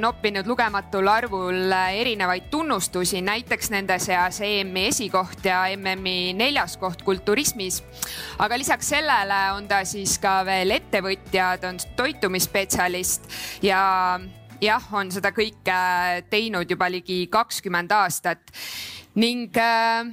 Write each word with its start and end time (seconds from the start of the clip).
on 0.00 0.06
noppinud 0.08 0.46
lugematul 0.48 1.08
arvul 1.12 1.72
erinevaid 1.92 2.46
tunnustusi, 2.50 3.20
näiteks 3.20 3.68
nende 3.74 3.98
seas 4.00 4.38
EM-i 4.40 4.86
esikoht 4.88 5.44
ja 5.44 5.66
MM-i 5.76 6.32
neljas 6.32 6.78
koht 6.80 7.02
kulturismis. 7.04 7.82
aga 8.38 8.58
lisaks 8.58 8.88
sellele 8.94 9.40
on 9.52 9.68
ta 9.68 9.82
siis 9.84 10.16
ka 10.18 10.40
veel 10.46 10.72
ettevõtja, 10.78 11.58
ta 11.60 11.68
on 11.68 11.80
toitumisspetsialist 11.96 13.28
ja 13.62 13.82
jah, 14.60 14.88
on 14.92 15.12
seda 15.12 15.34
kõike 15.36 15.76
teinud 16.30 16.70
juba 16.70 16.88
ligi 16.88 17.26
kakskümmend 17.28 17.92
aastat 17.92 18.56
ning 19.20 19.52
äh, 19.60 20.08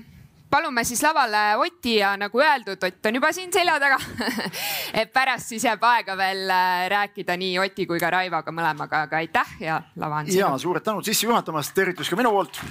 palume 0.50 0.84
siis 0.88 1.02
lavale 1.04 1.58
Oti 1.58 1.98
ja 1.98 2.14
nagu 2.18 2.42
öeldud, 2.42 2.84
Ott 2.84 3.10
on 3.10 3.20
juba 3.20 3.32
siin 3.36 3.54
selja 3.54 3.80
taga 3.80 3.98
et 5.02 5.12
pärast 5.14 5.54
siis 5.54 5.66
jääb 5.68 5.84
aega 5.84 6.18
veel 6.18 6.50
äh, 6.50 6.88
rääkida 6.94 7.38
nii 7.38 7.60
Oti 7.66 7.88
kui 7.90 8.00
ka 8.00 8.12
Raivoga 8.14 8.54
mõlemaga, 8.54 9.06
aga 9.08 9.22
aitäh 9.22 9.58
ja 9.64 9.82
lava 9.96 10.24
on 10.24 10.32
sinu. 10.32 10.40
ja 10.40 10.54
suured 10.62 10.86
tänud 10.86 11.08
sisse 11.08 11.28
juhatamast, 11.28 11.76
tervitus 11.76 12.10
ka 12.10 12.20
minu 12.20 12.32
poolt 12.36 12.62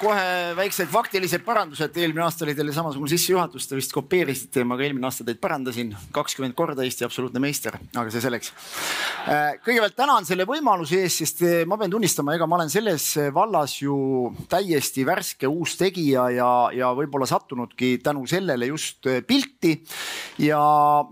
kohe 0.00 0.52
väiksed 0.58 0.90
faktilised 0.90 1.44
parandused, 1.46 1.94
eelmine 1.96 2.24
aasta 2.24 2.44
oli 2.46 2.54
teil 2.58 2.72
samasugune 2.74 3.10
sissejuhatus, 3.12 3.68
te 3.68 3.78
vist 3.78 3.92
kopeerisite, 3.94 4.64
ma 4.66 4.76
ka 4.78 4.86
eelmine 4.86 5.06
aasta 5.06 5.26
teid 5.26 5.38
parandasin, 5.42 5.92
kakskümmend 6.14 6.56
korda 6.58 6.82
Eesti 6.82 7.06
absoluutne 7.06 7.42
meister, 7.42 7.76
aga 7.94 8.12
see 8.12 8.24
selleks. 8.24 8.50
Äh, 9.30 9.60
kõigepealt 9.62 9.94
tänan 9.98 10.26
selle 10.28 10.46
võimaluse 10.48 10.98
eest, 11.04 11.22
sest 11.22 11.44
äh, 11.46 11.54
ma 11.68 11.78
pean 11.80 11.92
tunnistama, 11.94 12.34
ega 12.34 12.48
ma 12.50 12.58
olen 12.58 12.72
selles 12.72 13.06
vallas 13.34 13.76
ju 13.80 13.96
täiesti 14.50 15.06
värske 15.06 15.50
uus 15.50 15.76
tegija 15.80 16.26
ja, 16.34 16.50
ja 16.74 16.90
võib-olla 16.98 17.28
sattunudki 17.30 17.94
tänu 18.02 18.26
sellele 18.30 18.66
just 18.72 19.06
pilti. 19.28 19.76
ja, 20.42 20.62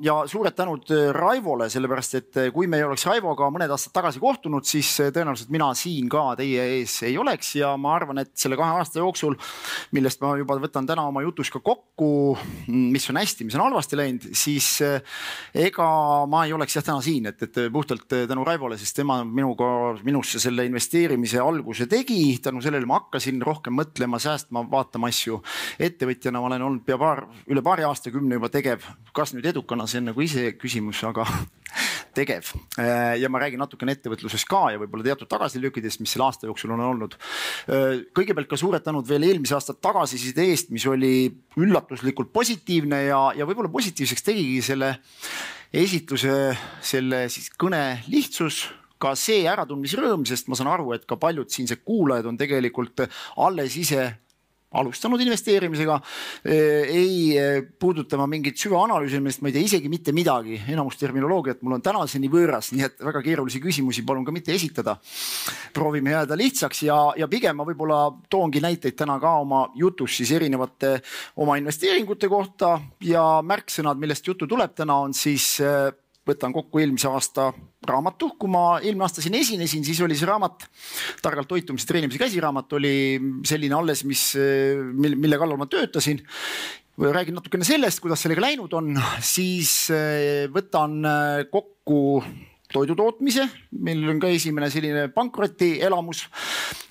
ja 0.02 0.16
suured 0.30 0.58
tänud 0.58 0.90
Raivole, 1.14 1.70
sellepärast 1.70 2.18
et 2.18 2.42
kui 2.54 2.66
me 2.66 2.80
ei 2.80 2.88
oleks 2.88 3.06
Raivoga 3.06 3.50
mõned 3.52 3.70
aastad 3.70 3.94
tagasi 3.94 4.20
kohtunud, 4.22 4.66
siis 4.66 4.90
tõenäoliselt 5.14 5.54
mina 5.54 5.70
siin 5.78 6.10
ka 6.10 6.32
teie 6.40 6.66
ees 6.80 6.98
ei 7.06 7.18
oleks. 7.18 7.54
Ja 7.60 7.76
ma 7.80 7.94
arvan, 7.94 8.24
et 8.24 8.34
selle 8.40 8.58
kahe 8.60 8.78
aasta 8.80 9.00
jooksul, 9.00 9.36
millest 9.96 10.20
ma 10.22 10.34
juba 10.40 10.56
võtan 10.60 10.88
täna 10.88 11.04
oma 11.08 11.22
jutus 11.24 11.50
ka 11.52 11.62
kokku, 11.64 12.10
mis 12.70 13.08
on 13.12 13.20
hästi, 13.20 13.46
mis 13.48 13.56
on 13.58 13.66
halvasti 13.66 13.98
läinud, 13.98 14.28
siis 14.36 14.68
eh, 14.86 15.00
ega 15.66 15.88
ma 16.30 16.44
ei 16.46 16.54
oleks 16.56 16.76
jah 16.78 16.86
täna 16.86 17.04
siin, 17.04 17.28
et, 17.30 17.42
et 17.46 17.60
puhtalt 17.72 18.06
tänu 18.08 18.44
Raivole, 18.46 18.78
sest 18.80 18.96
tema 19.00 19.20
minuga, 19.24 19.70
minusse 20.06 20.40
selle 20.42 20.66
investeerimise 20.68 21.40
alguse 21.42 21.86
tegi. 21.90 22.38
tänu 22.42 22.62
sellele 22.64 22.88
ma 22.88 23.00
hakkasin 23.00 23.42
rohkem 23.44 23.76
mõtlema, 23.78 24.20
säästma, 24.22 24.64
vaatama 24.70 25.10
asju. 25.10 25.40
ettevõtjana 25.78 26.40
ma 26.40 26.50
olen 26.50 26.66
olnud 26.68 26.84
pea 26.86 26.98
paar, 27.00 27.26
üle 27.50 27.62
paari 27.62 27.86
aastakümne 27.88 28.40
juba 28.40 28.48
tegev. 28.52 28.86
kas 29.12 29.34
nüüd 29.34 29.46
edukana, 29.46 29.86
see 29.86 30.00
on 30.00 30.10
nagu 30.12 30.24
ise 30.24 30.52
küsimus, 30.58 31.02
aga 31.06 31.26
tegev 32.18 32.50
ja 33.20 33.28
ma 33.30 33.40
räägin 33.42 33.60
natukene 33.62 33.94
ettevõtlusest 33.94 34.48
ka 34.50 34.62
ja 34.74 34.80
võib-olla 34.80 35.06
teatud 35.06 35.30
tagasilöökidest, 35.30 36.00
mis 36.02 36.14
selle 36.14 36.26
aasta 36.26 36.48
jooksul 36.48 36.72
on 36.74 36.82
olnud. 36.84 37.16
Äh, 37.70 38.02
kõigepealt 38.30 38.50
ka 38.52 38.58
suured 38.60 38.84
tänud 38.86 39.08
veel 39.08 39.26
eelmise 39.26 39.56
aasta 39.56 39.74
tagasiside 39.74 40.44
eest, 40.52 40.70
mis 40.70 40.86
oli 40.86 41.26
üllatuslikult 41.58 42.30
positiivne 42.32 43.02
ja, 43.08 43.18
ja 43.34 43.46
võib-olla 43.48 43.70
positiivseks 43.72 44.22
tegigi 44.22 44.60
selle 44.62 44.92
esitluse, 45.74 46.36
selle 46.82 47.24
siis 47.32 47.50
kõne 47.58 48.04
lihtsus. 48.10 48.68
Ka 49.00 49.14
see 49.16 49.46
äratundmisrõõm, 49.48 50.26
sest 50.28 50.50
ma 50.52 50.58
saan 50.58 50.68
aru, 50.68 50.90
et 50.92 51.06
ka 51.08 51.16
paljud 51.16 51.48
siinsed 51.48 51.80
kuulajad 51.88 52.26
on 52.28 52.36
tegelikult 52.36 53.06
alles 53.40 53.78
ise 53.80 54.10
alustanud 54.70 55.20
investeerimisega. 55.20 56.00
ei 56.44 57.34
puuduta 57.78 58.16
ma 58.16 58.26
mingit 58.30 58.58
süvaanalüüsimist, 58.58 59.42
ma 59.42 59.50
ei 59.50 59.56
tea 59.56 59.66
isegi 59.66 59.88
mitte 59.90 60.12
midagi, 60.14 60.60
enamus 60.70 60.98
terminoloogiat 61.00 61.62
mul 61.62 61.78
on 61.78 61.82
tänaseni 61.82 62.30
võõras, 62.30 62.70
nii 62.74 62.86
et 62.86 63.02
väga 63.02 63.22
keerulisi 63.24 63.60
küsimusi 63.62 64.04
palun 64.06 64.24
ka 64.24 64.32
mitte 64.32 64.54
esitada. 64.54 64.96
proovime 65.74 66.10
jääda 66.10 66.36
lihtsaks 66.36 66.82
ja, 66.82 66.98
ja 67.16 67.28
pigem 67.28 67.56
ma 67.56 67.66
võib-olla 67.66 68.00
toongi 68.30 68.60
näiteid 68.60 68.96
täna 68.96 69.18
ka 69.20 69.34
oma 69.42 69.64
jutus 69.74 70.16
siis 70.16 70.30
erinevate 70.32 71.00
oma 71.36 71.56
investeeringute 71.56 72.28
kohta 72.28 72.80
ja 73.00 73.40
märksõnad, 73.42 73.98
millest 73.98 74.26
juttu 74.26 74.46
tuleb 74.46 74.74
täna 74.74 75.00
on 75.02 75.14
siis 75.14 75.58
võtan 76.28 76.52
kokku 76.52 76.80
eelmise 76.82 77.08
aasta 77.08 77.48
raamatu, 77.88 78.34
kui 78.38 78.50
ma 78.52 78.64
eelmine 78.82 79.06
aasta 79.06 79.22
siin 79.24 79.38
esinesin, 79.38 79.84
siis 79.86 80.00
oli 80.04 80.18
see 80.18 80.28
raamat, 80.28 80.66
targalt 81.24 81.48
toitumise 81.50 81.88
treenimise 81.88 82.20
käsiraamat 82.20 82.76
oli 82.78 82.92
selline 83.48 83.78
alles, 83.78 84.04
mis, 84.08 84.26
mille, 84.92 85.16
mille 85.16 85.40
kallal 85.40 85.60
ma 85.60 85.68
töötasin. 85.70 86.20
räägin 87.00 87.34
natukene 87.34 87.64
sellest, 87.64 88.00
kuidas 88.00 88.20
sellega 88.20 88.42
läinud 88.44 88.72
on, 88.76 88.92
siis 89.24 89.88
eh, 89.94 90.48
võtan 90.52 91.00
eh, 91.00 91.44
kokku 91.50 92.20
toidu 92.72 92.94
tootmise, 92.98 93.46
meil 93.82 94.02
on 94.10 94.20
ka 94.22 94.30
esimene 94.30 94.68
selline 94.70 95.08
pankrotielamus 95.14 96.22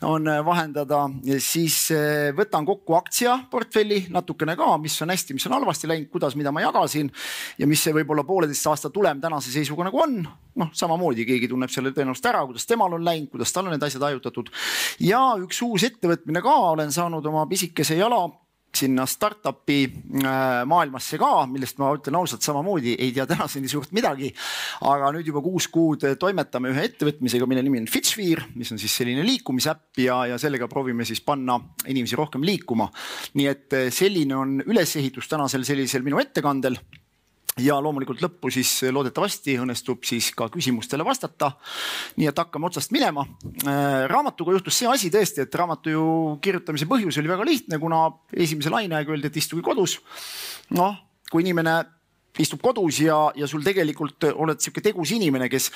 on 0.08 0.28
äh, 0.28 0.40
vahendada, 0.46 1.06
siis 1.44 1.78
äh, 1.96 2.30
võtan 2.36 2.68
kokku 2.68 2.98
aktsiaportfelli 3.00 4.06
natukene 4.14 4.56
ka, 4.60 4.74
mis 4.82 4.98
on 5.04 5.14
hästi, 5.14 5.38
mis 5.38 5.48
on 5.48 5.56
halvasti 5.58 5.90
läinud, 5.90 6.10
kuidas, 6.12 6.36
mida 6.40 6.54
ma 6.56 6.64
jagasin 6.64 7.12
ja 7.60 7.68
mis 7.70 7.84
see 7.84 7.96
võib-olla 7.96 8.26
pooleteist 8.28 8.68
aasta 8.72 8.92
tulem 8.94 9.22
tänase 9.24 9.54
seisuga 9.54 9.88
nagu 9.88 10.04
on. 10.04 10.20
noh, 10.60 10.74
samamoodi 10.76 11.24
keegi 11.28 11.48
tunneb 11.48 11.72
selle 11.72 11.94
tõenäoliselt 11.96 12.32
ära, 12.34 12.44
kuidas 12.50 12.68
temal 12.68 12.98
on 12.98 13.06
läinud, 13.06 13.30
kuidas 13.32 13.54
tal 13.56 13.70
on 13.70 13.76
need 13.76 13.84
asjad 13.86 14.04
hajutatud. 14.04 14.52
Ja 15.00 15.22
üks 15.40 15.62
uus 15.64 15.86
ettevõtmine 15.88 16.44
ka 16.44 16.56
olen 16.74 16.92
saanud 16.92 17.26
oma 17.32 17.46
pisikese 17.48 17.96
jala 18.00 18.26
sinna 18.76 19.06
startup'i 19.10 19.80
äh, 19.88 20.62
maailmasse 20.70 21.20
ka, 21.22 21.32
millest 21.50 21.80
ma 21.82 21.92
ütlen 21.96 22.20
ausalt 22.20 22.46
samamoodi 22.46 22.96
ei 23.00 23.12
tea 23.16 23.26
tänaseni 23.30 23.72
suurt 23.72 23.92
midagi. 23.96 24.32
aga 24.90 25.12
nüüd 25.16 25.28
juba 25.32 25.42
kuus 25.46 25.68
kuud 25.74 26.06
toimetame 26.20 26.74
ühe 26.74 26.86
ettevõtmisega, 26.90 27.48
mille 27.50 27.64
nimi 27.66 27.82
on 27.82 27.90
Fitsphere, 27.90 28.50
mis 28.56 28.72
on 28.72 28.82
siis 28.82 28.96
selline 29.02 29.26
liikumisäpp 29.26 30.04
ja, 30.06 30.22
ja 30.34 30.40
sellega 30.42 30.70
proovime 30.72 31.08
siis 31.08 31.22
panna 31.26 31.60
inimesi 31.88 32.20
rohkem 32.20 32.46
liikuma. 32.46 32.90
nii 33.40 33.52
et 33.52 33.78
äh, 33.78 33.92
selline 33.94 34.38
on 34.38 34.58
ülesehitus 34.66 35.30
tänasel 35.32 35.66
sellisel 35.68 36.06
minu 36.06 36.22
ettekandel 36.22 36.78
ja 37.64 37.78
loomulikult 37.82 38.22
lõppu 38.24 38.52
siis 38.54 38.72
loodetavasti 38.94 39.58
õnnestub 39.62 40.04
siis 40.08 40.32
ka 40.38 40.50
küsimustele 40.54 41.06
vastata. 41.06 41.52
nii 42.18 42.30
et 42.30 42.42
hakkame 42.42 42.70
otsast 42.70 42.92
minema. 42.96 43.26
Äh, 43.66 44.08
raamatuga 44.12 44.56
juhtus 44.58 44.80
see 44.80 44.90
asi 44.90 45.12
tõesti, 45.14 45.46
et 45.46 45.56
raamatu 45.56 45.94
ju 45.94 46.08
kirjutamise 46.42 46.88
põhjus 46.90 47.20
oli 47.20 47.32
väga 47.32 47.46
lihtne, 47.46 47.80
kuna 47.80 48.08
esimese 48.34 48.74
laine 48.74 49.00
aeg 49.00 49.10
öeldi, 49.10 49.28
et 49.28 49.38
istuge 49.38 49.64
kodus. 49.66 50.00
noh, 50.70 50.96
kui 51.32 51.44
inimene 51.46 51.80
istub 52.38 52.62
kodus 52.64 53.02
ja, 53.04 53.18
ja 53.36 53.48
sul 53.50 53.64
tegelikult 53.66 54.28
oled 54.30 54.62
sihuke 54.62 54.84
tegus 54.84 55.12
inimene, 55.16 55.50
kes 55.52 55.70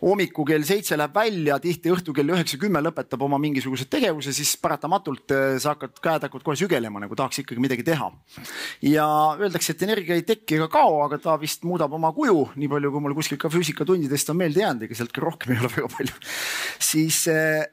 hommikul 0.00 0.46
kell 0.48 0.64
seitse 0.66 0.96
läheb 0.98 1.14
välja, 1.14 1.58
tihti 1.62 1.92
õhtul 1.92 2.16
kell 2.16 2.32
üheksa-kümme 2.32 2.82
lõpetab 2.86 3.22
oma 3.26 3.38
mingisuguse 3.42 3.88
tegevuse, 3.90 4.32
siis 4.36 4.54
paratamatult 4.62 5.34
eh, 5.36 5.46
sa 5.62 5.74
hakkad, 5.74 6.00
käed 6.02 6.26
hakkavad 6.26 6.46
kohe 6.46 6.58
sügelema, 6.58 7.02
nagu 7.04 7.18
tahaks 7.18 7.42
ikkagi 7.44 7.62
midagi 7.62 7.86
teha. 7.86 8.10
ja 8.88 9.06
öeldakse, 9.38 9.74
et 9.74 9.86
energia 9.86 10.18
ei 10.18 10.26
teki 10.26 10.58
ega 10.58 10.68
kao, 10.72 11.02
aga 11.04 11.20
ta 11.22 11.38
vist 11.40 11.66
muudab 11.68 11.92
oma 11.94 12.12
kuju, 12.16 12.48
nii 12.56 12.70
palju 12.72 12.94
kui 12.94 13.04
mul 13.04 13.18
kuskil 13.18 13.40
ka 13.40 13.52
füüsikatundidest 13.52 14.32
on 14.32 14.40
meelde 14.40 14.64
jäänud, 14.64 14.86
ega 14.88 14.98
sealt 14.98 15.14
ka 15.14 15.24
rohkem 15.24 15.54
ei 15.54 15.60
ole 15.62 15.72
väga 15.76 15.90
palju. 15.96 16.16
siis 16.90 17.26
äh, 17.32 17.66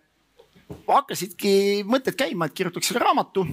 hakkasidki 0.87 1.85
mõtted 1.87 2.17
käima, 2.17 2.49
et 2.49 2.57
kirjutaks 2.57 2.91
selle 2.91 3.03
raamatu, 3.03 3.45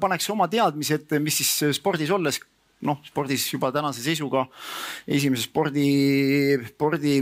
paneks 0.00 0.28
oma 0.32 0.48
teadmised, 0.52 1.12
mis 1.24 1.40
siis 1.42 1.78
spordis 1.78 2.12
olles 2.14 2.40
noh, 2.86 3.00
spordis 3.06 3.46
juba 3.50 3.70
tänase 3.74 4.02
seisuga 4.04 4.44
esimese 5.08 5.46
spordi, 5.48 5.88
spordi 6.70 7.14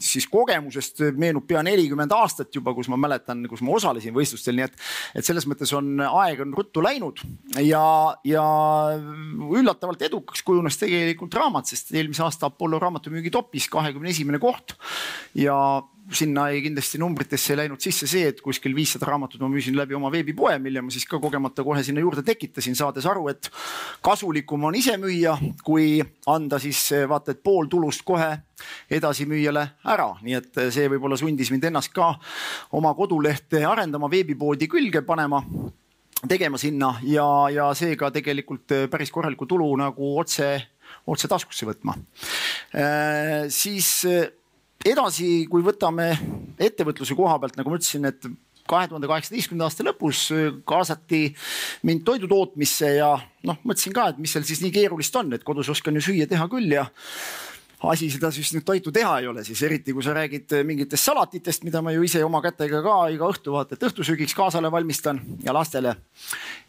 siis 0.00 0.26
kogemusest 0.30 1.04
meenub 1.20 1.44
pea 1.48 1.62
nelikümmend 1.66 2.14
aastat 2.16 2.54
juba, 2.54 2.74
kus 2.76 2.88
ma 2.92 2.98
mäletan, 3.00 3.44
kus 3.50 3.62
ma 3.64 3.74
osalesin 3.76 4.14
võistlustel, 4.16 4.56
nii 4.58 4.66
et, 4.68 4.78
et 5.20 5.28
selles 5.28 5.46
mõttes 5.50 5.72
on 5.76 6.00
aeg 6.06 6.40
on 6.44 6.54
ruttu 6.56 6.84
läinud 6.84 7.20
ja, 7.60 7.84
ja 8.26 8.46
üllatavalt 9.52 10.06
edukaks 10.08 10.44
kujunes 10.46 10.80
tegelikult 10.80 11.34
raamat, 11.36 11.68
sest 11.68 11.92
eelmise 11.94 12.24
aasta 12.24 12.48
Apollo 12.48 12.80
raamatumüügi 12.82 13.32
topis 13.34 13.68
kahekümne 13.72 14.12
esimene 14.14 14.40
koht 14.42 14.76
ja 15.38 15.56
sinna 16.10 16.48
ei 16.50 16.62
kindlasti 16.64 16.98
numbritesse 16.98 17.52
ei 17.52 17.60
läinud 17.62 17.80
sisse 17.82 18.06
see, 18.10 18.26
et 18.32 18.40
kuskil 18.42 18.74
viissada 18.74 19.06
raamatut 19.06 19.40
ma 19.42 19.48
müüsin 19.52 19.76
läbi 19.78 19.94
oma 19.94 20.10
veebipoe, 20.12 20.56
mille 20.62 20.82
ma 20.82 20.90
siis 20.92 21.06
ka 21.08 21.20
kogemata 21.22 21.64
kohe 21.64 21.82
sinna 21.86 22.02
juurde 22.02 22.24
tekitasin, 22.26 22.76
saades 22.78 23.06
aru, 23.06 23.28
et 23.32 23.50
kasulikum 24.04 24.66
on 24.68 24.76
ise 24.78 24.96
müüa, 25.00 25.36
kui 25.64 26.00
anda 26.30 26.58
siis 26.62 26.80
vaata 27.08 27.36
et 27.36 27.42
pool 27.44 27.70
tulust 27.70 28.04
kohe 28.06 28.30
edasimüüjale 28.92 29.66
ära, 29.94 30.10
nii 30.22 30.38
et 30.38 30.60
see 30.74 30.90
võib-olla 30.90 31.18
sundis 31.20 31.52
mind 31.54 31.70
ennast 31.70 31.94
ka 31.94 32.12
oma 32.78 32.94
kodulehte 32.98 33.62
arendama, 33.68 34.10
veebipoodi 34.10 34.68
külge 34.70 35.04
panema 35.06 35.42
tegema 36.28 36.58
sinna 36.58 36.96
ja, 37.06 37.26
ja 37.50 37.70
seega 37.78 38.10
tegelikult 38.14 38.74
päris 38.90 39.10
korralikku 39.10 39.46
tulu 39.50 39.70
nagu 39.78 40.12
otse, 40.18 40.54
otse 41.06 41.30
taskusse 41.30 41.66
võtma 41.66 41.96
äh,. 42.74 43.50
siis 43.50 44.02
edasi, 44.88 45.44
kui 45.50 45.62
võtame 45.64 46.12
ettevõtluse 46.60 47.16
koha 47.18 47.38
pealt, 47.42 47.58
nagu 47.58 47.72
ma 47.72 47.78
ütlesin, 47.78 48.08
et 48.08 48.26
kahe 48.68 48.88
tuhande 48.88 49.08
kaheksateistkümnenda 49.10 49.66
aasta 49.68 49.86
lõpus 49.86 50.24
kaasati 50.68 51.24
mind 51.88 52.04
toidu 52.06 52.28
tootmisse 52.30 52.94
ja 52.96 53.12
noh, 53.48 53.58
mõtlesin 53.66 53.94
ka, 53.96 54.10
et 54.12 54.20
mis 54.22 54.32
seal 54.34 54.46
siis 54.46 54.62
nii 54.62 54.74
keerulist 54.74 55.16
on, 55.18 55.32
et 55.34 55.44
kodus 55.46 55.70
oskan 55.72 55.98
ju 55.98 56.04
süüa 56.08 56.28
teha 56.30 56.46
küll 56.50 56.76
ja 56.76 56.86
asi 57.90 58.06
seda 58.12 58.30
siis 58.34 58.52
nüüd 58.54 58.64
toitu 58.66 58.92
teha 58.94 59.16
ei 59.18 59.26
ole, 59.26 59.42
siis 59.46 59.58
eriti 59.66 59.94
kui 59.94 60.04
sa 60.06 60.14
räägid 60.14 60.54
mingitest 60.66 61.10
salatitest, 61.10 61.66
mida 61.66 61.82
ma 61.82 61.94
ju 61.94 62.04
ise 62.06 62.22
oma 62.24 62.38
kätega 62.44 62.82
ka 62.84 62.96
iga 63.10 63.26
õhtu 63.26 63.56
vaata, 63.56 63.74
et 63.74 63.86
õhtusöögiks 63.88 64.36
kaasale 64.38 64.70
valmistan 64.70 65.18
ja 65.42 65.54
lastele. 65.56 65.96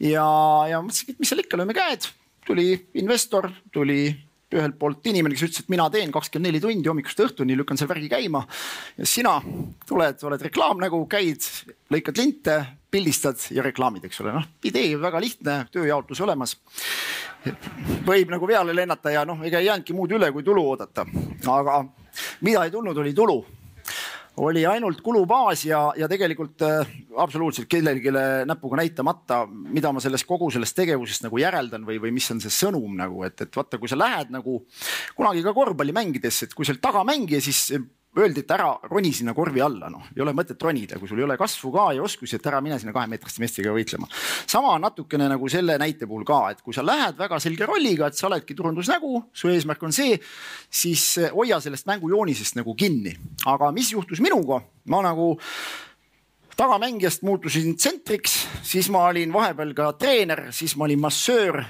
ja, 0.02 0.26
ja 0.72 0.82
mõtlesingi, 0.82 1.14
et 1.14 1.22
mis 1.22 1.30
seal 1.30 1.46
ikka, 1.46 1.62
lööme 1.62 1.78
käed, 1.78 2.10
tuli 2.48 2.72
investor, 2.98 3.52
tuli 3.74 4.08
ühelt 4.54 4.78
poolt 4.80 5.08
inimene, 5.10 5.36
kes 5.36 5.48
ütles, 5.48 5.64
et 5.64 5.72
mina 5.74 5.88
teen 5.94 6.12
kakskümmend 6.14 6.50
neli 6.50 6.62
tundi 6.64 6.90
hommikust 6.90 7.24
õhtuni, 7.26 7.58
lükkan 7.58 7.80
selle 7.80 7.94
värgi 7.94 8.10
käima. 8.12 8.44
ja 8.98 9.08
sina 9.10 9.36
tuled, 9.90 10.24
oled 10.30 10.46
reklaamnägu, 10.48 11.02
käid, 11.12 11.48
lõikad 11.94 12.22
linte, 12.22 12.58
pildistad 12.94 13.42
ja 13.52 13.66
reklaamid, 13.66 14.06
eks 14.06 14.22
ole, 14.22 14.36
noh 14.38 14.48
idee 14.70 14.94
väga 15.02 15.22
lihtne, 15.22 15.58
tööjaotus 15.74 16.22
olemas. 16.22 16.58
võib 18.06 18.30
nagu 18.32 18.48
peale 18.48 18.76
lennata 18.76 19.12
ja 19.12 19.26
noh, 19.26 19.42
ega 19.44 19.60
ei 19.60 19.68
jäänudki 19.72 19.98
muud 19.98 20.14
üle, 20.16 20.32
kui 20.32 20.44
tulu 20.44 20.64
oodata, 20.70 21.06
aga 21.58 21.82
mida 22.42 22.64
ei 22.64 22.72
tulnud, 22.72 22.98
oli 22.98 23.14
tulu 23.14 23.42
oli 24.38 24.66
ainult 24.66 25.02
kulubaas 25.06 25.66
ja, 25.66 25.82
ja 25.98 26.08
tegelikult 26.10 26.64
äh, 26.66 26.94
absoluutselt 27.22 27.68
kellelegi 27.70 28.14
näpuga 28.50 28.80
näitamata, 28.82 29.44
mida 29.48 29.92
ma 29.94 30.02
sellest 30.02 30.28
kogu 30.30 30.50
sellest 30.54 30.76
tegevusest 30.78 31.28
nagu 31.28 31.42
järeldan 31.42 31.86
või, 31.86 32.00
või 32.02 32.14
mis 32.16 32.30
on 32.34 32.42
see 32.42 32.54
sõnum 32.54 32.96
nagu, 32.98 33.22
et, 33.28 33.46
et 33.46 33.56
vaata, 33.56 33.78
kui 33.82 33.92
sa 33.92 34.00
lähed 34.00 34.34
nagu 34.34 34.64
kunagi 35.18 35.44
ka 35.46 35.54
korvpalli 35.54 35.94
mängides, 35.96 36.44
et 36.48 36.56
kui 36.58 36.66
sa 36.66 36.74
oled 36.74 36.82
tagamängija, 36.84 37.44
siis 37.46 37.68
öeldi, 38.18 38.44
et 38.44 38.52
ära 38.54 38.70
roni 38.90 39.12
sinna 39.16 39.34
korvi 39.34 39.62
alla, 39.64 39.90
noh, 39.92 40.10
ei 40.16 40.22
ole 40.24 40.34
mõtet 40.38 40.62
ronida, 40.62 41.00
kui 41.02 41.10
sul 41.10 41.22
ei 41.22 41.28
ole 41.28 41.38
kasvu 41.40 41.72
ka 41.74 41.88
ja 41.98 42.04
oskusi, 42.06 42.38
et 42.38 42.50
ära 42.50 42.60
mine 42.64 42.78
sinna 42.82 42.94
kahemeetriste 42.96 43.42
meestega 43.42 43.74
võitlema. 43.74 44.10
sama 44.48 44.76
natukene 44.82 45.30
nagu 45.32 45.50
selle 45.50 45.78
näite 45.82 46.08
puhul 46.10 46.26
ka, 46.28 46.42
et 46.54 46.62
kui 46.62 46.76
sa 46.76 46.86
lähed 46.86 47.18
väga 47.18 47.40
selge 47.42 47.66
rolliga, 47.70 48.08
et 48.08 48.20
sa 48.20 48.28
oledki 48.30 48.56
turundusnägu, 48.58 49.24
su 49.34 49.50
eesmärk 49.50 49.84
on 49.84 49.96
see, 49.96 50.20
siis 50.70 51.08
hoia 51.34 51.60
sellest 51.64 51.90
mängujoonisest 51.90 52.60
nagu 52.62 52.76
kinni. 52.76 53.16
aga 53.46 53.72
mis 53.72 53.92
juhtus 53.92 54.22
minuga, 54.22 54.62
ma 54.90 55.02
nagu 55.02 55.34
tagamängijast 56.58 57.24
muutusin 57.26 57.76
tsentriks, 57.78 58.36
siis 58.62 58.90
ma 58.94 59.08
olin 59.08 59.34
vahepeal 59.34 59.74
ka 59.74 59.90
treener, 59.98 60.46
siis 60.54 60.76
ma 60.78 60.86
olin 60.86 61.02
massöör, 61.02 61.64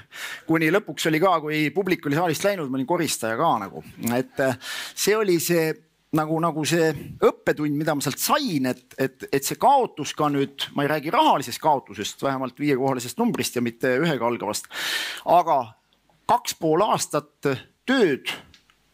kuni 0.48 0.72
lõpuks 0.74 1.08
oli 1.08 1.22
ka, 1.24 1.38
kui 1.44 1.64
publik 1.76 2.06
oli 2.08 2.20
saalist 2.20 2.44
läinud, 2.44 2.70
ma 2.70 2.80
olin 2.80 2.90
koristaja 2.90 3.40
ka 3.40 3.54
nagu, 3.64 3.84
et 4.18 4.44
see 4.92 5.16
oli 5.18 5.40
see 5.40 5.72
nagu, 6.18 6.38
nagu 6.44 6.64
see 6.68 6.92
õppetund, 7.24 7.76
mida 7.78 7.96
ma 7.98 8.04
sealt 8.06 8.22
sain, 8.22 8.70
et, 8.70 8.86
et, 9.02 9.28
et 9.34 9.46
see 9.46 9.60
kaotus 9.62 10.14
ka 10.18 10.30
nüüd, 10.34 10.70
ma 10.78 10.86
ei 10.86 10.92
räägi 10.92 11.14
rahalisest 11.14 11.62
kaotusest, 11.64 12.24
vähemalt 12.24 12.60
viiekohalisest 12.60 13.20
numbrist 13.22 13.58
ja 13.58 13.66
mitte 13.66 13.96
ühega 14.02 14.28
algavast. 14.30 14.70
aga 15.26 15.60
kaks 16.30 16.56
pool 16.60 16.86
aastat 16.86 17.52
tööd 17.88 18.32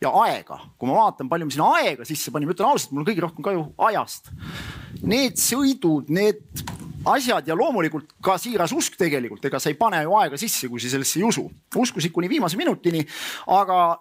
ja 0.02 0.12
aega, 0.24 0.62
kui 0.80 0.90
ma 0.90 0.98
vaatan, 1.02 1.30
palju 1.32 1.48
me 1.48 1.54
sinna 1.54 1.70
aega 1.80 2.08
sisse 2.08 2.32
panime, 2.32 2.56
ütlen 2.56 2.70
ausalt, 2.72 2.94
mul 2.94 3.04
on 3.04 3.10
kõige 3.12 3.24
rohkem 3.26 3.46
kahju 3.46 3.66
ajast. 3.90 4.32
Need 5.04 5.40
sõidud, 5.40 6.12
need 6.14 6.44
asjad 7.10 7.48
ja 7.48 7.56
loomulikult 7.58 8.16
ka 8.24 8.38
siiras 8.42 8.74
usk 8.76 8.96
tegelikult, 9.00 9.44
ega 9.46 9.60
sa 9.60 9.72
ei 9.72 9.78
pane 9.80 10.02
ju 10.06 10.16
aega 10.20 10.40
sisse, 10.40 10.70
kui 10.72 10.82
sa 10.82 10.92
sellesse 10.92 11.20
ei 11.20 11.28
usu. 11.28 11.46
uskusid 11.76 12.16
kuni 12.16 12.32
viimase 12.32 12.58
minutini, 12.60 13.04
aga 13.48 14.00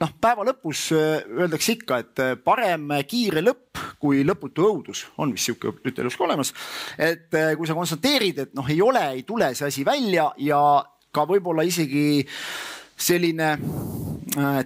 noh, 0.00 0.12
päeva 0.20 0.44
lõpus 0.48 0.86
äh, 0.96 1.24
öeldakse 1.28 1.74
ikka, 1.76 2.00
et 2.02 2.22
äh, 2.22 2.32
parem 2.44 2.88
kiire 3.08 3.42
lõpp 3.44 3.80
kui 4.00 4.22
lõputu 4.26 4.64
õudus, 4.64 5.04
on 5.20 5.34
vist 5.36 5.50
sihuke 5.50 5.74
ütelus 5.90 6.16
ka 6.16 6.24
olemas. 6.26 6.54
et 6.96 7.34
äh, 7.36 7.52
kui 7.58 7.68
sa 7.68 7.76
konstateerid, 7.76 8.44
et 8.46 8.54
noh, 8.56 8.68
ei 8.70 8.80
ole, 8.84 9.02
ei 9.18 9.26
tule 9.28 9.52
see 9.54 9.68
asi 9.68 9.84
välja 9.86 10.30
ja 10.40 10.62
ka 11.12 11.26
võib-olla 11.26 11.66
isegi 11.66 12.22
selline 13.00 13.54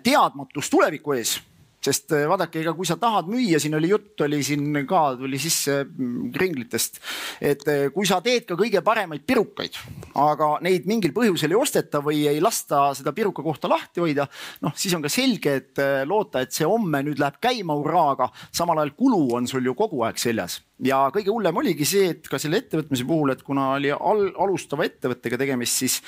teadmatus 0.05 0.69
tuleviku 0.69 1.15
ees 1.17 1.39
sest 1.85 2.15
eh, 2.17 2.25
vaadake, 2.31 2.63
ega 2.63 2.75
kui 2.77 2.89
sa 2.89 2.97
tahad 3.01 3.29
müüa, 3.31 3.61
siin 3.63 3.77
oli 3.79 3.91
jutt, 3.93 4.15
oli 4.25 4.41
siin 4.47 4.81
ka 4.89 5.03
tuli 5.21 5.41
sisse 5.41 5.81
mm, 5.85 6.31
kringlitest, 6.35 7.01
et 7.45 7.65
eh, 7.71 7.87
kui 7.95 8.09
sa 8.09 8.21
teed 8.25 8.47
ka 8.49 8.57
kõige 8.59 8.83
paremaid 8.85 9.25
pirukaid, 9.29 9.79
aga 10.21 10.51
neid 10.65 10.89
mingil 10.91 11.15
põhjusel 11.17 11.55
ei 11.55 11.61
osteta 11.61 12.01
või 12.05 12.25
ei 12.31 12.43
lasta 12.45 12.87
seda 12.97 13.15
piruka 13.17 13.45
kohta 13.45 13.71
lahti 13.71 14.05
hoida, 14.05 14.27
noh, 14.65 14.75
siis 14.79 14.95
on 14.97 15.05
ka 15.05 15.13
selge, 15.13 15.59
et 15.61 15.83
eh, 15.83 16.03
loota, 16.09 16.45
et 16.45 16.55
see 16.55 16.69
homme 16.69 17.03
nüüd 17.07 17.21
läheb 17.23 17.41
käima 17.43 17.77
hurraaga, 17.79 18.31
samal 18.55 18.81
ajal 18.81 18.95
kulu 18.99 19.27
on 19.41 19.51
sul 19.51 19.67
ju 19.67 19.77
kogu 19.79 20.05
aeg 20.07 20.21
seljas. 20.21 20.61
Ja 20.85 21.05
kõige 21.15 21.31
hullem 21.31 21.61
oligi 21.61 21.87
see, 21.87 22.09
et 22.17 22.31
ka 22.31 22.41
selle 22.43 22.59
ettevõtmise 22.63 23.07
puhul, 23.07 23.31
et 23.35 23.45
kuna 23.47 23.75
oli 23.77 23.93
al 23.95 24.27
alustava 24.43 24.87
ettevõttega 24.89 25.39
tegemist, 25.41 25.79
siis 25.85 26.01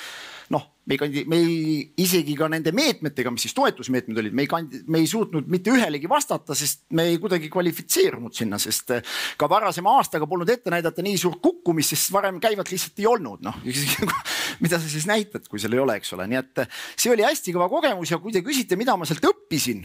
noh, 0.53 0.63
me 0.87 0.95
ei 0.95 0.99
kandi-, 1.01 1.23
me 1.27 1.39
ei, 1.41 1.77
isegi 2.03 2.35
ka 2.39 2.47
nende 2.51 2.71
meetmetega, 2.75 3.31
mis 3.33 3.45
siis 3.47 3.55
toetusmeetmed 3.57 4.21
olid, 4.21 4.35
me 4.37 4.45
ei 4.45 4.49
kandi-, 4.51 4.81
me 4.91 5.01
ei 5.03 5.09
suutnud 5.09 5.49
mitte 5.51 5.73
ühelegi 5.73 6.09
vastata, 6.09 6.55
sest 6.57 6.85
me 6.97 7.07
ei 7.11 7.19
kuidagi 7.21 7.49
kvalifitseerunud 7.51 8.35
sinna, 8.35 8.59
sest 8.61 8.93
ka 9.39 9.49
varasema 9.51 9.97
aastaga 9.99 10.29
polnud 10.29 10.49
ette 10.53 10.71
näidata 10.73 11.05
nii 11.05 11.17
suurt 11.19 11.41
kukkumist, 11.43 11.95
sest 11.95 12.13
varem 12.15 12.39
käivat 12.43 12.71
lihtsalt 12.71 13.03
ei 13.03 13.09
olnud, 13.11 13.43
noh. 13.45 13.59
mida 14.63 14.79
sa 14.79 14.89
siis 14.89 15.07
näitad, 15.09 15.47
kui 15.51 15.61
seal 15.61 15.75
ei 15.75 15.83
ole, 15.83 15.97
eks 15.99 16.13
ole, 16.15 16.29
nii 16.31 16.39
et 16.39 16.63
see 16.95 17.11
oli 17.13 17.25
hästi 17.27 17.55
kõva 17.55 17.67
kogemus 17.71 18.13
ja 18.13 18.21
kui 18.23 18.35
te 18.35 18.43
küsite, 18.45 18.79
mida 18.79 18.95
ma 18.97 19.07
sealt 19.09 19.25
õppisin, 19.27 19.83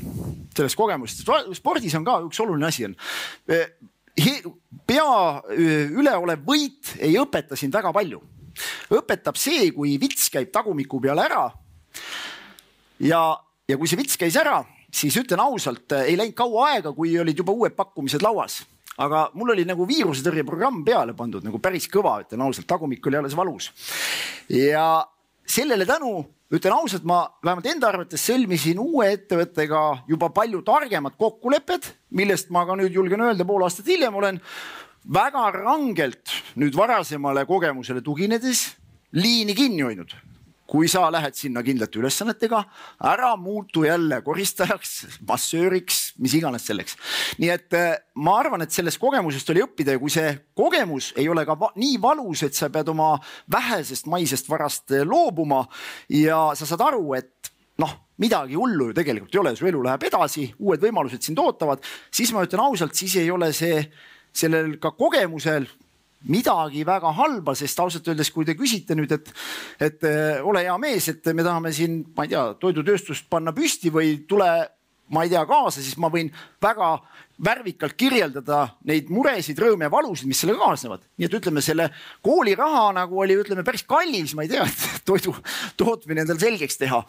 sellest 0.55 0.79
kogemusest, 0.79 1.27
spordis 1.59 1.99
on 1.99 2.07
ka 2.07 2.21
üks 2.29 2.41
oluline 2.45 2.71
asi 2.71 2.87
on 2.87 2.95
pea 4.87 5.09
üleolev 5.49 6.45
võit 6.47 6.95
ei 7.01 7.17
õpeta 7.21 7.57
sind 7.57 7.75
väga 7.75 7.93
palju. 7.95 8.21
Õpetab 8.93 9.39
see, 9.41 9.71
kui 9.75 9.97
vits 10.01 10.29
käib 10.33 10.53
tagumiku 10.53 11.01
peale 11.01 11.25
ära. 11.25 11.47
ja, 13.01 13.23
ja 13.69 13.79
kui 13.79 13.89
see 13.89 14.01
vits 14.01 14.17
käis 14.21 14.37
ära, 14.37 14.63
siis 14.93 15.17
ütlen 15.17 15.41
ausalt, 15.41 15.93
ei 16.05 16.17
läinud 16.17 16.37
kaua 16.37 16.73
aega, 16.73 16.93
kui 16.93 17.17
olid 17.19 17.39
juba 17.39 17.53
uued 17.53 17.77
pakkumised 17.77 18.23
lauas 18.23 18.63
aga 19.01 19.31
mul 19.39 19.55
oli 19.55 19.65
nagu 19.65 19.87
viirusetõrjeprogramm 19.89 20.83
peale 20.85 21.15
pandud 21.17 21.45
nagu 21.47 21.61
päris 21.63 21.89
kõva, 21.91 22.19
ütlen 22.27 22.45
ausalt, 22.45 22.69
tagumik 22.69 23.07
oli 23.09 23.19
alles 23.21 23.37
valus. 23.37 23.71
ja 24.49 25.07
sellele 25.47 25.87
tänu 25.87 26.21
ütlen 26.53 26.75
ausalt, 26.77 27.05
ma 27.09 27.25
vähemalt 27.45 27.67
enda 27.71 27.89
arvates 27.89 28.27
sõlmisin 28.29 28.81
uue 28.81 29.09
ettevõttega 29.15 30.05
juba 30.09 30.29
palju 30.35 30.61
targemad 30.67 31.17
kokkulepped, 31.17 31.89
millest 32.11 32.53
ma 32.53 32.67
ka 32.69 32.77
nüüd 32.77 32.93
julgen 32.93 33.25
öelda, 33.25 33.47
pool 33.49 33.65
aastat 33.65 33.89
hiljem 33.89 34.15
olen 34.21 34.41
väga 35.13 35.49
rangelt 35.57 36.37
nüüd 36.61 36.77
varasemale 36.77 37.47
kogemusele 37.49 38.05
tuginedes 38.05 38.69
liini 39.13 39.55
kinni 39.57 39.83
hoidnud 39.87 40.15
kui 40.73 40.89
sa 40.89 41.05
lähed 41.13 41.37
sinna 41.37 41.61
kindlate 41.65 42.01
ülesannetega, 42.01 42.63
ära 43.13 43.35
muutu 43.37 43.85
jälle 43.85 44.23
koristajaks, 44.25 45.19
massööriks, 45.29 45.99
mis 46.23 46.33
iganes 46.39 46.65
selleks. 46.69 46.97
nii 47.43 47.51
et 47.53 47.77
äh, 47.77 47.91
ma 48.17 48.39
arvan, 48.41 48.65
et 48.65 48.73
sellest 48.73 49.01
kogemusest 49.03 49.53
oli 49.53 49.65
õppida 49.67 49.97
ja 49.97 50.01
kui 50.01 50.13
see 50.13 50.31
kogemus 50.57 51.11
ei 51.21 51.29
ole 51.29 51.45
ka 51.49 51.59
va 51.61 51.69
nii 51.77 51.99
valus, 52.01 52.47
et 52.47 52.57
sa 52.57 52.71
pead 52.73 52.89
oma 52.89 53.11
vähesest 53.53 54.09
maisest 54.09 54.49
varast 54.49 54.97
äh, 54.97 55.05
loobuma 55.05 55.67
ja 56.09 56.41
sa 56.57 56.69
saad 56.69 56.87
aru, 56.89 57.05
et 57.21 57.53
noh, 57.83 57.93
midagi 58.23 58.57
hullu 58.57 58.91
ju 58.91 58.97
tegelikult 58.97 59.37
ei 59.37 59.43
ole, 59.45 59.55
su 59.59 59.69
elu 59.69 59.85
läheb 59.85 60.09
edasi, 60.09 60.49
uued 60.57 60.81
võimalused 60.81 61.21
sind 61.27 61.43
ootavad, 61.43 61.85
siis 62.09 62.33
ma 62.33 62.47
ütlen 62.47 62.65
ausalt, 62.65 62.97
siis 62.97 63.19
ei 63.21 63.29
ole 63.35 63.53
see 63.57 63.85
sellel 64.33 64.79
ka 64.81 64.95
kogemusel 64.97 65.69
midagi 66.31 66.85
väga 66.87 67.13
halba, 67.17 67.55
sest 67.59 67.81
ausalt 67.83 68.09
öeldes, 68.09 68.31
kui 68.35 68.47
te 68.47 68.55
küsite 68.59 68.97
nüüd, 68.99 69.13
et, 69.15 69.33
et 69.83 70.07
äh, 70.09 70.45
ole 70.47 70.65
hea 70.67 70.77
mees, 70.83 71.09
et 71.11 71.33
me 71.35 71.45
tahame 71.47 71.73
siin, 71.75 72.03
ma 72.17 72.27
ei 72.27 72.33
tea, 72.35 72.45
toidutööstust 72.63 73.29
panna 73.33 73.55
püsti 73.57 73.93
või 73.95 74.21
tule, 74.29 74.51
ma 75.13 75.25
ei 75.25 75.33
tea, 75.33 75.45
kaasa, 75.49 75.83
siis 75.83 75.99
ma 76.01 76.11
võin 76.13 76.33
väga 76.63 76.97
värvikalt 77.43 77.97
kirjeldada 77.99 78.61
neid 78.87 79.09
muresid, 79.13 79.59
rõõme 79.59 79.87
ja 79.87 79.93
valusid, 79.93 80.29
mis 80.31 80.39
sellega 80.43 80.63
kaasnevad. 80.63 81.03
nii 81.19 81.27
et 81.27 81.35
ütleme, 81.39 81.63
selle 81.65 81.89
kooliraha 82.23 82.85
nagu 82.95 83.19
oli, 83.25 83.37
ütleme 83.41 83.65
päris 83.67 83.83
kallis, 83.89 84.35
ma 84.39 84.45
ei 84.47 84.53
tea, 84.53 84.67
et 84.67 85.03
toidu 85.09 85.35
tootmine 85.77 86.23
endale 86.23 86.41
selgeks 86.41 86.79
teha. 86.79 87.01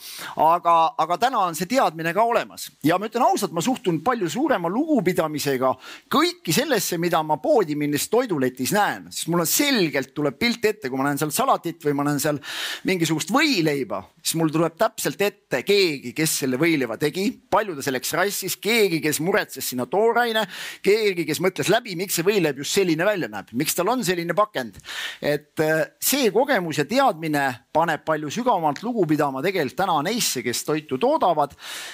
aga, 0.41 0.75
aga 0.97 1.17
täna 1.21 1.43
on 1.49 1.57
see 1.57 1.69
teadmine 1.69 2.13
ka 2.15 2.25
olemas 2.25 2.69
ja 2.83 2.97
ma 2.97 3.09
ütlen 3.09 3.25
ausalt, 3.27 3.53
ma 3.53 3.61
suhtun 3.61 4.01
palju 4.05 4.29
suurema 4.33 4.71
lugupidamisega 4.73 5.73
kõiki 6.13 6.55
sellesse, 6.55 6.97
mida 6.97 7.21
ma 7.23 7.37
poodi 7.43 7.77
minnes 7.79 8.07
toiduletis 8.09 8.73
näen, 8.73 9.11
sest 9.11 9.29
mul 9.29 9.45
on 9.45 9.49
selgelt 9.49 10.13
tuleb 10.17 10.39
pilt 10.39 10.65
ette, 10.65 10.89
kui 10.89 10.97
ma 10.97 11.09
näen 11.09 11.21
seal 11.21 11.33
salatit 11.35 11.83
või 11.85 11.97
ma 11.99 12.07
näen 12.09 12.21
seal 12.23 12.41
mingisugust 12.89 13.31
võileiba, 13.33 14.01
siis 14.21 14.39
mul 14.39 14.49
tuleb 14.53 14.79
täpselt 14.79 15.21
ette 15.21 15.61
keegi, 15.67 16.15
kes 16.17 16.39
selle 16.43 16.57
võileiva 16.61 16.97
tegi, 16.97 17.29
palju 17.53 17.77
ta 17.77 17.85
selleks 17.93 18.13
rassis, 18.17 18.57
keegi, 18.57 18.99
kes 19.03 19.19
muretses 19.23 19.67
sinna 19.69 19.85
tooraine, 19.89 20.45
keegi, 20.83 21.25
kes 21.27 21.41
mõtles 21.43 21.69
läbi, 21.71 21.95
miks 21.99 22.17
see 22.17 22.25
võileib 22.25 22.61
just 22.63 22.73
selline 22.73 23.05
välja 23.05 23.29
näeb, 23.31 23.53
miks 23.53 23.77
tal 23.77 23.91
on 23.93 24.03
selline 24.05 24.33
pakend. 24.37 24.79
et 25.21 25.59
äh, 25.61 25.85
see 26.01 26.31
kogemus 26.33 26.81
ja 26.81 26.85
teadmine 26.89 27.45
paneb 27.73 28.03
palju 28.05 28.31
sügavamalt 28.33 28.83
lugu 28.83 29.05
pidama 29.09 29.41
tegelikult 29.45 29.77
täna 29.77 30.01
neisse, 30.05 30.43
kes 30.43 30.63
toitu 30.63 30.97
toodavad. 30.97 31.53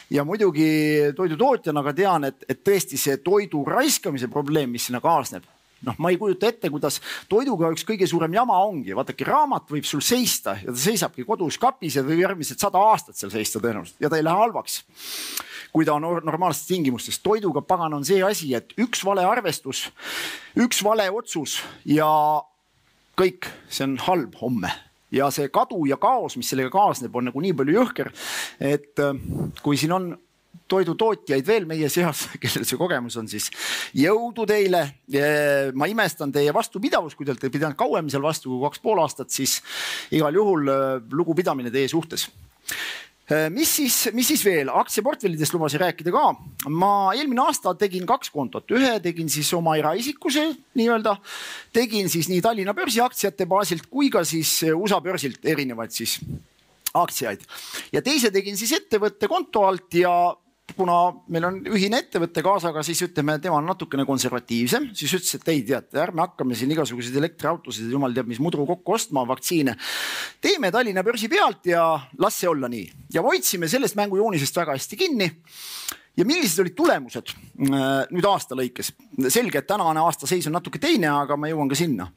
ja 0.09 0.23
muidugi 0.23 1.13
toidutootjana 1.15 1.83
ka 1.83 1.93
tean, 1.93 2.23
et, 2.23 2.43
et 2.47 2.63
tõesti 2.63 2.97
see 2.97 3.17
toidu 3.23 3.65
raiskamise 3.67 4.27
probleem, 4.31 4.71
mis 4.71 4.87
sinna 4.87 5.01
kaasneb 5.03 5.43
noh, 5.85 5.95
ma 5.99 6.11
ei 6.11 6.17
kujuta 6.19 6.49
ette, 6.49 6.69
kuidas 6.71 6.99
toiduga 7.31 7.71
üks 7.73 7.85
kõige 7.87 8.07
suurem 8.09 8.33
jama 8.35 8.57
ongi, 8.65 8.95
vaadake, 8.97 9.27
raamat 9.27 9.69
võib 9.71 9.87
sul 9.87 10.03
seista 10.05 10.57
ja 10.59 10.73
ta 10.73 10.79
seisabki 10.79 11.25
kodus 11.27 11.59
kapis 11.61 11.99
ja 11.99 12.03
võib 12.05 12.23
järgmised 12.23 12.59
sada 12.59 12.81
aastat 12.91 13.19
seal 13.19 13.31
seista 13.33 13.61
tõenäoliselt 13.63 14.03
ja 14.03 14.11
ta 14.11 14.19
ei 14.19 14.25
lähe 14.27 14.43
halvaks 14.43 14.81
kui 15.73 15.85
ta 15.85 15.95
on 15.97 16.05
normaalsetes 16.25 16.67
tingimustes. 16.67 17.19
toiduga 17.19 17.61
pagan 17.61 17.93
on 17.93 18.05
see 18.05 18.21
asi, 18.23 18.53
et 18.55 18.73
üks 18.77 19.03
vale 19.05 19.25
arvestus, 19.25 19.89
üks 20.57 20.83
vale 20.83 21.09
otsus 21.11 21.59
ja 21.85 22.09
kõik, 23.19 23.49
see 23.69 23.85
on 23.85 23.97
halb 24.07 24.39
homme 24.41 24.71
ja 25.11 25.29
see 25.33 25.49
kadu 25.53 25.83
ja 25.89 25.97
kaos, 26.01 26.37
mis 26.37 26.49
sellega 26.49 26.71
kaasneb, 26.73 27.15
on 27.15 27.29
nagu 27.29 27.41
nii 27.41 27.55
palju 27.57 27.77
jõhker, 27.79 28.11
et 28.61 29.01
äh, 29.01 29.21
kui 29.63 29.77
siin 29.77 29.93
on 29.95 30.11
toidutootjaid 30.69 31.47
veel 31.47 31.65
meie 31.69 31.89
seas, 31.89 32.27
kellel 32.41 32.67
see 32.67 32.79
kogemus 32.79 33.17
on, 33.21 33.29
siis 33.31 33.49
jõudu 33.97 34.45
teile. 34.49 34.85
ma 35.73 35.89
imestan 35.89 36.31
teie 36.31 36.53
vastupidavust, 36.53 37.17
kui 37.17 37.25
te 37.25 37.33
olete 37.33 37.49
pidanud 37.49 37.77
kauem 37.77 38.09
seal 38.09 38.25
vastu 38.25 38.53
kui 38.53 38.61
kaks 38.67 38.81
pool 38.83 39.01
aastat, 39.01 39.33
siis 39.33 39.59
igal 40.15 40.35
juhul 40.35 40.69
äh, 40.69 40.87
lugupidamine 41.11 41.73
teie 41.73 41.89
suhtes 41.89 42.29
mis 43.53 43.71
siis, 43.79 43.97
mis 44.13 44.27
siis 44.31 44.43
veel, 44.45 44.71
aktsiaportfellidest 44.73 45.53
lubasin 45.53 45.83
rääkida 45.83 46.13
ka. 46.13 46.23
ma 46.73 46.91
eelmine 47.13 47.43
aasta 47.45 47.75
tegin 47.77 48.05
kaks 48.09 48.31
kontot, 48.33 48.71
ühe 48.73 48.95
tegin 49.03 49.29
siis 49.29 49.51
oma 49.53 49.75
eraisikuse 49.77 50.47
nii-öelda, 50.79 51.15
tegin 51.73 52.09
siis 52.09 52.29
nii 52.29 52.41
Tallinna 52.41 52.73
börsi 52.73 53.01
aktsiate 53.05 53.45
baasilt 53.49 53.89
kui 53.89 54.09
ka 54.09 54.23
siis 54.25 54.61
USA 54.73 55.01
börsilt 55.01 55.45
erinevaid 55.45 55.93
siis 55.93 56.19
aktsiaid. 56.93 57.45
Ja 57.93 58.01
teise 58.01 58.31
tegin 58.33 58.57
siis 58.57 58.73
ettevõtte 58.79 59.29
konto 59.29 59.65
alt 59.67 59.93
ja 59.93 60.13
kuna 60.79 60.95
meil 61.31 61.47
on 61.49 61.57
ühine 61.75 61.99
ettevõte 62.03 62.43
kaasaga, 62.45 62.83
siis 62.85 63.01
ütleme, 63.03 63.35
tema 63.43 63.59
on 63.59 63.67
natukene 63.67 64.05
konservatiivsem, 64.07 64.89
siis 64.95 65.13
ütles, 65.17 65.35
et 65.35 65.51
ei 65.51 65.63
teate, 65.67 65.99
ärme 65.99 66.23
hakkame 66.23 66.55
siin 66.57 66.71
igasuguseid 66.75 67.17
elektriautosid, 67.19 67.89
jumal 67.91 68.15
teab, 68.15 68.29
mis 68.31 68.39
mudru 68.43 68.67
kokku 68.69 68.95
ostma, 68.95 69.25
vaktsiine. 69.27 69.75
teeme 70.41 70.71
Tallinna 70.71 71.03
börsi 71.03 71.27
pealt 71.31 71.67
ja 71.71 71.83
las 72.17 72.39
see 72.39 72.49
olla 72.49 72.71
nii. 72.71 72.87
Ja 73.13 73.23
hoidsime 73.25 73.67
sellest 73.71 73.99
mängujoonisest 73.99 74.61
väga 74.61 74.77
hästi 74.77 74.99
kinni. 74.99 75.29
Ja 76.17 76.25
millised 76.27 76.59
olid 76.63 76.75
tulemused 76.75 77.29
äh, 77.31 77.85
nüüd 78.11 78.25
aasta 78.27 78.57
lõikes? 78.57 78.91
selge, 79.31 79.61
et 79.61 79.67
tänane 79.67 80.01
aasta 80.03 80.27
seis 80.27 80.47
on 80.47 80.55
natuke 80.55 80.79
teine, 80.81 81.11
aga 81.11 81.37
ma 81.39 81.51
jõuan 81.51 81.69
ka 81.71 81.77
sinna. 81.79 82.09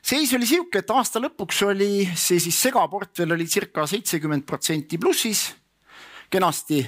Seis 0.00 0.32
oli 0.34 0.46
sihuke, 0.48 0.80
et 0.80 0.90
aasta 0.94 1.20
lõpuks 1.20 1.60
oli 1.66 2.06
see 2.16 2.40
siis 2.40 2.56
segaportfell 2.64 3.36
oli 3.36 3.46
circa 3.50 3.84
seitsekümmend 3.86 4.46
protsenti 4.48 4.98
plussis 4.98 5.50
kenasti 6.30 6.80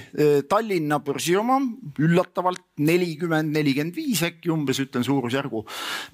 Tallinna 0.49 0.99
börsi 1.03 1.35
oma 1.37 1.57
üllatavalt 1.99 2.61
nelikümmend, 2.79 3.51
nelikümmend 3.53 3.95
viis 3.95 4.23
äkki 4.23 4.51
umbes 4.53 4.79
ütlen 4.79 5.03
suurusjärgu. 5.03 5.63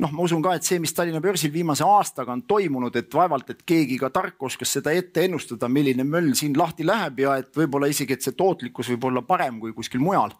noh, 0.03 0.11
ma 0.11 0.23
usun 0.23 0.41
ka, 0.43 0.55
et 0.57 0.65
see, 0.65 0.79
mis 0.81 0.93
Tallinna 0.97 1.21
börsil 1.21 1.53
viimase 1.53 1.85
aastaga 1.85 2.33
on 2.33 2.43
toimunud, 2.49 2.95
et 2.95 3.13
vaevalt, 3.13 3.49
et 3.53 3.61
keegi 3.65 3.99
ka 4.01 4.09
tark 4.13 4.41
oskas 4.49 4.73
seda 4.79 4.93
ette 4.97 5.27
ennustada, 5.27 5.69
milline 5.69 6.03
möll 6.03 6.33
siin 6.37 6.57
lahti 6.57 6.87
läheb 6.87 7.21
ja 7.25 7.37
et 7.43 7.53
võib-olla 7.55 7.89
isegi, 7.91 8.17
et 8.17 8.25
see 8.25 8.37
tootlikkus 8.37 8.89
võib 8.95 9.09
olla 9.11 9.23
parem 9.25 9.59
kui 9.61 9.75
kuskil 9.77 10.01
mujal. 10.03 10.33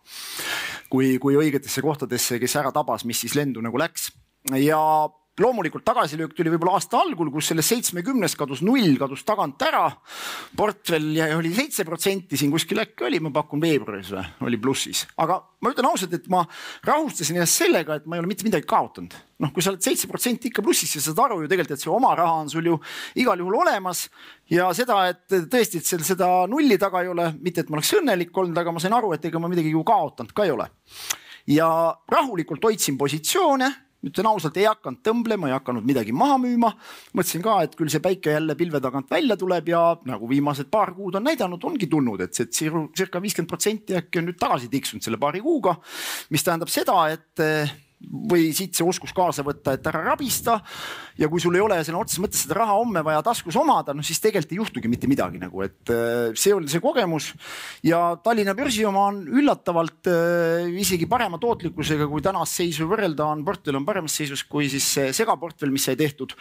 kui, 0.89 1.19
kui 1.22 1.36
õigetesse 1.38 1.84
kohtadesse, 1.86 2.39
kes 2.41 2.55
ära 2.58 2.72
tabas, 2.74 3.05
mis 3.05 3.19
siis 3.22 3.36
lendu 3.38 3.62
nagu 3.62 3.77
läks 3.77 4.10
ja 4.58 4.79
loomulikult 5.43 5.86
tagasilöök 5.88 6.34
tuli 6.36 6.51
võib-olla 6.53 6.77
aasta 6.77 7.00
algul, 7.00 7.31
kus 7.34 7.50
sellest 7.51 7.74
seitsmekümnest 7.74 8.38
kadus 8.39 8.62
null, 8.65 8.98
kadus 9.00 9.24
tagant 9.27 9.62
ära. 9.65 9.86
portfell 10.58 11.19
oli 11.38 11.53
seitse 11.55 11.86
protsenti, 11.88 12.38
siin 12.38 12.51
kuskil 12.51 12.81
äkki 12.84 13.08
oli, 13.08 13.19
ma 13.24 13.31
pakun 13.34 13.62
veebruaris 13.62 14.12
või, 14.13 14.25
oli 14.48 14.60
plussis, 14.62 15.05
aga 15.17 15.39
ma 15.62 15.74
ütlen 15.74 15.89
ausalt, 15.89 16.13
et 16.15 16.27
ma 16.31 16.43
rahustasin 16.88 17.39
ennast 17.39 17.62
sellega, 17.62 18.00
et 18.00 18.05
ma 18.05 18.17
ei 18.17 18.24
ole 18.24 18.31
mitte 18.31 18.48
midagi 18.48 18.67
kaotanud. 18.69 19.15
noh, 19.39 19.53
kui 19.55 19.63
sa 19.63 19.72
oled 19.72 19.84
seitse 19.84 20.08
protsenti 20.12 20.50
ikka 20.50 20.63
plussis, 20.63 20.91
siis 20.91 21.05
saad 21.08 21.19
aru 21.24 21.41
ju 21.43 21.51
tegelikult, 21.51 21.77
et 21.77 21.84
see 21.84 21.91
oma 21.93 22.12
raha 22.19 22.41
on 22.43 22.50
sul 22.51 22.65
ju 22.65 22.79
igal 23.19 23.39
juhul 23.39 23.62
olemas 23.62 24.08
ja 24.51 24.67
seda, 24.75 25.01
et 25.13 25.24
tõesti, 25.29 25.79
et 25.79 25.88
seal 25.88 26.03
seda 26.03 26.29
nulli 26.51 26.77
taga 26.81 27.03
ei 27.05 27.12
ole, 27.12 27.29
mitte 27.39 27.63
et 27.63 27.69
ma 27.72 27.79
oleks 27.79 27.93
õnnelik 28.00 28.36
olnud, 28.36 28.58
aga 28.60 28.74
ma 28.75 28.84
sain 28.84 28.96
aru, 28.98 29.13
et 29.15 29.29
ega 29.29 29.39
ma 29.39 29.51
midagi 29.51 29.72
ju 29.72 29.84
kaotanud 29.88 30.36
ka 30.36 30.48
ei 30.48 30.55
ole. 30.55 30.67
ja 31.48 31.69
rahulikult 32.12 32.63
hoidsin 32.63 32.98
positsioone 32.98 33.69
ütlen 34.06 34.29
ausalt, 34.29 34.58
ei 34.60 34.68
hakanud 34.70 35.01
tõmblema, 35.03 35.50
ei 35.50 35.56
hakanud 35.58 35.86
midagi 35.88 36.13
maha 36.15 36.38
müüma. 36.41 36.72
mõtlesin 37.18 37.44
ka, 37.44 37.58
et 37.65 37.75
küll 37.75 37.91
see 37.91 38.03
päike 38.03 38.36
jälle 38.38 38.56
pilve 38.56 38.79
tagant 38.84 39.10
välja 39.12 39.38
tuleb 39.38 39.68
ja 39.70 39.84
nagu 40.06 40.29
viimased 40.29 40.70
paar 40.72 40.94
kuud 40.96 41.20
on 41.20 41.27
näidanud, 41.27 41.63
ongi 41.63 41.88
tulnud, 41.91 42.22
et 42.22 42.34
see 42.34 42.48
circa 42.53 43.22
viiskümmend 43.22 43.50
protsenti 43.50 43.98
äkki 44.00 44.22
on 44.22 44.29
nüüd 44.29 44.39
tagasi 44.39 44.72
tiksunud 44.72 45.03
selle 45.03 45.20
paari 45.20 45.44
kuuga. 45.44 45.75
mis 46.29 46.44
tähendab 46.44 46.70
seda, 46.72 47.08
et 47.12 47.88
või 48.00 48.50
siit 48.56 48.77
see 48.77 48.86
oskus 48.88 49.12
kaasa 49.15 49.44
võtta, 49.44 49.74
et 49.75 49.88
ära 49.91 50.01
rabista. 50.06 50.60
ja 51.20 51.27
kui 51.27 51.41
sul 51.44 51.56
ei 51.58 51.62
ole 51.62 51.82
sõna 51.84 52.00
otseses 52.00 52.22
mõttes 52.24 52.46
seda 52.46 52.56
raha 52.62 52.77
homme 52.79 53.03
vaja 53.03 53.20
taskus 53.25 53.58
omada, 53.60 53.94
no 53.94 54.06
siis 54.06 54.22
tegelikult 54.24 54.53
ei 54.53 54.60
juhtugi 54.62 54.91
mitte 54.91 55.10
midagi 55.12 55.41
nagu, 55.41 55.63
et 55.65 55.91
äh, 55.91 56.32
see 56.39 56.53
oli 56.56 56.72
see 56.72 56.79
kogemus. 56.84 57.34
ja 57.84 58.15
Tallinna 58.24 58.56
börsi 58.56 58.86
oma 58.88 59.10
on 59.12 59.25
üllatavalt 59.27 60.08
äh, 60.08 60.70
isegi 60.79 61.10
parema 61.12 61.41
tootlikkusega, 61.41 62.08
kui 62.08 62.24
tänast 62.24 62.62
seisu 62.62 62.88
võrrelda 62.88 63.27
on, 63.27 63.44
portfell 63.46 63.82
on 63.82 63.88
paremas 63.88 64.15
seisus 64.15 64.46
kui 64.48 64.70
siis 64.72 64.88
see 64.96 65.12
segaportfell, 65.13 65.74
mis 65.74 65.89
sai 65.89 66.00
tehtud 66.00 66.38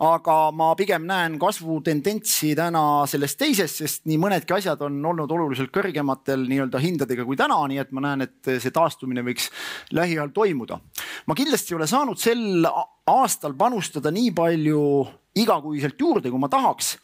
aga 0.00 0.34
ma 0.56 0.70
pigem 0.78 1.04
näen 1.08 1.36
kasvutendentsi 1.40 2.54
täna 2.56 2.82
selles 3.10 3.36
teises, 3.36 3.74
sest 3.82 4.06
nii 4.08 4.16
mõnedki 4.20 4.56
asjad 4.56 4.80
on 4.86 4.96
olnud 5.12 5.30
oluliselt 5.36 5.72
kõrgematel 5.74 6.46
nii-öelda 6.48 6.80
hindadega 6.80 7.26
kui 7.28 7.36
täna, 7.36 7.58
nii 7.68 7.82
et 7.82 7.92
ma 7.92 8.06
näen, 8.08 8.24
et 8.24 8.52
see 8.64 8.72
taastumine 8.72 9.24
võiks 9.26 9.50
lähiajal 9.92 10.32
toimuda. 10.32 10.79
Ma 11.26 11.36
kindlasti 11.38 11.74
ei 11.74 11.78
ole 11.78 11.88
saanud 11.90 12.20
sel 12.20 12.66
aastal 13.10 13.54
panustada 13.58 14.12
nii 14.14 14.32
palju 14.36 14.82
igakuiselt 15.40 16.00
juurde, 16.00 16.30
kui 16.30 16.42
ma 16.42 16.50
tahaks. 16.50 16.96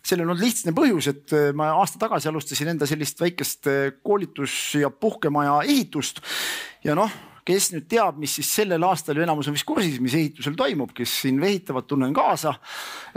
Sellel 0.00 0.30
on 0.32 0.38
lihtne 0.40 0.72
põhjus, 0.72 1.10
et 1.12 1.34
ma 1.54 1.74
aasta 1.76 2.00
tagasi 2.00 2.30
alustasin 2.30 2.72
enda 2.72 2.86
sellist 2.88 3.20
väikest 3.20 3.68
koolitus- 4.02 4.80
ja 4.80 4.88
puhkemaja 4.90 5.60
ehitust. 5.68 6.22
Ja 6.84 6.96
noh 6.96 7.12
kes 7.50 7.70
nüüd 7.74 7.86
teab, 7.90 8.18
mis 8.20 8.36
siis 8.38 8.50
sellel 8.60 8.84
aastal 8.86 9.18
ju 9.18 9.24
enamus 9.24 9.48
on 9.50 9.56
vist 9.56 9.66
kursis, 9.68 9.98
mis 10.02 10.14
ehitusel 10.18 10.54
toimub, 10.58 10.92
kes 10.96 11.16
siin 11.24 11.40
vehitavad, 11.42 11.88
tunnen 11.90 12.14
kaasa 12.16 12.54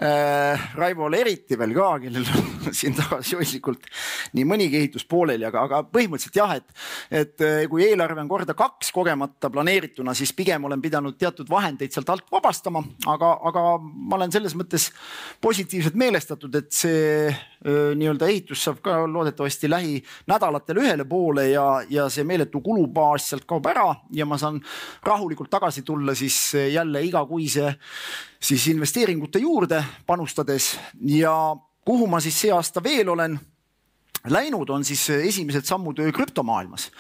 äh,. 0.02 0.70
Raivole 0.78 1.20
eriti 1.22 1.58
veel 1.60 1.74
ka, 1.76 1.90
kellel 2.04 2.26
on 2.34 2.50
siin 2.80 2.96
tagasihoidlikult 2.98 3.86
nii 4.38 4.46
mõnigi 4.48 4.80
ehitus 4.80 5.06
pooleli, 5.10 5.46
aga, 5.48 5.66
aga 5.68 5.82
põhimõtteliselt 5.94 6.40
jah, 6.40 6.56
et, 6.58 6.84
et 7.24 7.46
äh, 7.46 7.64
kui 7.72 7.86
eelarve 7.86 8.24
on 8.24 8.32
korda 8.32 8.56
kaks 8.58 8.92
kogemata 8.96 9.52
planeerituna, 9.54 10.16
siis 10.18 10.34
pigem 10.36 10.66
olen 10.70 10.82
pidanud 10.82 11.18
teatud 11.20 11.50
vahendeid 11.52 11.94
sealt 11.94 12.10
alt 12.14 12.30
vabastama, 12.34 12.84
aga, 13.14 13.36
aga 13.50 13.66
ma 13.82 14.18
olen 14.20 14.34
selles 14.34 14.56
mõttes 14.58 14.90
positiivselt 15.44 15.98
meelestatud, 16.00 16.56
et 16.58 16.72
see 16.74 17.30
äh, 17.30 17.94
nii-öelda 18.00 18.30
ehitus 18.32 18.66
saab 18.66 18.82
ka 18.84 19.04
loodetavasti 19.08 19.70
lähinädalatel 19.72 20.82
ühele 20.84 21.08
poole 21.10 21.50
ja, 21.52 21.68
ja 21.90 22.10
see 22.14 22.26
meeletu 22.28 22.64
kulubaas 22.64 23.30
sealt 23.32 23.48
kaob 23.50 23.68
ära 23.72 23.90
ja 24.16 24.23
ma 24.26 24.38
saan 24.38 24.62
rahulikult 25.04 25.50
tagasi 25.50 25.82
tulla 25.82 26.16
siis 26.16 26.54
jälle 26.74 27.02
igakuise 27.02 27.76
siis 28.42 28.68
investeeringute 28.68 29.40
juurde 29.40 29.84
panustades 30.06 30.78
ja 31.02 31.56
kuhu 31.86 32.08
ma 32.08 32.20
siis 32.20 32.42
see 32.42 32.52
aasta 32.52 32.84
veel 32.84 33.10
olen 33.10 33.40
läinud, 34.30 34.70
on 34.70 34.86
siis 34.86 35.10
esimesed 35.10 35.66
sammud 35.68 36.00
krüptomaailmas. 36.16 36.92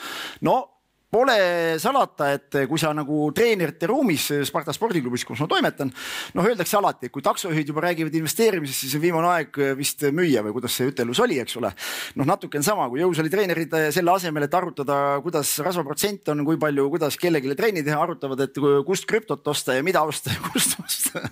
no 0.42 0.73
Pole 1.14 1.78
salata, 1.78 2.32
et 2.34 2.56
kui 2.70 2.82
sa 2.82 2.90
nagu 2.96 3.28
treenerite 3.36 3.86
ruumis 3.92 4.32
Sparta 4.50 4.74
spordiklubis, 4.74 5.26
kus 5.30 5.44
ma 5.44 5.48
toimetan, 5.52 5.92
noh, 6.34 6.48
öeldakse 6.50 6.80
alati, 6.80 7.10
et 7.10 7.14
kui 7.14 7.22
taksojuhid 7.26 7.70
juba 7.70 7.84
räägivad 7.86 8.18
investeerimisest, 8.18 8.86
siis 8.86 8.96
on 8.98 9.04
viimane 9.04 9.30
aeg 9.30 9.60
vist 9.78 10.02
müüa 10.10 10.42
või 10.48 10.56
kuidas 10.58 10.74
see 10.80 10.90
ütelus 10.90 11.22
oli, 11.22 11.38
eks 11.44 11.60
ole. 11.62 11.70
noh, 12.18 12.26
natuke 12.26 12.58
on 12.58 12.66
sama, 12.66 12.88
kui 12.90 13.04
jõusaalitreenerid 13.04 13.78
selle 13.94 14.16
asemel, 14.16 14.48
et 14.48 14.58
arutada, 14.58 15.00
kuidas 15.26 15.54
rasvaprotsent 15.66 16.34
on, 16.34 16.42
kui 16.48 16.58
palju, 16.62 16.90
kuidas 16.96 17.20
kellelegi 17.22 17.60
trenni 17.62 17.86
teha, 17.86 18.02
arutavad, 18.02 18.42
et 18.48 18.58
kust 18.88 19.06
krüptot 19.10 19.54
osta 19.54 19.78
ja 19.78 19.86
mida 19.86 20.02
osta 20.02 20.34
ja 20.34 20.42
kust 20.50 20.80
osta 20.82 21.28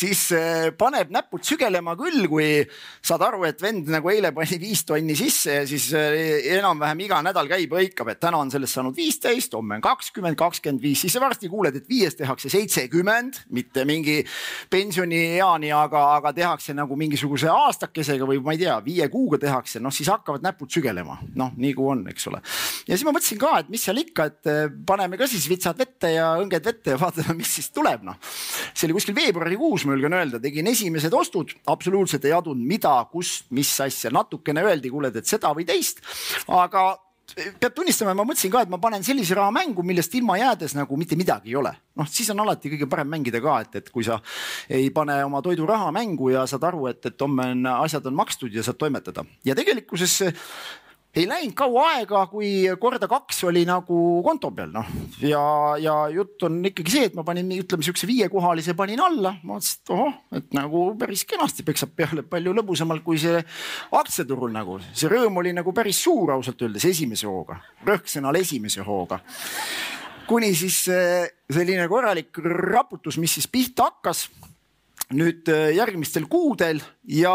siis 0.00 0.22
eh, 0.36 0.70
paneb 0.78 1.10
näpud 1.12 1.44
sügelema 1.46 1.94
küll, 1.98 2.24
kui 2.30 2.48
saad 3.04 3.22
aru, 3.26 3.44
et 3.48 3.60
vend 3.62 3.88
nagu 3.92 4.10
eile 4.12 4.32
pani 4.36 4.58
viis 4.62 4.84
tonni 4.88 5.16
sisse 5.18 5.60
ja 5.60 5.66
siis 5.68 5.90
eh, 5.96 6.46
enam-vähem 6.56 7.04
iga 7.06 7.20
nädal 7.24 7.50
käib 7.50 7.74
hõikab, 7.76 8.12
et 8.12 8.20
täna 8.22 8.40
on 8.40 8.52
sellest 8.52 8.78
saanud 8.78 8.96
viis 8.96 9.09
viisteist, 9.10 9.54
homme 9.54 9.78
on 9.78 9.82
kakskümmend, 9.82 10.36
kakskümmend 10.38 10.82
viis, 10.82 11.00
siis 11.02 11.16
varsti 11.20 11.48
kuuled, 11.50 11.74
et 11.76 11.88
viiest 11.90 12.20
tehakse 12.20 12.50
seitsekümmend, 12.52 13.40
mitte 13.54 13.84
mingi 13.88 14.20
pensionieani, 14.70 15.72
aga, 15.74 16.02
aga 16.18 16.32
tehakse 16.36 16.74
nagu 16.76 16.96
mingisuguse 16.98 17.50
aastakesega 17.50 18.28
või 18.28 18.38
ma 18.44 18.54
ei 18.54 18.62
tea, 18.62 18.76
viie 18.84 19.08
kuuga 19.10 19.40
tehakse, 19.42 19.82
noh 19.82 19.94
siis 19.94 20.10
hakkavad 20.12 20.44
näpud 20.46 20.70
sügelema, 20.70 21.18
noh 21.38 21.56
nii 21.58 21.74
kui 21.74 21.90
on, 21.90 22.04
eks 22.12 22.28
ole. 22.30 22.42
ja 22.86 22.94
siis 22.94 23.04
ma 23.08 23.14
mõtlesin 23.16 23.42
ka, 23.42 23.52
et 23.64 23.72
mis 23.72 23.84
seal 23.88 24.02
ikka, 24.04 24.28
et 24.30 24.52
eh, 24.52 24.62
paneme 24.86 25.18
ka 25.20 25.28
siis 25.30 25.48
vitsad 25.50 25.78
vette 25.80 26.14
ja 26.14 26.30
õnged 26.42 26.70
vette 26.70 26.94
ja 26.94 27.00
vaatame, 27.04 27.40
mis 27.42 27.56
siis 27.58 27.70
tuleb, 27.74 28.06
noh. 28.06 28.18
see 28.70 28.86
oli 28.86 28.98
kuskil 29.00 29.18
veebruarikuus, 29.18 29.88
ma 29.88 29.96
julgen 29.96 30.18
öelda, 30.20 30.42
tegin 30.42 30.70
esimesed 30.70 31.14
ostud, 31.16 31.56
absoluutselt 31.72 32.30
ei 32.30 32.36
adunud, 32.36 32.62
mida, 32.62 32.94
kust, 33.10 33.48
mis 33.56 33.74
asja, 33.82 34.12
natukene 34.14 34.64
öeldi, 34.66 34.92
kuuled, 34.92 35.16
et 35.18 35.26
seda 35.26 35.50
või 35.56 35.66
teist, 35.68 36.04
aga 36.46 36.92
peab 37.34 37.74
tunnistama, 37.76 38.14
ma 38.16 38.26
mõtlesin 38.28 38.52
ka, 38.52 38.64
et 38.64 38.72
ma 38.72 38.78
panen 38.82 39.04
sellise 39.06 39.36
raha 39.38 39.52
mängu, 39.54 39.84
millest 39.86 40.14
ilma 40.18 40.38
jäädes 40.40 40.74
nagu 40.78 40.98
mitte 41.00 41.18
midagi 41.18 41.52
ei 41.52 41.56
ole. 41.60 41.72
noh, 42.00 42.08
siis 42.08 42.30
on 42.32 42.40
alati 42.40 42.70
kõige 42.72 42.88
parem 42.90 43.10
mängida 43.12 43.40
ka, 43.44 43.58
et, 43.64 43.80
et 43.82 43.90
kui 43.92 44.06
sa 44.06 44.20
ei 44.68 44.90
pane 44.94 45.18
oma 45.24 45.42
toiduraha 45.44 45.90
mängu 45.92 46.30
ja 46.32 46.46
saad 46.48 46.64
aru, 46.70 46.86
et, 46.92 47.04
et 47.06 47.26
homme 47.26 47.50
on 47.54 47.66
asjad 47.80 48.06
on 48.08 48.16
makstud 48.22 48.54
ja 48.54 48.64
saad 48.66 48.78
toimetada 48.80 49.24
ja 49.44 49.56
tegelikkuses 49.58 50.20
ei 51.16 51.26
läinud 51.26 51.54
kaua 51.58 51.86
aega, 51.96 52.22
kui 52.30 52.50
korda 52.80 53.08
kaks 53.10 53.42
oli 53.48 53.64
nagu 53.66 53.96
konto 54.22 54.52
peal, 54.54 54.70
noh 54.74 54.86
ja, 55.26 55.42
ja 55.82 55.94
jutt 56.14 56.44
on 56.46 56.60
ikkagi 56.70 56.94
see, 56.94 57.08
et 57.10 57.16
ma 57.18 57.24
panin, 57.26 57.50
ütleme 57.56 57.86
siukse 57.86 58.06
viiekohalise 58.06 58.76
panin 58.78 59.02
alla, 59.02 59.34
ma 59.42 59.56
mõtlesin, 59.56 59.80
et 59.80 59.94
ohoh, 59.96 60.18
et 60.38 60.54
nagu 60.56 60.84
päris 61.00 61.24
kenasti 61.28 61.66
peksab 61.66 61.96
peale, 61.98 62.22
palju 62.22 62.54
lõbusamalt 62.54 63.02
kui 63.06 63.18
see 63.18 63.40
aktsiaturul 63.98 64.54
nagu. 64.54 64.78
see 64.94 65.10
rõõm 65.10 65.42
oli 65.42 65.54
nagu 65.56 65.74
päris 65.74 66.02
suur 66.04 66.36
ausalt 66.36 66.62
öeldes 66.62 66.86
esimese 66.92 67.26
hooga, 67.26 67.58
rõhksõnal 67.86 68.38
esimese 68.38 68.86
hooga. 68.86 69.18
kuni 70.30 70.54
siis 70.54 70.84
eh, 70.94 71.26
selline 71.50 71.88
korralik 71.90 72.38
raputus, 72.38 73.18
mis 73.18 73.34
siis 73.34 73.50
pihta 73.50 73.90
hakkas 73.90 74.28
nüüd 75.10 75.48
äh, 75.50 75.70
järgmistel 75.74 76.26
kuudel 76.30 76.78
ja 77.10 77.32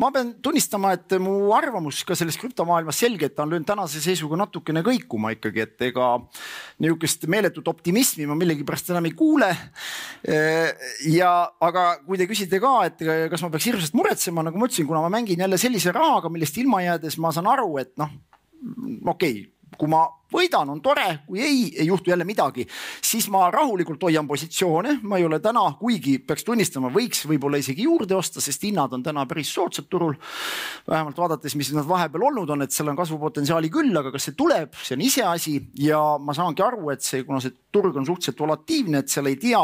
ma 0.00 0.10
pean 0.14 0.32
tunnistama, 0.42 0.92
et 0.96 1.14
mu 1.22 1.52
arvamus 1.54 2.02
ka 2.06 2.16
selles 2.18 2.38
krüptomaailmas 2.40 2.98
selgelt 3.04 3.38
on 3.42 3.52
löönud 3.52 3.68
tänase 3.68 4.02
seisuga 4.02 4.38
natukene 4.40 4.82
kõikuma 4.86 5.32
ikkagi, 5.36 5.62
et 5.66 5.86
ega 5.88 6.08
niisugust 6.82 7.28
meeletut 7.30 7.68
optimismi 7.70 8.26
ma 8.28 8.36
millegipärast 8.38 8.90
enam 8.94 9.06
ei 9.06 9.14
kuule. 9.16 9.52
Äh, 10.26 10.72
ja 11.12 11.32
aga 11.62 11.88
kui 12.06 12.18
te 12.20 12.28
küsite 12.30 12.60
ka, 12.62 12.76
et 12.90 13.04
kas 13.30 13.44
ma 13.44 13.52
peaks 13.54 13.70
hirmsasti 13.70 14.00
muretsema, 14.00 14.46
nagu 14.46 14.58
ma 14.58 14.68
ütlesin, 14.70 14.88
kuna 14.90 15.04
ma 15.04 15.12
mängin 15.18 15.46
jälle 15.46 15.60
sellise 15.60 15.94
rahaga, 15.94 16.32
millest 16.32 16.58
ilma 16.62 16.82
jäädes 16.84 17.20
ma 17.22 17.34
saan 17.34 17.50
aru, 17.54 17.76
et 17.82 17.94
noh, 18.00 18.10
okei 19.06 19.44
okay, 19.44 19.44
kui 19.76 19.90
ma 19.90 20.06
võidan, 20.32 20.70
on 20.70 20.80
tore, 20.82 21.20
kui 21.26 21.40
ei, 21.42 21.60
ei 21.78 21.86
juhtu 21.86 22.10
jälle 22.10 22.24
midagi, 22.26 22.66
siis 23.04 23.28
ma 23.32 23.46
rahulikult 23.54 24.02
hoian 24.08 24.26
positsioone, 24.28 24.98
ma 25.02 25.20
ei 25.20 25.26
ole 25.26 25.38
täna, 25.42 25.64
kuigi 25.80 26.18
peaks 26.18 26.44
tunnistama, 26.46 26.90
võiks 26.92 27.24
võib-olla 27.28 27.60
isegi 27.62 27.86
juurde 27.86 28.16
osta, 28.16 28.42
sest 28.42 28.66
hinnad 28.66 28.92
on 28.96 29.04
täna 29.06 29.26
päris 29.26 29.52
soodsad 29.54 29.88
turul. 29.90 30.16
vähemalt 30.88 31.18
vaadates, 31.18 31.54
mis 31.56 31.72
nad 31.74 31.86
vahepeal 31.88 32.26
olnud 32.30 32.50
on, 32.50 32.62
et 32.62 32.72
seal 32.72 32.88
on 32.88 32.96
kasvupotentsiaali 32.96 33.70
küll, 33.70 33.94
aga 33.96 34.12
kas 34.14 34.28
see 34.28 34.36
tuleb, 34.38 34.74
see 34.82 34.96
on 34.96 35.04
iseasi. 35.06 35.54
Ja 35.82 36.00
ma 36.18 36.34
saangi 36.34 36.62
aru, 36.62 36.90
et 36.90 37.02
see, 37.02 37.22
kuna 37.26 37.40
see 37.42 37.54
turg 37.72 37.96
on 37.96 38.06
suhteliselt 38.06 38.40
volatiivne, 38.40 39.02
et 39.02 39.12
seal 39.12 39.28
ei 39.30 39.36
tea, 39.40 39.62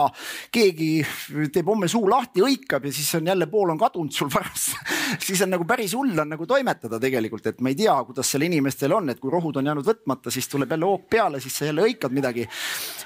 keegi 0.52 0.90
teeb 1.54 1.69
homme 1.69 1.88
suu 1.90 2.09
lahti, 2.11 2.42
hõikab 2.45 2.87
ja 2.87 2.92
siis 2.92 3.09
on 3.19 3.31
jälle 3.33 3.49
pool 3.50 3.73
on 3.73 3.81
kadunud 3.81 4.12
sul 4.14 4.31
pärast. 4.33 4.76
Siis 5.23 5.42
on 5.45 5.52
nagu 5.52 5.64
päris 5.69 5.92
hull 5.97 6.19
on 6.19 6.31
nagu 6.33 6.47
toimetada 6.49 6.99
tegelikult, 7.00 7.45
et 7.47 7.61
ma 7.61 7.71
ei 7.73 7.76
tea, 7.76 7.92
kuidas 8.07 8.31
seal 8.33 8.47
inimestel 8.47 8.95
on, 8.97 9.11
et 9.12 9.21
kui 9.21 9.31
rohud 9.33 9.59
on 9.61 9.69
jäänud 9.69 9.87
võtmata, 9.87 10.33
siis 10.33 10.49
tuleb 10.52 10.71
jälle 10.75 10.88
hoog 10.88 11.04
peale, 11.11 11.40
siis 11.42 11.56
sa 11.59 11.68
jälle 11.68 11.85
hõikad 11.87 12.14
midagi. 12.14 12.47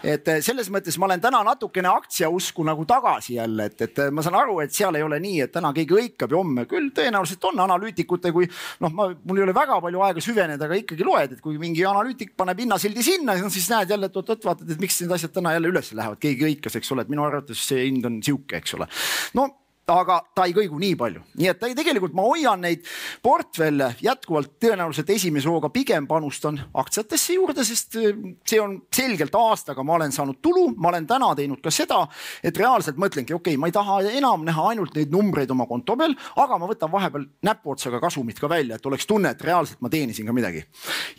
et 0.02 0.28
eh, 0.28 0.40
selles 0.44 0.68
mõttes 0.72 0.98
ma 0.98 1.08
olen 1.08 1.22
täna 1.22 1.42
natukene 1.46 1.88
aktsiausku 1.88 2.64
nagu 2.66 2.84
tagasi 2.88 3.38
jälle, 3.38 3.68
et, 3.70 3.80
et 3.88 3.98
eh, 4.04 4.10
ma 4.10 4.24
saan 4.24 4.38
aru, 4.40 4.60
et 4.64 4.74
seal 4.74 4.94
ei 4.98 5.04
ole 5.06 5.20
nii, 5.22 5.40
et 5.46 5.52
täna 5.52 5.72
keegi 5.76 5.98
hõikab 5.98 6.32
ja 6.34 6.40
homme 6.40 6.66
küll 6.70 6.90
tõenäoliselt 6.96 7.48
on 7.50 7.64
analüütikute, 7.66 8.32
kui 8.36 8.48
noh, 8.84 8.92
ma, 8.92 9.08
mul 9.24 9.42
ei 9.42 9.46
ole 9.46 9.56
väga 9.56 9.80
palju 9.82 10.06
aega 10.08 10.24
süveneda, 10.24 10.68
aga 10.68 10.80
ikkagi 10.82 11.06
loed, 11.06 11.36
et 11.36 11.44
kui 11.44 11.58
mingi 11.62 11.84
analüütik 11.88 12.34
paneb 12.36 12.64
hinnasildi 12.64 13.04
sinna, 13.06 13.36
siis 13.50 13.70
näed 13.72 13.94
jälle, 13.94 14.10
et 14.10 14.16
oot-oot 14.22 14.50
vaatad, 14.50 14.70
et 14.70 14.82
miks 14.82 15.00
need 15.02 15.14
asjad 15.16 15.34
täna 15.36 15.56
jälle 15.56 15.72
üles 15.74 15.92
lähevad, 15.96 16.20
keegi 16.22 16.50
hõikas, 16.50 16.80
eks 16.80 16.92
ole, 16.94 17.06
et 17.06 17.12
minu 17.12 17.26
arvates 17.26 17.68
see 17.68 17.88
hind 17.88 18.06
on 18.08 18.20
sihuke, 18.24 18.60
eks 18.60 18.76
ole. 18.78 18.90
no 19.38 19.50
aga 19.92 20.18
ta 20.34 20.46
ei 20.48 20.54
kõigu 20.56 20.78
nii 20.82 20.94
palju, 20.98 21.20
nii 21.38 21.50
et 21.52 21.60
tegelikult 21.78 22.14
ma 22.16 22.24
hoian 22.26 22.62
neid 22.64 22.82
portfelle 23.22 23.92
jätkuvalt 24.02 24.56
tõenäoliselt 24.62 25.10
esimese 25.14 25.50
hooga 25.50 25.70
pigem 25.74 26.08
panustan 26.10 26.58
aktsiatesse 26.74 27.36
juurde, 27.36 27.64
sest 27.66 27.98
äh, 28.00 28.16
see 28.46 28.60
on 28.62 28.80
selgelt 28.94 29.34
aastaga, 29.38 29.84
ma 29.86 29.94
olen 29.98 30.14
saanud 30.14 30.40
tulu, 30.42 30.68
ma 30.76 30.90
olen 30.90 31.06
täna 31.06 31.32
teinud 31.38 31.62
ka 31.62 31.70
seda, 31.74 32.02
et 32.42 32.58
reaalselt 32.58 32.98
mõtlengi, 32.98 33.34
okei 33.36 33.54
okay,, 33.54 33.60
ma 33.60 33.70
ei 33.70 33.76
taha 33.76 34.00
enam 34.18 34.46
näha 34.46 34.70
ainult 34.72 34.96
neid 34.98 35.14
numbreid 35.14 35.54
oma 35.54 35.68
konto 35.70 35.96
peal, 35.98 36.16
aga 36.42 36.58
ma 36.58 36.70
võtan 36.70 36.92
vahepeal 36.92 37.28
näpuotsaga 37.46 38.02
kasumit 38.02 38.42
ka 38.42 38.50
välja, 38.50 38.80
et 38.80 38.90
oleks 38.90 39.06
tunne, 39.06 39.30
et 39.30 39.46
reaalselt 39.46 39.82
ma 39.84 39.92
teenisin 39.92 40.26
ka 40.26 40.34
midagi. 40.34 40.64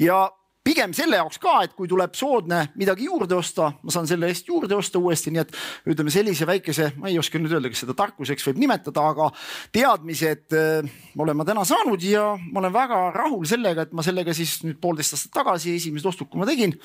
ja 0.04 0.26
pigem 0.68 0.94
selle 0.96 1.20
jaoks 1.20 1.40
ka, 1.40 1.54
et 1.64 1.74
kui 1.78 1.88
tuleb 1.88 2.16
soodne 2.18 2.66
midagi 2.80 3.08
juurde 3.08 3.38
osta, 3.38 3.70
ma 3.84 3.94
saan 3.94 4.08
selle 4.10 4.28
eest 4.32 4.50
juurde 4.50 4.76
osta 4.76 5.00
uuesti, 5.00 5.32
nii 5.32 5.42
et 5.44 5.56
ütleme 5.94 6.12
sellise 6.12 6.48
väikese, 6.50 6.90
ma 7.00 7.12
ei 7.12 7.18
oska 7.22 7.40
nüüd 7.40 7.56
öelda, 7.56 7.72
kas 7.72 7.86
seda 7.86 7.96
tarkuseks 7.98 8.44
võib 8.50 8.60
nimetada, 8.66 9.06
aga 9.14 9.30
teadmised 9.76 10.58
äh, 10.58 10.92
olen 11.18 11.40
ma 11.40 11.48
täna 11.48 11.64
saanud 11.68 12.04
ja 12.04 12.26
ma 12.52 12.62
olen 12.64 12.76
väga 12.76 13.00
rahul 13.16 13.48
sellega, 13.48 13.88
et 13.88 13.96
ma 13.96 14.04
sellega 14.06 14.36
siis 14.36 14.58
nüüd 14.66 14.82
poolteist 14.84 15.16
aastat 15.16 15.36
tagasi 15.40 15.78
esimesed 15.78 16.12
ostud, 16.12 16.32
kui 16.32 16.42
ma 16.42 16.50
tegin, 16.50 16.76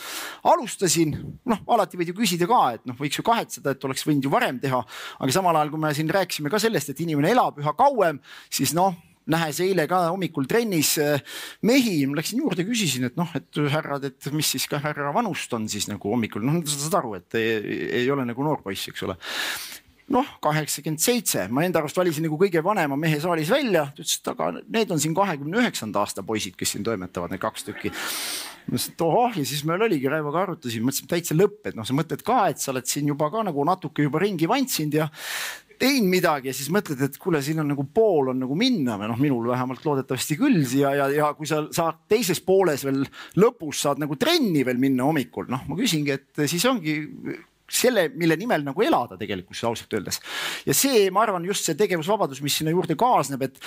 alustasin. 0.53 1.17
noh, 1.49 1.63
alati 1.75 1.99
võid 1.99 2.13
ju 2.13 2.19
küsida 2.23 2.47
ka, 2.51 2.65
et 2.79 2.87
noh, 2.89 2.99
võiks 2.99 3.19
ju 3.19 3.27
kahetseda, 3.27 3.75
et 3.75 3.89
oleks 3.89 4.07
võinud 4.07 4.29
ju 4.29 4.33
varem 4.33 4.63
teha, 4.63 4.83
aga 5.19 5.35
samal 5.35 5.59
ajal, 5.59 5.73
kui 5.75 5.83
me 5.83 5.95
siin 5.97 6.13
rääkisime 6.13 6.53
ka 6.53 6.63
sellest, 6.63 6.93
et 6.93 7.03
inimene 7.03 7.35
elab 7.35 7.59
üha 7.59 7.75
kauem, 7.79 8.23
siis 8.53 8.77
noh 8.79 8.95
nähes 9.31 9.61
eile 9.63 9.87
ka 9.91 10.05
hommikul 10.09 10.49
trennis 10.51 10.97
äh, 11.03 11.21
mehi, 11.69 12.01
ma 12.11 12.19
läksin 12.19 12.43
juurde, 12.43 12.67
küsisin, 12.67 13.07
et 13.11 13.19
noh, 13.21 13.29
et 13.39 13.63
härrad, 13.73 14.09
et 14.09 14.33
mis 14.35 14.55
siis 14.57 14.67
ka 14.71 14.81
härra 14.83 15.13
vanust 15.15 15.53
on 15.57 15.69
siis 15.71 15.89
nagu 15.91 16.11
hommikul, 16.15 16.45
noh, 16.47 16.63
sa 16.67 16.87
saad 16.87 16.99
aru, 17.03 17.15
et 17.21 17.39
ei, 17.39 17.79
ei 18.03 18.11
ole 18.13 18.27
nagu 18.29 18.47
noor 18.47 18.65
poiss, 18.65 18.91
eks 18.91 19.07
ole. 19.07 19.19
Noh, 20.13 20.29
kaheksakümmend 20.45 21.01
seitse, 21.01 21.47
ma 21.49 21.63
enda 21.65 21.81
arust 21.81 21.97
valisin 21.97 22.27
nagu 22.27 22.37
kõige 22.41 22.61
vanema 22.65 22.99
mehe 23.01 23.21
saalis 23.23 23.53
välja, 23.53 23.87
ta 23.95 24.03
ütles, 24.03 24.19
et 24.19 24.31
aga 24.33 24.49
need 24.61 24.91
on 24.93 25.01
siin 25.01 25.15
kahekümne 25.17 25.63
üheksanda 25.63 26.03
aasta 26.03 26.25
poisid, 26.27 26.57
kes 26.59 26.75
siin 26.75 26.85
toimetavad, 26.85 27.33
need 27.33 27.41
kaks 27.41 27.69
tükki. 27.69 27.93
ma 27.93 28.75
ütlesin, 28.75 28.97
et 28.97 29.05
ohoh 29.07 29.39
ja 29.39 29.45
siis 29.47 29.63
meil 29.69 29.87
oligi, 29.87 30.11
Raivoga 30.11 30.43
arutasime, 30.43 30.91
mõtlesime 30.91 31.09
täitsa 31.15 31.39
lõpp, 31.39 31.63
et 31.71 31.79
noh, 31.79 31.87
sa 31.87 31.97
mõtled 31.97 32.27
ka, 32.27 32.43
et 32.51 32.61
sa 32.61 32.75
oled 32.75 32.91
siin 32.91 33.09
juba 33.09 33.31
ka 33.33 33.47
nagu 33.47 33.65
natuke 33.65 34.05
juba 34.05 34.21
ringi 34.21 34.51
vantsinud 34.51 34.99
ja 35.01 35.09
teinud 35.83 36.11
midagi 36.13 36.51
ja 36.51 36.57
siis 36.57 36.71
mõtled, 36.73 37.01
et 37.03 37.19
kuule, 37.21 37.43
siin 37.45 37.61
on 37.63 37.71
nagu 37.73 37.85
pool 37.95 38.33
on 38.33 38.43
nagu 38.45 38.57
minna 38.59 38.97
või 39.01 39.11
noh, 39.11 39.21
minul 39.21 39.49
vähemalt 39.51 39.85
loodetavasti 39.87 40.39
küll 40.41 40.61
ja, 40.79 40.93
ja, 40.99 41.09
ja 41.13 41.33
kui 41.39 41.49
sa 41.51 41.65
saad 41.75 42.05
teises 42.11 42.43
pooles 42.45 42.85
veel 42.87 43.03
lõpus 43.43 43.83
saad 43.87 44.03
nagu 44.03 44.19
trenni 44.21 44.65
veel 44.67 44.81
minna 44.83 45.09
hommikul, 45.09 45.49
noh, 45.53 45.65
ma 45.69 45.79
küsingi, 45.79 46.15
et 46.15 46.45
siis 46.51 46.65
ongi 46.71 47.01
selle, 47.73 48.09
mille 48.19 48.37
nimel 48.37 48.65
nagu 48.67 48.85
elada 48.85 49.17
tegelikkuses 49.21 49.67
ausalt 49.69 49.95
öeldes. 49.97 50.21
ja 50.69 50.77
see, 50.77 51.09
ma 51.15 51.25
arvan, 51.27 51.45
just 51.49 51.67
see 51.67 51.79
tegevusvabadus, 51.79 52.43
mis 52.45 52.61
sinna 52.61 52.75
juurde 52.75 52.99
kaasneb, 52.99 53.49
et 53.49 53.61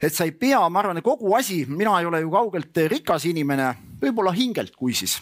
et 0.00 0.14
sa 0.16 0.24
ei 0.24 0.32
pea, 0.32 0.62
ma 0.72 0.80
arvan, 0.80 1.02
kogu 1.04 1.34
asi, 1.36 1.66
mina 1.68 1.98
ei 2.00 2.08
ole 2.08 2.22
ju 2.22 2.30
kaugelt 2.32 2.78
rikas 2.88 3.26
inimene, 3.28 3.74
võib-olla 4.00 4.32
hingelt, 4.32 4.72
kui 4.78 4.94
siis 4.96 5.18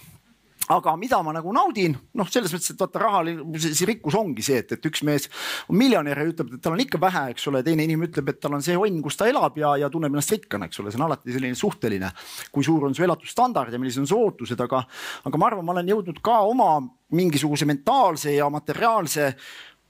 aga 0.74 0.94
mida 1.00 1.20
ma 1.24 1.32
nagu 1.36 1.52
naudin, 1.54 1.96
noh, 2.18 2.28
selles 2.28 2.52
mõttes, 2.54 2.72
et 2.74 2.82
vaata 2.82 3.02
raha, 3.02 3.22
see 3.58 3.88
rikkus 3.88 4.16
ongi 4.18 4.44
see, 4.44 4.60
et, 4.62 4.74
et 4.76 4.88
üks 4.90 5.02
mees 5.06 5.28
on 5.68 5.78
miljonär 5.80 6.20
ja 6.22 6.26
ütleb, 6.28 6.52
et 6.56 6.64
tal 6.64 6.76
on 6.76 6.82
ikka 6.84 7.00
vähe, 7.02 7.24
eks 7.34 7.48
ole, 7.50 7.62
teine 7.66 7.86
inimene 7.88 8.10
ütleb, 8.10 8.32
et 8.32 8.40
tal 8.42 8.58
on 8.58 8.64
see 8.64 8.76
onn, 8.78 9.00
kus 9.04 9.18
ta 9.18 9.28
elab 9.30 9.56
ja, 9.60 9.74
ja 9.80 9.90
tunneb 9.92 10.12
ennast 10.12 10.34
rikkana, 10.36 10.68
eks 10.68 10.82
ole, 10.82 10.92
see 10.92 11.00
on 11.00 11.08
alati 11.08 11.34
selline 11.34 11.58
suhteline. 11.58 12.12
kui 12.52 12.66
suur 12.66 12.88
on 12.88 12.94
su 12.96 13.04
elatusstandard 13.06 13.72
ja 13.72 13.80
millised 13.80 14.04
on 14.04 14.10
su 14.10 14.18
ootused, 14.18 14.60
aga, 14.64 14.84
aga 15.28 15.40
ma 15.40 15.50
arvan, 15.50 15.66
ma 15.66 15.76
olen 15.76 15.92
jõudnud 15.94 16.22
ka 16.24 16.40
oma 16.48 16.76
mingisuguse 17.16 17.64
mentaalse 17.68 18.34
ja 18.36 18.48
materiaalse 18.52 19.32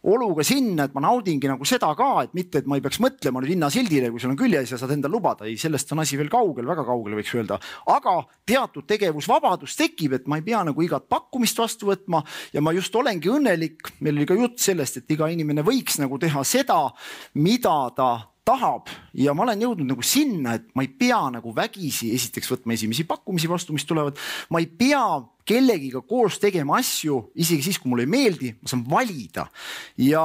oluga 0.09 0.45
sinna, 0.47 0.87
et 0.89 0.95
ma 0.97 1.03
naudingi 1.05 1.51
nagu 1.51 1.67
seda 1.69 1.91
ka, 1.99 2.09
et 2.27 2.35
mitte, 2.37 2.63
et 2.63 2.69
ma 2.71 2.79
ei 2.79 2.85
peaks 2.85 3.01
mõtlema 3.03 3.43
nüüd 3.43 3.55
hinnasildile, 3.55 4.11
kui 4.13 4.23
sul 4.23 4.33
on 4.33 4.39
küljes 4.41 4.73
ja 4.73 4.81
saad 4.81 4.95
endale 4.97 5.15
lubada, 5.15 5.47
ei, 5.49 5.59
sellest 5.61 5.93
on 5.95 6.03
asi 6.05 6.19
veel 6.21 6.31
kaugel, 6.33 6.67
väga 6.69 6.85
kaugel, 6.89 7.19
võiks 7.19 7.35
öelda. 7.37 7.61
aga 7.95 8.17
teatud 8.49 8.87
tegevusvabadus 8.89 9.77
tekib, 9.79 10.17
et 10.19 10.31
ma 10.31 10.41
ei 10.41 10.47
pea 10.47 10.63
nagu 10.67 10.85
igat 10.85 11.09
pakkumist 11.11 11.61
vastu 11.61 11.91
võtma 11.91 12.23
ja 12.55 12.65
ma 12.65 12.75
just 12.77 12.95
olengi 12.97 13.31
õnnelik, 13.33 13.95
meil 14.01 14.21
oli 14.21 14.29
ka 14.29 14.39
jutt 14.39 14.59
sellest, 14.63 15.03
et 15.03 15.17
iga 15.17 15.29
inimene 15.33 15.65
võiks 15.67 16.01
nagu 16.03 16.19
teha 16.19 16.45
seda, 16.47 16.81
mida 17.35 17.77
ta 17.97 18.11
tahab 18.49 18.89
ja 19.19 19.35
ma 19.37 19.45
olen 19.45 19.65
jõudnud 19.67 19.91
nagu 19.93 20.05
sinna, 20.05 20.57
et 20.57 20.69
ma 20.77 20.85
ei 20.85 20.91
pea 21.01 21.21
nagu 21.35 21.53
vägisi 21.57 22.13
esiteks 22.17 22.53
võtma 22.55 22.77
esimesi 22.77 23.05
pakkumisi 23.09 23.51
vastu, 23.51 23.75
mis 23.77 23.87
tulevad. 23.89 24.17
ma 24.51 24.63
ei 24.63 24.69
pea 24.69 25.03
kellegiga 25.49 26.03
koos 26.05 26.39
tegema 26.41 26.79
asju, 26.81 27.19
isegi 27.41 27.65
siis, 27.69 27.79
kui 27.81 27.93
mulle 27.93 28.05
ei 28.05 28.13
meeldi, 28.13 28.53
ma 28.61 28.71
saan 28.71 28.85
valida. 28.89 29.49
ja, 29.97 30.23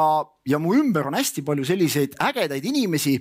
ja 0.47 0.59
mu 0.59 0.75
ümber 0.79 1.09
on 1.11 1.19
hästi 1.19 1.43
palju 1.47 1.67
selliseid 1.67 2.15
ägedaid 2.23 2.65
inimesi, 2.71 3.17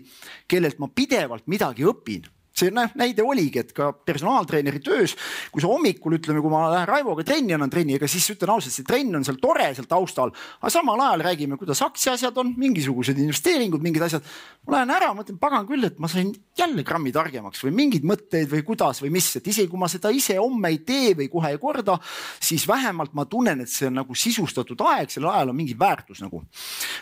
kellelt 0.49 0.79
ma 0.83 0.91
pidevalt 0.95 1.51
midagi 1.51 1.87
õpin 1.88 2.31
see 2.62 2.72
näide 2.98 3.25
oligi, 3.27 3.62
et 3.62 3.72
ka 3.77 3.90
personaaltreeneri 4.07 4.81
töös, 4.85 5.16
kui 5.53 5.62
sa 5.62 5.70
hommikul 5.70 6.16
ütleme, 6.18 6.42
kui 6.44 6.53
ma 6.53 6.64
lähen 6.72 6.88
Raivoga 6.88 7.25
trenni, 7.27 7.55
annan 7.57 7.70
trenni, 7.72 7.96
ega 7.98 8.09
siis 8.11 8.29
ütlen 8.35 8.55
ausalt, 8.55 8.75
see 8.75 8.87
trenn 8.87 9.18
on 9.18 9.27
seal 9.27 9.40
tore 9.42 9.68
seal 9.75 9.88
taustal, 9.90 10.33
aga 10.61 10.72
samal 10.72 11.01
ajal 11.03 11.25
räägime, 11.27 11.59
kuidas 11.61 11.83
aktsiaasjad 11.85 12.38
on, 12.42 12.55
mingisugused 12.61 13.18
investeeringud, 13.18 13.83
mingid 13.85 14.07
asjad. 14.07 14.27
ma 14.66 14.77
lähen 14.77 14.94
ära, 14.94 15.11
mõtlen 15.16 15.38
pagan 15.42 15.66
küll, 15.66 15.85
et 15.88 15.98
ma 15.98 16.11
sain 16.11 16.31
jälle 16.59 16.85
grammi 16.87 17.12
targemaks 17.14 17.64
või 17.66 17.75
mingeid 17.81 18.07
mõtteid 18.07 18.51
või 18.53 18.62
kuidas 18.66 19.03
või 19.03 19.12
mis, 19.16 19.31
et 19.38 19.48
isegi 19.51 19.70
kui 19.70 19.81
ma 19.81 19.88
seda 19.90 20.12
ise 20.14 20.37
homme 20.38 20.70
ei 20.70 20.83
tee 20.87 21.16
või 21.18 21.29
kohe 21.33 21.55
ei 21.55 21.61
korda, 21.62 21.98
siis 22.40 22.66
vähemalt 22.68 23.16
ma 23.18 23.27
tunnen, 23.27 23.64
et 23.64 23.72
see 23.72 23.88
on 23.90 23.98
nagu 24.03 24.14
sisustatud 24.14 24.87
aeg, 24.92 25.11
sellel 25.11 25.33
ajal 25.33 25.53
on 25.53 25.59
mingi 25.59 25.75
väärtus 25.79 26.22
nagu. 26.22 26.44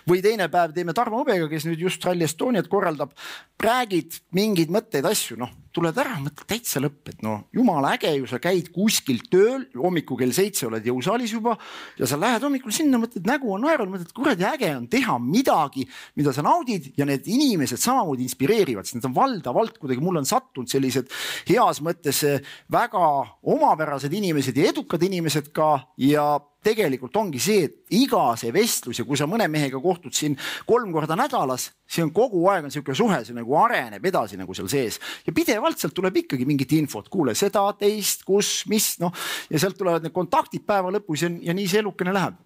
või 0.09 0.23
teine 0.25 0.49
päev 0.49 0.73
teeme 0.75 0.95
Tarmo 0.97 1.21
Hõbega, 1.21 1.49
kes 1.51 1.69
nüüd 1.69 1.85
just 1.85 2.05
Rally 2.05 2.25
Estoniat 2.25 2.69
korraldab, 2.71 3.13
räägid 3.61 4.23
mingeid 4.33 4.73
mõtteid, 4.73 5.05
asju, 5.05 5.37
noh 5.41 5.50
Bye. 5.51 5.70
Tuled 5.75 5.99
ära, 6.03 6.17
mõtled 6.23 6.47
täitsa 6.51 6.83
lõpp, 6.83 7.13
et 7.13 7.23
no 7.25 7.37
jumala 7.55 7.95
äge 7.97 8.11
ju, 8.17 8.27
sa 8.31 8.41
käid 8.43 8.73
kuskil 8.75 9.21
tööl, 9.31 9.69
hommikul 9.79 10.19
kell 10.21 10.35
seitse 10.35 10.67
oled 10.67 10.87
jõusaalis 10.87 11.35
juba 11.37 11.57
ja 11.99 12.09
sa 12.11 12.19
lähed 12.21 12.43
hommikul 12.47 12.75
sinna, 12.75 12.99
mõtled 13.03 13.27
nägu 13.29 13.53
on 13.55 13.65
naerul, 13.67 13.91
mõtled 13.93 14.13
kuradi 14.17 14.47
äge 14.49 14.73
on 14.77 14.89
teha 14.91 15.17
midagi, 15.23 15.87
mida 16.19 16.35
sa 16.35 16.45
naudid 16.47 16.91
ja 16.99 17.07
need 17.09 17.29
inimesed 17.31 17.81
samamoodi 17.81 18.27
inspireerivad, 18.27 18.89
sest 18.89 18.99
need 18.99 19.09
on 19.11 19.17
valdavalt 19.17 19.79
kuidagi 19.79 20.05
mulle 20.05 20.25
on 20.25 20.29
sattunud 20.29 20.71
sellised 20.71 21.11
heas 21.51 21.83
mõttes 21.85 22.25
väga 22.73 23.09
omapärased 23.55 24.13
inimesed 24.21 24.59
ja 24.59 24.71
edukad 24.75 25.03
inimesed 25.07 25.53
ka 25.55 25.77
ja 26.01 26.33
tegelikult 26.65 27.17
ongi 27.17 27.41
see, 27.41 27.65
et 27.69 27.95
iga 27.97 28.35
see 28.39 28.53
vestlus 28.53 29.01
ja 29.01 29.07
kui 29.09 29.19
sa 29.19 29.29
mõne 29.31 29.47
mehega 29.51 29.81
kohtud 29.81 30.15
siin 30.17 30.37
kolm 30.69 30.93
korda 30.93 31.17
nädalas, 31.19 31.71
see 31.89 32.05
on 32.05 32.13
kogu 32.15 32.43
aeg 32.53 32.67
on 32.67 32.71
niisugune 32.71 32.97
suhe, 32.99 33.21
see 33.25 33.37
nagu 33.37 33.57
areneb 33.63 34.05
edasi 34.11 34.39
nagu 34.41 34.55
seal 34.57 34.69
sees. 34.73 35.01
Ja 35.27 35.35
pidevalt 35.61 35.81
sealt 35.81 35.97
tuleb 35.97 36.17
ikkagi 36.23 36.47
mingit 36.49 36.73
infot, 36.79 37.09
kuule 37.13 37.35
seda, 37.37 37.67
teist, 37.79 38.25
kus, 38.25 38.65
mis 38.71 38.95
noh 39.03 39.13
ja 39.51 39.61
sealt 39.61 39.77
tulevad 39.79 40.07
need 40.07 40.15
kontaktid 40.15 40.65
päeva 40.67 40.93
lõpus 40.95 41.27
ja, 41.27 41.31
ja 41.51 41.57
nii 41.57 41.69
see 41.69 41.83
elukene 41.83 42.15
läheb 42.17 42.39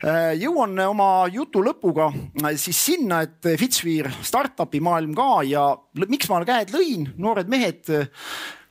äh, 0.00 0.32
jõuan 0.40 0.78
oma 0.88 1.26
jutu 1.32 1.60
lõpuga 1.64 2.08
äh, 2.08 2.54
siis 2.56 2.80
sinna, 2.90 3.20
et 3.26 3.50
Fitzweer 3.60 4.08
startup'i 4.22 4.80
maailm 4.80 5.12
ka 5.18 5.42
ja 5.48 5.70
miks 6.06 6.30
ma 6.32 6.40
käed 6.48 6.72
lõin, 6.72 7.10
noored 7.20 7.50
mehed 7.52 7.92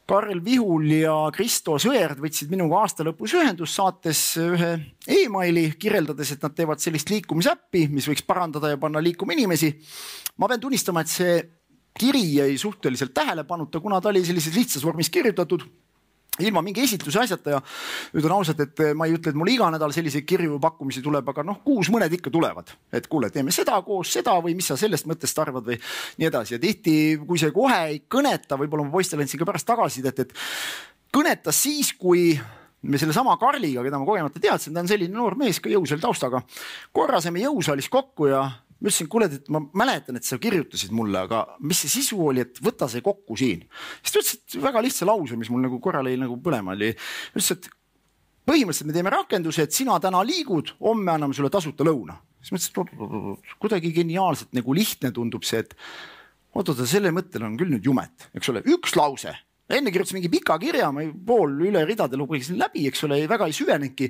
Karel 0.08 0.40
Vihul 0.40 0.88
ja 1.04 1.14
Kristo 1.36 1.76
Sõerd 1.84 2.22
võtsid 2.24 2.48
minuga 2.50 2.80
aasta 2.80 3.04
lõpus 3.04 3.34
ühendust, 3.36 3.76
saates 3.76 4.22
ühe 4.40 4.70
emaili, 5.12 5.66
kirjeldades, 5.76 6.32
et 6.32 6.46
nad 6.46 6.56
teevad 6.56 6.80
sellist 6.80 7.12
liikumisäppi, 7.12 7.90
mis 7.92 8.08
võiks 8.08 8.24
parandada 8.24 8.72
ja 8.72 8.80
panna 8.80 9.04
liikuma 9.04 9.36
inimesi. 9.36 9.74
ma 10.40 10.48
pean 10.48 10.64
tunnistama, 10.64 11.04
et 11.04 11.12
see 11.12 11.36
kiri 11.98 12.24
jäi 12.36 12.58
suhteliselt 12.58 13.14
tähelepanuta, 13.14 13.80
kuna 13.80 14.02
ta 14.02 14.10
oli 14.10 14.26
sellises 14.26 14.56
lihtsas 14.56 14.86
vormis 14.86 15.10
kirjutatud 15.10 15.66
ilma 16.40 16.62
mingi 16.62 16.84
esitluse 16.86 17.20
asjata 17.20 17.56
ja 17.56 17.62
ütlen 18.14 18.34
ausalt, 18.36 18.60
et 18.62 18.82
ma 18.98 19.08
ei 19.08 19.16
ütle, 19.18 19.32
et 19.34 19.40
mul 19.40 19.50
iga 19.52 19.70
nädal 19.74 19.94
selliseid 19.96 20.26
kirju 20.28 20.60
pakkumisi 20.62 21.02
tuleb, 21.06 21.30
aga 21.34 21.46
noh, 21.48 21.62
kuus 21.66 21.90
mõned 21.94 22.14
ikka 22.14 22.32
tulevad, 22.34 22.74
et 22.94 23.08
kuule, 23.10 23.32
teeme 23.34 23.54
seda 23.56 23.80
koos, 23.86 24.12
seda 24.14 24.36
või 24.44 24.54
mis 24.58 24.70
sa 24.70 24.78
sellest 24.80 25.10
mõttest 25.10 25.42
arvad 25.42 25.66
või 25.66 25.80
nii 26.22 26.30
edasi 26.30 26.58
ja 26.58 26.62
tihti, 26.62 26.94
kui 27.26 27.42
see 27.42 27.54
kohe 27.56 27.80
ei 27.94 28.04
kõneta, 28.10 28.60
võib-olla 28.60 28.86
ma 28.86 28.94
poistele 28.94 29.26
andsin 29.26 29.42
ka 29.42 29.50
pärast 29.50 29.70
tagasisidet, 29.70 30.24
et 30.28 30.38
kõnetas 31.16 31.64
siis, 31.66 31.92
kui 31.98 32.30
me 32.88 33.02
sellesama 33.02 33.34
Karliga, 33.42 33.82
keda 33.86 34.00
ma 34.00 34.06
kogemata 34.08 34.42
teadsin, 34.42 34.76
ta 34.76 34.86
on 34.86 34.92
selline 34.92 35.18
noor 35.18 35.36
mees 35.40 35.60
ka 35.60 35.72
jõusaali 35.72 36.04
taustaga. 36.04 36.44
korra 36.94 37.22
saime 37.24 37.42
jõusaalis 37.42 37.90
kokku 37.90 38.30
ja 38.30 38.46
ma 38.78 38.90
ütlesin, 38.90 39.10
kuule, 39.10 39.28
et 39.32 39.48
ma 39.54 39.62
mäletan, 39.78 40.20
et 40.20 40.28
sa 40.28 40.38
kirjutasid 40.42 40.94
mulle, 40.96 41.24
aga 41.26 41.44
mis 41.66 41.80
see 41.84 41.92
sisu 41.98 42.20
oli, 42.30 42.44
et 42.46 42.60
võta 42.64 42.90
see 42.92 43.02
kokku 43.06 43.38
siin. 43.40 43.66
siis 44.02 44.14
ta 44.14 44.22
ütles, 44.22 44.36
et 44.38 44.58
väga 44.64 44.84
lihtsa 44.86 45.08
lause, 45.10 45.38
mis 45.40 45.50
mul 45.54 45.66
nagu 45.66 45.80
korra 45.84 46.04
lõi 46.06 46.18
nagu 46.20 46.38
põlema, 46.44 46.76
oli, 46.78 46.92
ütles, 47.34 47.50
et 47.56 47.72
põhimõtteliselt 48.48 48.90
me 48.92 48.96
teeme 48.96 49.14
rakenduse, 49.14 49.66
et 49.66 49.76
sina 49.76 49.98
täna 50.04 50.22
liigud, 50.26 50.76
homme 50.84 51.16
anname 51.16 51.38
sulle 51.38 51.52
tasuta 51.54 51.88
lõuna. 51.88 52.20
siis 52.42 52.54
ma 52.54 52.62
ütlesin, 52.62 53.34
et 53.34 53.58
kuidagi 53.66 53.92
geniaalselt 53.96 54.54
nagu 54.56 54.78
lihtne 54.78 55.12
tundub 55.12 55.44
see, 55.48 55.66
et 55.66 55.74
oot-oot, 56.54 56.86
selle 56.88 57.12
mõttel 57.12 57.44
on 57.44 57.58
küll 57.58 57.74
nüüd 57.74 57.86
jumet, 57.86 58.30
eks 58.38 58.54
ole, 58.54 58.64
üks 58.78 58.96
lause 59.00 59.34
enne 59.68 59.92
kirjutasin 59.92 60.18
mingi 60.22 60.32
pika 60.32 60.56
kirja, 60.62 60.90
ma 60.96 61.04
pool 61.28 61.58
üle 61.68 61.82
ridade 61.88 62.16
lugesin 62.20 62.60
läbi, 62.60 62.86
eks 62.88 63.04
ole, 63.08 63.20
väga 63.30 63.50
ei 63.50 63.56
süvenenudki. 63.56 64.10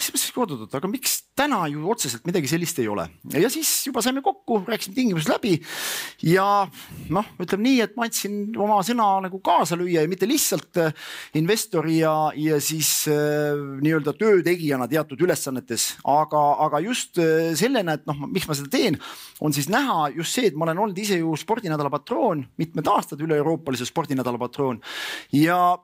siis 0.00 0.14
mõtlesin, 0.14 0.30
et 0.30 0.38
oot-oot, 0.40 0.78
aga 0.80 0.90
miks 0.90 1.18
täna 1.36 1.64
ju 1.70 1.84
otseselt 1.90 2.24
midagi 2.28 2.48
sellist 2.50 2.78
ei 2.78 2.88
ole. 2.90 3.06
Ja 3.34 3.48
siis 3.50 3.70
juba 3.88 4.02
saime 4.04 4.22
kokku, 4.22 4.60
rääkisime 4.68 4.94
tingimused 4.94 5.30
läbi 5.32 5.56
ja 6.30 6.46
noh, 7.14 7.30
ütleme 7.42 7.66
nii, 7.66 7.80
et 7.84 7.96
ma 7.98 8.06
andsin 8.06 8.54
oma 8.60 8.78
sõna 8.86 9.08
nagu 9.26 9.40
kaasa 9.44 9.78
lüüa 9.78 10.04
ja 10.04 10.10
mitte 10.10 10.28
lihtsalt 10.30 10.78
äh, 10.82 10.94
investori 11.40 11.98
ja, 12.00 12.14
ja 12.38 12.60
siis 12.62 12.90
äh, 13.10 13.58
nii-öelda 13.82 14.14
töötegijana 14.18 14.88
teatud 14.90 15.24
ülesannetes, 15.26 15.94
aga, 16.06 16.44
aga 16.68 16.82
just 16.86 17.18
äh, 17.22 17.50
sellena, 17.58 17.98
et 17.98 18.06
noh, 18.10 18.26
miks 18.28 18.46
ma 18.50 18.58
seda 18.58 18.70
teen, 18.70 19.00
on 19.42 19.54
siis 19.56 19.70
näha 19.72 20.12
just 20.14 20.38
see, 20.38 20.52
et 20.52 20.58
ma 20.58 20.68
olen 20.68 20.84
olnud 20.86 21.02
ise 21.02 21.18
ju 21.18 21.34
spordinädala 21.40 21.90
patroon 21.92 22.46
mitmed 22.60 22.86
aastad 22.94 23.22
üle-euroopalise 23.24 23.88
spordinädala 23.90 24.38
patroon. 24.38 24.78
Ja 25.34 25.74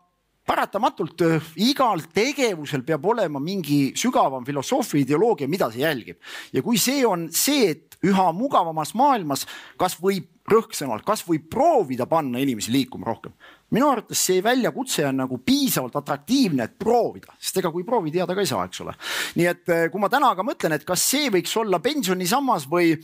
paratamatult 0.50 1.22
äh, 1.26 1.52
igal 1.62 2.02
tegevusel 2.14 2.82
peab 2.86 3.06
olema 3.12 3.40
mingi 3.42 3.92
sügavam 3.98 4.46
filosoofia, 4.46 5.04
ideoloogia, 5.04 5.48
mida 5.50 5.70
see 5.70 5.84
jälgib. 5.84 6.18
ja 6.52 6.62
kui 6.62 6.80
see 6.80 7.04
on 7.06 7.28
see, 7.34 7.70
et 7.70 7.98
üha 8.06 8.30
mugavamas 8.34 8.94
maailmas, 8.98 9.46
kas 9.78 9.98
võib 10.00 10.26
rõhksemalt, 10.50 11.04
kas 11.06 11.22
võib 11.26 11.46
proovida 11.52 12.08
panna 12.10 12.40
inimesi 12.42 12.72
liikuma 12.74 13.06
rohkem. 13.06 13.32
minu 13.70 13.90
arvates 13.92 14.18
see 14.26 14.42
väljakutse 14.42 15.06
on 15.06 15.20
nagu 15.22 15.38
piisavalt 15.46 15.96
atraktiivne, 16.00 16.66
et 16.66 16.78
proovida, 16.78 17.36
sest 17.38 17.60
ega 17.62 17.70
kui 17.70 17.84
proovi, 17.86 18.10
teada 18.10 18.34
ka 18.34 18.42
ei 18.42 18.50
saa, 18.50 18.64
eks 18.66 18.82
ole. 18.82 18.96
nii 19.38 19.50
et 19.52 19.70
äh, 19.70 19.86
kui 19.92 20.02
ma 20.02 20.10
täna 20.10 20.34
ka 20.34 20.46
mõtlen, 20.46 20.74
et 20.74 20.86
kas 20.88 21.04
see 21.12 21.30
võiks 21.30 21.54
olla 21.60 21.78
pensionisammas 21.78 22.66
või 22.70 22.96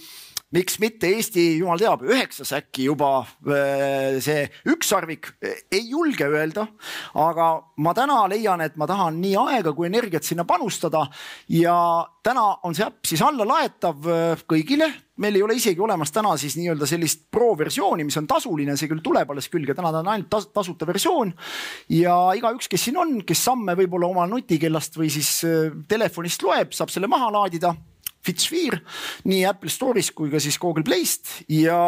miks 0.56 0.78
mitte? 0.80 1.10
Eesti, 1.16 1.44
jumal 1.60 1.80
teab, 1.80 2.02
üheksas 2.06 2.52
äkki 2.56 2.86
juba 2.88 3.10
äh, 3.22 4.16
see 4.24 4.46
ükssarvik, 4.72 5.32
ei 5.44 5.84
julge 5.90 6.28
öelda. 6.28 6.66
aga 7.14 7.48
ma 7.82 7.94
täna 7.96 8.22
leian, 8.30 8.62
et 8.64 8.76
ma 8.80 8.88
tahan 8.88 9.20
nii 9.20 9.34
aega 9.46 9.74
kui 9.76 9.88
energiat 9.90 10.24
sinna 10.24 10.46
panustada. 10.48 11.06
Ja 11.52 11.76
täna 12.24 12.46
on 12.66 12.76
see 12.76 12.86
äpp 12.86 13.08
siis 13.08 13.22
allalaetav 13.24 14.08
äh, 14.12 14.46
kõigile. 14.48 14.88
Meil 15.20 15.38
ei 15.38 15.42
ole 15.44 15.56
isegi 15.56 15.80
olemas 15.80 16.12
täna 16.12 16.34
siis 16.36 16.58
nii-öelda 16.58 16.88
sellist 16.88 17.22
pro-versiooni, 17.32 18.04
mis 18.04 18.18
on 18.20 18.26
tasuline, 18.28 18.74
see 18.76 18.90
küll 18.90 19.00
tuleb 19.04 19.30
alles 19.32 19.48
külge, 19.52 19.72
täna 19.76 19.92
ta 19.92 20.02
on 20.02 20.10
ainult 20.12 20.28
tas 20.32 20.48
tasuta 20.52 20.88
versioon. 20.88 21.32
ja 21.96 22.16
igaüks, 22.36 22.68
kes 22.68 22.88
siin 22.88 23.00
on, 23.00 23.18
kes 23.26 23.44
samme 23.48 23.76
võib-olla 23.78 24.12
oma 24.12 24.26
nutikellast 24.30 24.96
või 25.00 25.12
siis 25.12 25.38
äh, 25.48 25.68
telefonist 25.88 26.44
loeb, 26.44 26.76
saab 26.76 26.92
selle 26.92 27.08
maha 27.12 27.32
laadida 27.40 27.74
Fitsphere 28.26 28.82
nii 29.30 29.44
Apple 29.46 29.70
Store'ist 29.72 30.14
kui 30.16 30.32
ka 30.32 30.42
siis 30.42 30.58
Google 30.62 30.84
Play'st 30.86 31.46
ja 31.54 31.78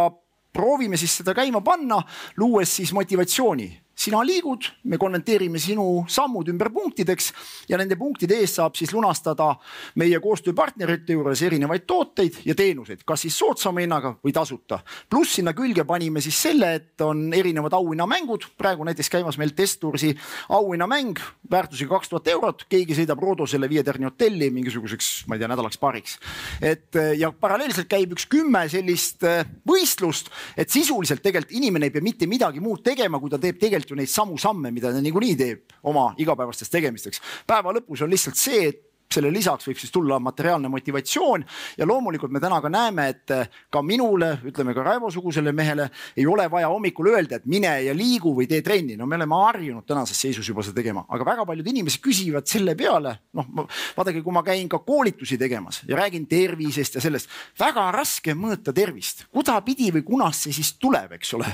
proovime 0.55 0.99
siis 0.99 1.19
seda 1.21 1.35
käima 1.37 1.61
panna, 1.65 2.01
luues 2.41 2.79
siis 2.79 2.95
motivatsiooni 2.97 3.69
sina 3.99 4.21
liigud, 4.23 4.69
me 4.85 4.99
konverteerime 5.01 5.59
sinu 5.59 6.05
sammud 6.11 6.49
ümber 6.53 6.71
punktideks 6.75 7.33
ja 7.69 7.79
nende 7.81 7.97
punktide 7.99 8.39
eest 8.39 8.61
saab 8.61 8.77
siis 8.79 8.93
lunastada 8.95 9.51
meie 9.99 10.21
koostööpartnerite 10.23 11.17
juures 11.17 11.43
erinevaid 11.43 11.87
tooteid 11.89 12.41
ja 12.47 12.55
teenuseid, 12.59 13.03
kas 13.09 13.27
siis 13.27 13.39
soodsama 13.39 13.83
hinnaga 13.83 14.15
või 14.25 14.35
tasuta. 14.35 14.81
pluss 15.11 15.39
sinna 15.39 15.53
külge 15.57 15.85
panime 15.85 16.23
siis 16.23 16.39
selle, 16.43 16.75
et 16.79 17.01
on 17.03 17.33
erinevad 17.35 17.75
auhinnamängud, 17.75 18.47
praegu 18.59 18.87
näiteks 18.87 19.11
käimas 19.11 19.39
meil 19.39 19.55
Testursi 19.57 20.15
auhinnamäng 20.49 21.19
väärtusega 21.51 21.97
kaks 21.97 22.13
tuhat 22.13 22.29
eurot, 22.29 22.65
keegi 22.69 22.95
sõidab 23.01 23.23
Rodosele 23.23 23.69
viie 23.69 23.83
tärni 23.83 24.07
hotelli 24.07 24.51
mingisuguseks, 24.55 25.27
ma 25.27 25.35
ei 25.35 25.43
tea, 25.43 25.51
nädalaks-paariks. 25.51 26.19
et 26.63 26.95
ja 27.19 27.33
paralleelselt 27.33 27.89
käib 27.91 28.15
üks 28.15 28.29
kümme 28.31 28.63
sellist 28.71 29.25
äh, 29.27 29.43
võistlust, 29.67 30.31
et 30.57 30.71
sisuliselt 30.71 31.23
tegelikult 31.25 31.57
inimene 31.59 31.89
ei 31.89 31.95
pea 31.95 32.05
mitte 32.05 32.27
midagi 32.31 32.63
muud 32.63 32.83
tegema, 32.85 33.19
kui 33.19 33.31
ta 33.33 33.41
teeb 33.43 33.59
tegelikult 33.59 33.88
ju 33.91 33.97
neid 33.99 34.11
samu 34.13 34.39
samme, 34.39 34.73
mida 34.75 34.93
ta 34.93 35.01
niikuinii 35.05 35.37
teeb 35.39 35.79
oma 35.83 36.11
igapäevasteks 36.19 36.71
tegemisteks. 36.71 37.23
päeva 37.47 37.73
lõpus 37.77 38.03
on 38.05 38.11
lihtsalt 38.11 38.37
see, 38.37 38.69
et 38.69 38.88
selle 39.13 39.33
lisaks 39.33 39.69
võib 39.69 39.81
siis 39.81 39.93
tulla 39.93 40.19
materiaalne 40.21 40.69
motivatsioon. 40.73 41.45
Ja 41.79 41.87
loomulikult 41.89 42.33
me 42.33 42.41
täna 42.41 42.61
ka 42.65 42.71
näeme, 42.73 43.09
et 43.15 43.35
ka 43.73 43.83
minule, 43.83 44.35
ütleme 44.49 44.75
ka 44.77 44.85
Raivo-sugusele 44.87 45.53
mehele 45.57 45.89
ei 46.17 46.27
ole 46.29 46.49
vaja 46.51 46.69
hommikul 46.69 47.13
öelda, 47.15 47.39
et 47.39 47.47
mine 47.49 47.71
ja 47.87 47.95
liigu 47.97 48.35
või 48.37 48.49
tee 48.51 48.63
trenni, 48.65 48.97
no 48.99 49.07
me 49.09 49.17
oleme 49.17 49.41
harjunud 49.45 49.87
tänases 49.89 50.21
seisus 50.21 50.49
juba 50.49 50.65
seda 50.67 50.79
tegema, 50.81 51.05
aga 51.09 51.27
väga 51.27 51.47
paljud 51.49 51.71
inimesed 51.73 52.03
küsivad 52.05 52.49
selle 52.51 52.75
peale, 52.79 53.15
noh, 53.39 53.49
vaadake, 53.97 54.23
kui 54.25 54.35
ma 54.35 54.43
käin 54.47 54.69
ka 54.71 54.81
koolitusi 54.85 55.39
tegemas 55.41 55.83
ja 55.89 55.99
räägin 55.99 56.27
tervisest 56.29 56.99
ja 56.99 57.03
sellest, 57.03 57.31
väga 57.59 57.89
raske 57.95 58.35
mõõta 58.39 58.75
tervist, 58.77 59.25
kudapidi 59.35 59.91
või 59.95 60.05
kunas 60.07 60.45
see 60.45 60.55
siis 60.57 60.75
tuleb, 60.81 61.17
eks 61.19 61.35
ole. 61.39 61.49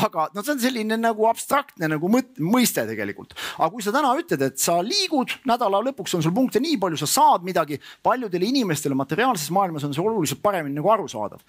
aga 0.00 0.28
no 0.34 0.44
see 0.44 0.56
on 0.56 0.62
selline 0.62 0.98
nagu 1.00 1.28
abstraktne 1.28 1.90
nagu 1.90 2.10
mõiste 2.10 2.86
tegelikult, 2.88 3.36
aga 3.58 3.70
kui 3.72 3.84
sa 3.84 3.94
täna 3.94 4.12
ütled, 4.18 4.42
et 4.46 4.60
sa 4.60 4.80
liigud 4.84 5.36
nädala 5.48 5.82
lõpuks 5.90 6.16
on 6.16 6.24
sul 6.24 6.34
punkte 6.36 6.62
nii 6.62 6.79
palju 6.80 7.00
sa 7.00 7.08
saad 7.10 7.44
midagi, 7.46 7.78
paljudele 8.02 8.48
inimestele 8.48 8.96
materiaalses 8.98 9.50
maailmas 9.54 9.84
on 9.86 9.94
see 9.94 10.04
oluliselt 10.04 10.42
paremini 10.42 10.78
nagu 10.78 10.90
arusaadav. 10.92 11.40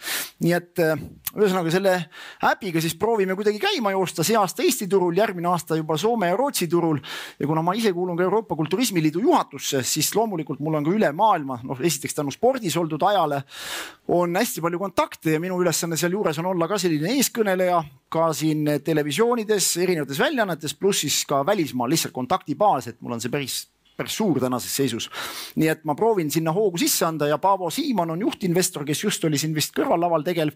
nii 0.41 0.53
et 0.57 0.81
äh, 0.83 1.01
ühesõnaga 1.35 1.71
selle 1.73 1.95
äpiga 2.51 2.81
siis 2.81 2.95
proovime 2.99 3.35
kuidagi 3.35 3.59
käima 3.61 3.93
joosta, 3.95 4.23
see 4.27 4.37
aasta 4.37 4.63
Eesti 4.63 4.87
turul, 4.91 5.15
järgmine 5.17 5.49
aasta 5.51 5.77
juba 5.79 5.97
Soome 5.97 6.31
ja 6.31 6.37
Rootsi 6.37 6.67
turul. 6.67 6.99
ja 7.39 7.47
kuna 7.47 7.61
ma 7.61 7.75
ise 7.77 7.93
kuulun 7.93 8.17
ka 8.17 8.23
Euroopa 8.23 8.55
Kulturismiliidu 8.55 9.19
juhatusse, 9.19 9.83
siis 9.83 10.13
loomulikult 10.15 10.59
mul 10.59 10.79
on 10.79 10.85
ka 10.85 10.91
üle 10.91 11.11
maailma, 11.11 11.59
noh 11.63 11.79
esiteks 11.79 12.15
tänu 12.15 12.31
spordis 12.31 12.77
oldud 12.77 13.01
ajale 13.03 13.43
on 14.07 14.35
hästi 14.35 14.61
palju 14.61 14.79
kontakte 14.79 15.35
ja 15.35 15.39
minu 15.39 15.59
ülesanne 15.61 15.97
sealjuures 15.97 16.39
on 16.41 16.51
olla 16.51 16.67
ka 16.67 16.79
selline 16.81 17.13
eeskõneleja 17.17 17.81
ka 18.11 18.31
siin 18.35 18.67
televisioonides, 18.83 19.69
erinevates 19.85 20.19
väljaannetes, 20.19 20.75
pluss 20.75 21.05
siis 21.05 21.21
ka 21.27 21.45
välismaal 21.47 21.91
lihtsalt 21.91 22.13
kontaktibaas, 22.15 22.89
et 22.91 22.99
mul 23.01 23.15
on 23.15 23.23
see 23.23 23.31
päris 23.31 23.61
päris 23.97 24.17
suur 24.17 24.39
tänases 24.39 24.75
seisus. 24.75 25.09
nii 25.55 25.71
et 25.71 25.85
ma 25.85 25.95
proovin 25.95 26.31
sinna 26.31 26.53
hoogu 26.55 26.77
sisse 26.81 27.05
anda 27.05 27.27
ja 27.27 27.37
Paavo 27.37 27.69
Siimon 27.69 28.11
on 28.11 28.21
juhtinvestor, 28.21 28.85
kes 28.85 29.03
just 29.03 29.25
oli 29.25 29.37
siin 29.37 29.55
vist 29.55 29.75
kõrvallaval 29.77 30.23
tegelev. 30.23 30.55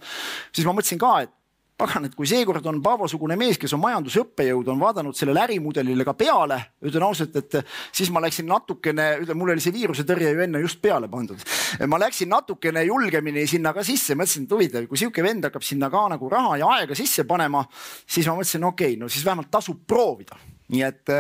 siis 0.52 0.68
ma 0.68 0.74
mõtlesin 0.74 1.02
ka, 1.02 1.20
et 1.22 1.34
pagan, 1.78 2.06
et 2.08 2.16
kui 2.16 2.28
seekord 2.30 2.66
on 2.70 2.80
Paavo-sugune 2.84 3.36
mees, 3.40 3.58
kes 3.60 3.74
on 3.76 3.82
majandusõppejõud, 3.84 4.70
on 4.72 4.80
vaadanud 4.80 5.18
sellele 5.18 5.42
ärimudelile 5.44 6.06
ka 6.08 6.14
peale, 6.18 6.60
ütlen 6.88 7.04
ausalt, 7.08 7.36
et 7.42 7.58
siis 7.96 8.12
ma 8.16 8.24
läksin 8.24 8.48
natukene, 8.48 9.10
ütleme, 9.24 9.40
mul 9.42 9.54
oli 9.54 9.64
see 9.64 9.76
viirusetõrje 9.76 10.32
ju 10.32 10.44
enne 10.48 10.64
just 10.64 10.80
peale 10.84 11.10
pandud. 11.12 11.44
ma 11.92 12.00
läksin 12.00 12.32
natukene 12.32 12.86
julgemini 12.88 13.46
sinna 13.48 13.74
ka 13.76 13.84
sisse, 13.84 14.16
mõtlesin, 14.16 14.48
et 14.48 14.56
huvitav, 14.56 14.88
kui 14.88 15.04
sihuke 15.04 15.24
vend 15.24 15.50
hakkab 15.50 15.68
sinna 15.68 15.92
ka 15.92 16.08
nagu 16.16 16.32
raha 16.32 16.58
ja 16.64 16.74
aega 16.80 16.96
sisse 16.96 17.28
panema, 17.28 17.66
siis 18.08 18.28
ma 18.28 18.40
mõtlesin, 18.40 18.72
okei 18.72 18.94
okay,, 18.96 19.02
no 19.02 19.12
siis 19.12 19.28
vähemalt 19.28 19.52
tasub 19.52 19.84
proovida 19.88 20.40
nii 20.74 20.82
et, 20.86 21.14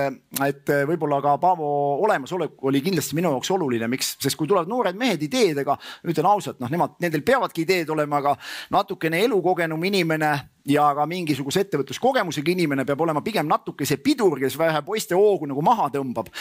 et 0.46 0.74
võib-olla 0.90 1.20
ka 1.22 1.36
Paavo 1.42 1.68
olemasolek 2.06 2.64
oli 2.66 2.82
kindlasti 2.86 3.18
minu 3.18 3.30
jaoks 3.36 3.52
oluline, 3.54 3.90
miks, 3.92 4.16
sest 4.22 4.38
kui 4.40 4.50
tulevad 4.50 4.72
noored 4.72 4.98
mehed 4.98 5.22
ideedega, 5.28 5.78
ütlen 6.08 6.30
ausalt, 6.30 6.58
noh, 6.64 6.72
nemad, 6.72 6.98
nendel 7.04 7.22
peavadki 7.26 7.66
ideed 7.66 7.92
olema, 7.94 8.24
aga 8.24 8.36
natukene 8.74 9.22
elukogenum 9.28 9.84
inimene 9.86 10.32
ja 10.66 10.88
ka 10.98 11.06
mingisuguse 11.10 11.62
ettevõtluskogemusega 11.66 12.52
inimene 12.56 12.86
peab 12.88 13.04
olema 13.06 13.22
pigem 13.26 13.46
natuke 13.50 13.86
see 13.86 14.00
pidur, 14.02 14.40
kes 14.42 14.58
vähe 14.58 14.82
poiste 14.88 15.14
hoogu 15.18 15.46
nagu 15.50 15.62
maha 15.66 15.92
tõmbab. 15.94 16.32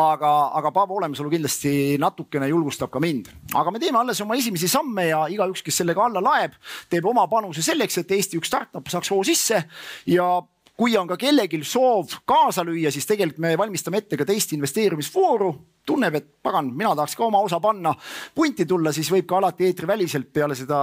aga, 0.00 0.32
aga 0.56 0.72
Paavo 0.72 0.96
olemasolu 0.96 1.30
kindlasti 1.34 1.98
natukene 2.00 2.48
julgustab 2.48 2.90
ka 2.90 3.02
mind, 3.02 3.28
aga 3.52 3.70
me 3.70 3.82
teeme 3.82 4.00
alles 4.00 4.20
oma 4.24 4.38
esimesi 4.40 4.68
samme 4.72 5.08
ja 5.10 5.26
igaüks, 5.28 5.62
kes 5.62 5.82
sellega 5.82 6.06
alla 6.06 6.24
laeb, 6.24 6.56
teeb 6.88 7.04
oma 7.06 7.26
panuse 7.28 7.62
selleks, 7.62 8.00
et 8.00 8.16
Eesti 8.16 8.40
üks 8.40 8.48
startup 8.48 8.88
saaks 8.88 9.12
hoo 9.12 9.20
sisse 9.26 9.60
ja 10.08 10.28
kui 10.76 10.96
on 10.98 11.08
ka 11.08 11.16
kellelgi 11.16 11.60
soov 11.64 12.16
kaasa 12.26 12.64
lüüa, 12.66 12.90
siis 12.90 13.06
tegelikult 13.06 13.42
me 13.44 13.54
valmistame 13.58 14.02
ette 14.02 14.18
ka 14.18 14.26
teist 14.28 14.52
investeerimisvooru. 14.56 15.54
tunneb, 15.84 16.14
et 16.16 16.28
pagan, 16.42 16.70
mina 16.72 16.94
tahaks 16.96 17.12
ka 17.16 17.26
oma 17.26 17.42
osa 17.44 17.58
panna, 17.60 17.92
punti 18.34 18.64
tulla, 18.66 18.92
siis 18.92 19.10
võib 19.12 19.26
ka 19.28 19.36
alati 19.36 19.66
eetriväliselt 19.68 20.30
peale 20.32 20.54
seda 20.56 20.78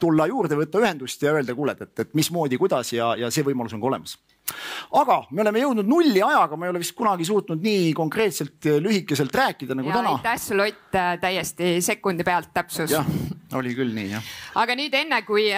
tulla 0.00 0.26
juurde, 0.26 0.56
võtta 0.58 0.80
ühendust 0.82 1.22
ja 1.22 1.36
öelda, 1.36 1.54
kuule, 1.54 1.76
et, 1.78 2.00
et 2.02 2.14
mismoodi, 2.18 2.58
kuidas 2.58 2.92
ja, 2.92 3.12
ja 3.18 3.30
see 3.30 3.46
võimalus 3.46 3.76
on 3.76 3.80
ka 3.80 3.86
olemas 3.86 4.16
aga 4.96 5.18
me 5.30 5.42
oleme 5.44 5.62
jõudnud 5.62 5.88
nulli 5.88 6.22
ajaga, 6.24 6.56
ma 6.56 6.66
ei 6.66 6.72
ole 6.72 6.82
vist 6.82 6.94
kunagi 6.96 7.26
suutnud 7.28 7.62
nii 7.62 7.92
konkreetselt 7.96 8.68
lühikeselt 8.80 9.34
rääkida 9.34 9.76
nagu 9.76 9.92
ja, 9.92 9.98
täna. 10.00 10.14
aitäh 10.16 10.38
sulle 10.40 10.68
Ott, 10.68 10.96
täiesti 11.20 11.78
sekundi 11.84 12.24
pealt 12.24 12.50
täpsus. 12.54 12.94
Oli 13.56 13.72
küll 13.76 13.94
nii 13.96 14.10
jah. 14.10 14.24
aga 14.60 14.74
nüüd 14.76 14.94
enne 14.98 15.22
kui 15.24 15.48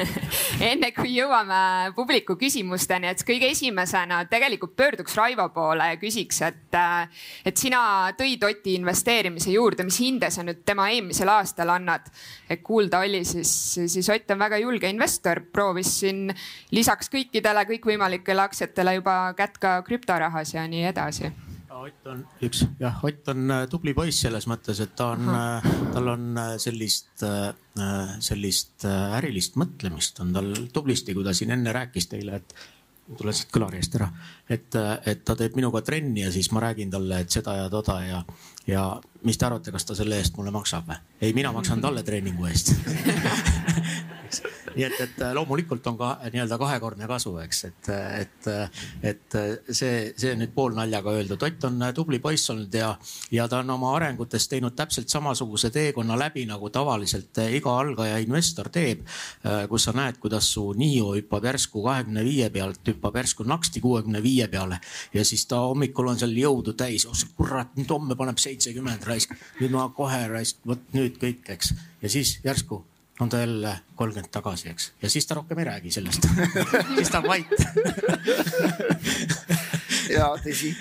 enne 0.70 0.90
kui 0.96 1.12
jõuame 1.14 1.92
publiku 1.96 2.36
küsimusteni, 2.38 3.10
et 3.10 3.22
kõige 3.26 3.50
esimesena 3.52 4.24
tegelikult 4.30 4.74
pöörduks 4.78 5.16
Raivo 5.18 5.48
poole 5.54 5.90
ja 5.92 5.98
küsiks, 6.00 6.40
et, 6.46 6.74
äh, 6.74 7.24
et 7.46 7.56
sina 7.56 7.80
tõid 8.18 8.44
Oti 8.48 8.74
investeerimise 8.78 9.52
juurde, 9.54 9.86
mis 9.86 10.00
hinde 10.02 10.30
sa 10.34 10.44
nüüd 10.46 10.64
tema 10.66 10.88
eelmisel 10.94 11.30
aastal 11.32 11.74
annad? 11.74 12.10
et 12.48 12.62
kuulda 12.64 13.02
oli, 13.04 13.24
siis, 13.28 13.50
siis 13.86 14.08
Ott 14.08 14.30
on 14.32 14.40
väga 14.40 14.58
julge 14.62 14.88
investor, 14.90 15.42
proovis 15.52 15.98
siin 16.00 16.32
lisaks 16.74 17.12
kõikidele 17.12 17.66
kõikvõimalikele 17.68 18.42
aktsiatele 18.48 18.98
juba 18.98 19.18
kätt 19.36 19.60
ka 19.62 19.78
krüptorahas 19.86 20.54
ja 20.54 20.66
nii 20.68 20.88
edasi. 20.90 21.32
Ott 21.88 22.06
on 22.06 22.24
üks. 22.44 22.64
Jah, 22.80 23.04
Ott 23.04 23.28
on 23.32 23.50
äh, 23.50 23.66
tubli 23.70 23.94
poiss 23.96 24.20
selles 24.24 24.48
mõttes, 24.50 24.80
et 24.84 24.94
ta 24.98 25.12
on, 25.14 25.28
äh, 25.32 25.68
tal 25.94 26.12
on 26.14 26.26
äh, 26.36 26.54
sellist, 26.60 27.24
sellist 28.24 28.84
ärilist 28.88 29.54
mõtlemist. 29.60 30.18
On 30.24 30.32
tal 30.34 30.50
tublisti, 30.74 31.14
kui 31.14 31.24
ta 31.26 31.34
siin 31.36 31.54
enne 31.54 31.72
rääkis 31.74 32.08
teile, 32.10 32.40
et 32.42 32.54
tulen 33.16 33.36
siit 33.36 33.52
kõlari 33.54 33.78
eest 33.78 33.94
ära, 33.96 34.08
et, 34.50 34.74
et 35.08 35.22
ta 35.24 35.36
teeb 35.38 35.54
minuga 35.56 35.80
trenni 35.86 36.26
ja 36.26 36.32
siis 36.34 36.50
ma 36.52 36.60
räägin 36.66 36.90
talle, 36.92 37.22
et 37.24 37.32
seda 37.32 37.54
ja 37.56 37.68
toda 37.72 37.96
ja, 38.04 38.18
ja 38.68 38.82
mis 39.24 39.38
te 39.38 39.46
arvate, 39.48 39.72
kas 39.72 39.88
ta 39.88 39.96
selle 39.96 40.18
eest 40.20 40.36
mulle 40.36 40.52
maksab 40.52 40.90
või? 40.90 40.98
ei, 41.22 41.32
mina 41.36 41.52
maksan 41.54 41.80
talle 41.80 42.02
treeningu 42.04 42.50
eest 42.50 42.74
nii 44.76 44.86
et, 44.86 45.00
et 45.04 45.22
loomulikult 45.34 45.86
on 45.90 45.98
ka 45.98 46.10
nii-öelda 46.32 46.58
kahekordne 46.60 47.08
kasu, 47.10 47.34
eks, 47.42 47.64
et, 47.68 47.90
et, 48.20 48.48
et 49.12 49.38
see, 49.70 50.12
see 50.18 50.34
nüüd 50.38 50.52
poolnaljaga 50.56 51.14
öeldud. 51.18 51.42
Ott 51.48 51.68
on 51.68 51.84
tubli 51.94 52.20
poiss 52.22 52.50
olnud 52.52 52.74
ja, 52.74 52.92
ja 53.34 53.48
ta 53.48 53.62
on 53.62 53.70
oma 53.76 53.94
arengutes 53.96 54.48
teinud 54.50 54.76
täpselt 54.78 55.08
samasuguse 55.12 55.70
teekonna 55.74 56.18
läbi, 56.18 56.44
nagu 56.48 56.70
tavaliselt 56.74 57.40
iga 57.48 57.76
algaja 57.78 58.18
investor 58.22 58.68
teeb. 58.72 59.06
kus 59.68 59.88
sa 59.88 59.94
näed, 59.96 60.18
kuidas 60.20 60.52
su 60.52 60.72
Nio 60.78 61.12
hüppab 61.16 61.44
järsku 61.48 61.82
kahekümne 61.84 62.24
viie 62.24 62.50
pealt, 62.50 62.80
hüppab 62.86 63.16
järsku 63.20 63.46
naksti 63.48 63.80
kuuekümne 63.80 64.22
viie 64.22 64.48
peale 64.48 64.80
ja 65.14 65.24
siis 65.24 65.46
ta 65.46 65.60
hommikul 65.66 66.12
on 66.12 66.18
seal 66.18 66.34
jõudu 66.36 66.74
täis. 66.78 67.06
oh 67.06 67.16
kurat, 67.36 67.74
nüüd 67.76 67.90
homme 67.92 68.16
paneb 68.18 68.38
seitsekümmend 68.42 69.06
raisk, 69.08 69.34
nüüd 69.60 69.74
ma 69.74 69.88
kohe 69.94 70.20
raisk, 70.30 70.60
vot 70.66 70.82
nüüd 70.96 71.18
kõik, 71.22 71.46
eks. 71.54 71.74
ja 72.02 72.12
siis 72.12 72.38
järsku 72.44 72.82
on 73.20 73.28
ta 73.28 73.38
jälle 73.38 73.78
kolmkümmend 73.94 74.30
tagasi, 74.30 74.68
eks, 74.68 74.92
ja 75.02 75.10
siis 75.10 75.26
ta 75.26 75.34
rohkem 75.34 75.58
ei 75.58 75.64
räägi 75.64 75.90
sellest. 75.90 76.26
Siis 76.96 77.10
ta 77.10 77.18
on 77.18 77.28
vait 77.28 77.46
ja 80.18 80.30
tõsi. 80.44 80.74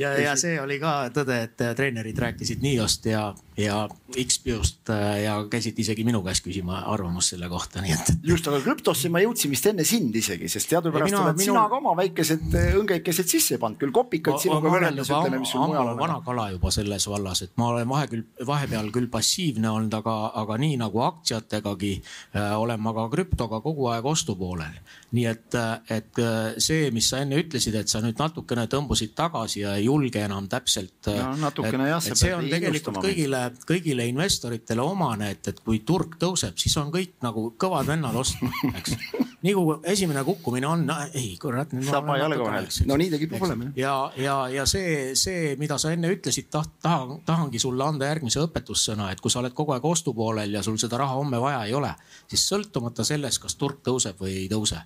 ja, 0.00 0.14
ja 0.20 0.36
see 0.40 0.58
oli 0.60 0.78
ka 0.82 0.96
tõde, 1.14 1.40
et 1.48 1.66
treenerid 1.76 2.18
rääkisid 2.26 2.62
Niost 2.64 3.06
ja, 3.10 3.28
ja 3.56 3.84
X-Biost 4.14 4.90
äh, 4.90 5.22
ja 5.24 5.34
käisid 5.50 5.78
isegi 5.78 6.04
minu 6.06 6.20
käest 6.24 6.44
küsima 6.44 6.80
arvamust 6.90 7.34
selle 7.34 7.48
kohta, 7.50 7.82
nii 7.82 7.94
et. 7.94 8.10
just, 8.26 8.46
aga 8.50 8.60
krüptosse 8.64 9.10
ma 9.12 9.22
jõudsin 9.22 9.52
vist 9.54 9.66
enne 9.70 9.86
sind 9.86 10.14
isegi, 10.18 10.48
sest 10.50 10.70
teadupärast 10.70 11.14
oled 11.18 11.38
minu... 11.38 11.46
sina 11.52 11.64
ka 11.70 11.78
oma 11.78 11.94
väikesed 11.98 12.56
äh, 12.58 12.74
õngekesed 12.80 13.30
sisse 13.30 13.58
pannud, 13.62 13.78
küll 13.80 13.94
kopikad 13.94 14.38
sinuga 14.42 14.72
võrreldes, 14.72 15.10
ütleme, 15.10 15.40
mis 15.42 15.54
sul 15.54 15.64
mujal 15.64 15.92
on. 15.92 16.00
vana 16.00 16.18
kala 16.26 16.48
juba 16.54 16.72
selles 16.74 17.08
vallas, 17.10 17.44
et 17.46 17.54
ma 17.60 17.70
olen 17.72 17.90
vahe 17.90 18.10
küll, 18.10 18.26
vahepeal 18.46 18.90
küll 18.94 19.10
passiivne 19.12 19.70
olnud, 19.70 19.98
aga, 20.00 20.16
aga 20.42 20.58
nii 20.64 20.78
nagu 20.82 21.04
aktsiategagi 21.06 21.94
äh, 22.00 22.54
olen 22.58 22.82
ma 22.82 22.94
ka 22.96 23.08
krüptoga 23.14 23.62
kogu 23.64 23.90
aeg 23.94 24.10
ostupoolel. 24.14 24.78
nii 25.14 25.26
et, 25.30 25.58
äh, 25.58 25.98
et 26.00 26.22
see, 26.58 26.90
mis 26.94 27.06
sa 27.10 27.22
enne 27.22 27.38
ütlesid, 27.38 27.76
et 27.78 27.90
sa 27.90 28.02
nüüd 28.02 28.18
natukene 28.18 28.66
tõmbusid 28.74 29.14
tagasi 29.16 29.62
ja 29.62 29.74
ei 29.78 29.86
julge 29.86 30.22
enam 30.24 30.48
täpselt. 30.50 31.10
no 31.10 31.34
natukene 31.46 31.88
jah. 31.88 32.02
see 32.04 32.34
on 32.34 32.48
tegelikult 32.50 33.00
kõigile 33.04 33.44
kõigile 33.68 34.06
investoritele 34.10 34.84
omane, 34.84 35.30
et, 35.34 35.52
et 35.52 35.60
kui 35.64 35.80
turg 35.86 36.18
tõuseb, 36.20 36.58
siis 36.60 36.76
on 36.80 36.92
kõik 36.94 37.16
nagu 37.24 37.50
kõvad 37.60 37.88
vennad 37.94 38.16
ostma, 38.18 38.50
eks. 38.80 38.96
nii 39.44 39.52
kui 39.56 39.76
esimene 39.92 40.24
kukkumine 40.24 40.68
on 40.68 40.86
ei 41.12 41.34
kurat. 41.40 41.72
saba 41.84 42.16
jalga 42.18 42.40
vahel, 42.46 42.68
no 42.88 42.98
nii 43.00 43.10
ta 43.12 43.20
kipub 43.20 43.44
olema. 43.44 43.70
ja, 43.76 43.94
ja, 44.16 44.36
ja 44.52 44.66
see, 44.68 45.12
see, 45.18 45.54
mida 45.60 45.78
sa 45.80 45.92
enne 45.94 46.10
ütlesid, 46.14 46.48
taht-, 46.52 46.78
tahan, 46.82 47.18
tahangi 47.26 47.60
sulle 47.62 47.84
anda 47.84 48.08
järgmise 48.08 48.42
õpetussõna, 48.44 49.10
et 49.12 49.20
kui 49.20 49.32
sa 49.32 49.42
oled 49.42 49.56
kogu 49.56 49.76
aeg 49.76 49.84
ostupoolel 49.84 50.58
ja 50.58 50.64
sul 50.64 50.80
seda 50.80 51.00
raha 51.04 51.18
homme 51.20 51.40
vaja 51.40 51.64
ei 51.68 51.76
ole, 51.76 51.92
siis 52.30 52.46
sõltumata 52.48 53.04
sellest, 53.04 53.42
kas 53.44 53.58
turg 53.60 53.84
tõuseb 53.84 54.20
või 54.20 54.38
ei 54.44 54.50
tõuse 54.52 54.80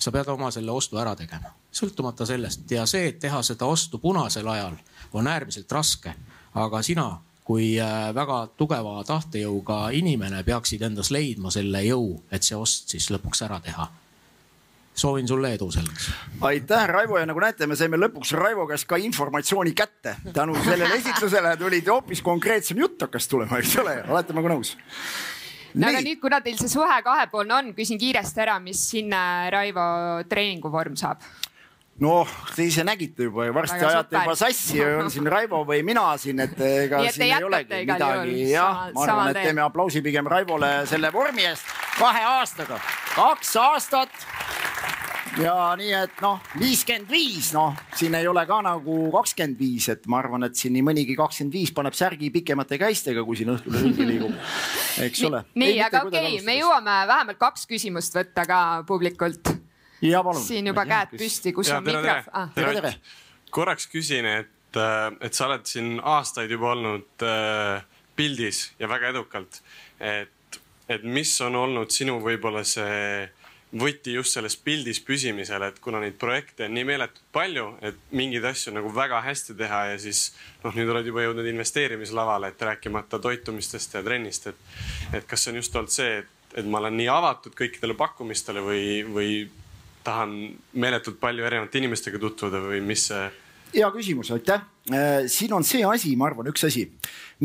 sa 0.00 0.12
pead 0.12 0.28
oma 0.32 0.50
selle 0.50 0.72
ostu 0.72 0.98
ära 0.98 1.14
tegema, 1.16 1.52
sõltumata 1.72 2.26
sellest 2.26 2.70
ja 2.70 2.86
see, 2.88 3.10
et 3.12 3.18
teha 3.20 3.42
seda 3.46 3.68
ostu 3.68 3.98
punasel 3.98 4.48
ajal 4.48 4.78
on 5.12 5.26
äärmiselt 5.28 5.72
raske. 5.72 6.14
aga 6.54 6.82
sina 6.82 7.20
kui 7.44 7.80
äh, 7.80 8.14
väga 8.14 8.46
tugeva 8.56 9.02
tahtejõuga 9.06 9.90
inimene 9.92 10.42
peaksid 10.44 10.82
endas 10.82 11.10
leidma 11.10 11.50
selle 11.50 11.82
jõu, 11.82 12.22
et 12.30 12.42
see 12.42 12.56
ost 12.56 12.88
siis 12.94 13.10
lõpuks 13.10 13.42
ära 13.46 13.60
teha 13.60 13.88
soovin 15.00 15.28
sulle 15.28 15.54
edu 15.54 15.70
selleks. 15.70 16.10
aitäh, 16.40 16.86
Raivo 16.88 17.18
ja 17.18 17.26
nagu 17.26 17.40
näete, 17.40 17.66
me 17.66 17.76
saime 17.76 17.96
lõpuks 17.96 18.34
Raivo 18.36 18.66
käest 18.66 18.88
ka 18.90 18.96
informatsiooni 18.96 19.72
kätte. 19.72 20.16
tänu 20.32 20.56
sellele 20.64 20.94
esitlusele 20.94 21.56
tulid 21.56 21.88
hoopis 21.88 22.22
konkreetsem 22.22 22.78
jutt 22.78 23.02
hakkas 23.02 23.28
tulema, 23.28 23.58
eks 23.58 23.76
ole, 23.82 23.96
olete 24.08 24.36
minuga 24.36 24.54
nõus? 24.54 24.76
No 25.74 25.90
aga 25.90 26.00
nüüd, 26.04 26.20
kuna 26.22 26.40
teil 26.44 26.58
see 26.60 26.72
suhe 26.72 27.02
kahepoolne 27.06 27.54
on, 27.58 27.70
küsin 27.76 28.00
kiiresti 28.00 28.42
ära, 28.46 28.58
mis 28.62 28.82
sinna 28.92 29.22
Raivo 29.52 29.84
treeninguvorm 30.30 30.98
saab? 31.00 31.22
noh, 32.00 32.28
te 32.56 32.64
ise 32.64 32.84
nägite 32.86 33.26
juba 33.28 33.44
ja 33.44 33.52
varsti 33.54 33.84
ajate 33.84 34.16
juba 34.16 34.34
sassi, 34.38 34.80
on 34.84 35.10
siin 35.12 35.28
Raivo 35.28 35.60
või 35.68 35.82
mina 35.84 36.06
siin, 36.20 36.40
et 36.46 36.56
ega 36.64 37.02
Nii, 37.02 37.12
siin 37.12 37.26
ei 37.28 37.44
olegi 37.44 37.82
midagi. 37.84 38.38
jah, 38.54 38.86
ma 38.96 39.04
arvan, 39.04 39.32
et 39.34 39.42
teeme 39.44 39.64
aplausi 39.66 40.00
pigem 40.04 40.28
Raivole 40.30 40.72
selle 40.88 41.12
vormi 41.12 41.44
eest. 41.50 41.68
Kahe 41.98 42.24
aastaga, 42.24 42.80
kaks 43.12 43.56
aastat. 43.60 44.22
Ja 45.38 45.76
nii, 45.78 45.92
et 45.94 46.22
noh, 46.24 46.40
viiskümmend 46.58 47.06
viis, 47.12 47.52
noh, 47.54 47.76
siin 47.94 48.16
ei 48.18 48.26
ole 48.26 48.42
ka 48.48 48.56
nagu 48.66 48.96
kakskümmend 49.14 49.60
viis, 49.60 49.86
et 49.92 50.08
ma 50.10 50.18
arvan, 50.18 50.48
et 50.48 50.58
siin 50.58 50.74
nii 50.74 50.82
mõnigi 50.88 51.14
kakskümmend 51.18 51.54
viis 51.54 51.70
paneb 51.76 51.94
särgi 51.94 52.32
pikemate 52.34 52.80
käistega, 52.80 53.22
kui 53.28 53.38
siin 53.38 53.52
õhtul 53.52 53.76
ringi 53.76 54.08
liigub, 54.08 54.34
eks 55.06 55.24
ole. 55.28 55.42
nii, 55.54 55.80
aga 55.86 56.04
okei 56.06 56.36
okay,, 56.36 56.44
me 56.46 56.56
jõuame 56.58 56.96
vähemalt 57.10 57.40
kaks 57.40 57.66
küsimust 57.70 58.16
võtta 58.16 58.46
ka 58.48 58.60
publikult 58.88 59.52
siin 60.44 60.70
juba 60.70 60.86
käed 60.88 61.16
püsti, 61.18 61.52
kus 61.56 61.70
ja, 61.70 61.78
on 61.78 61.86
mikrofon 61.86 62.34
ah.? 62.36 62.50
tere, 62.54 62.74
tere. 62.78 62.92
korraks 63.54 63.88
küsin, 63.90 64.26
et, 64.26 64.78
äh, 64.78 65.08
et 65.20 65.36
sa 65.36 65.48
oled 65.50 65.66
siin 65.68 65.98
aastaid 66.00 66.50
juba 66.50 66.72
olnud 66.74 67.26
äh, 67.26 67.82
pildis 68.16 68.70
ja 68.78 68.88
väga 68.88 69.12
edukalt. 69.14 69.62
et, 70.00 70.60
et 70.88 71.04
mis 71.04 71.34
on 71.44 71.56
olnud 71.56 71.92
sinu 71.94 72.18
võib-olla 72.24 72.64
see 72.66 73.28
võti 73.70 74.16
just 74.16 74.34
selles 74.34 74.56
pildis 74.58 74.98
püsimisel, 75.06 75.62
et 75.62 75.78
kuna 75.82 76.00
neid 76.02 76.16
projekte 76.18 76.66
on 76.66 76.74
nii 76.74 76.88
meeletult 76.88 77.28
palju, 77.32 77.68
et 77.86 78.00
mingeid 78.16 78.48
asju 78.50 78.74
nagu 78.74 78.90
väga 78.94 79.20
hästi 79.22 79.54
teha 79.58 79.84
ja 79.92 80.00
siis 80.02 80.32
noh, 80.64 80.74
nüüd 80.74 80.90
oled 80.90 81.06
juba 81.06 81.22
jõudnud 81.22 81.46
investeerimislavale, 81.52 82.50
et 82.50 82.66
rääkimata 82.70 83.22
toitumistest 83.22 83.94
ja 83.94 84.02
trennist, 84.02 84.50
et, 84.50 84.68
et 85.14 85.26
kas 85.30 85.44
see 85.44 85.54
on 85.54 85.62
just 85.62 85.76
olnud 85.76 85.94
see, 85.94 86.20
et 86.24 86.36
et 86.54 86.66
ma 86.66 86.80
olen 86.80 86.96
nii 86.98 87.08
avatud 87.10 87.54
kõikidele 87.58 87.94
pakkumistele 87.98 88.62
või, 88.64 88.82
või 89.06 89.30
tahan 90.06 90.34
meeletult 90.72 91.20
palju 91.22 91.46
erinevate 91.46 91.78
inimestega 91.78 92.18
tutvuda 92.18 92.62
või 92.64 92.82
mis 92.84 93.06
see? 93.10 93.28
hea 93.70 93.86
küsimus, 93.94 94.32
aitäh. 94.34 94.64
Äh, 94.90 95.28
siin 95.30 95.52
on 95.54 95.62
see 95.62 95.84
asi, 95.86 96.16
ma 96.18 96.26
arvan, 96.26 96.48
üks 96.50 96.64
asi, 96.66 96.88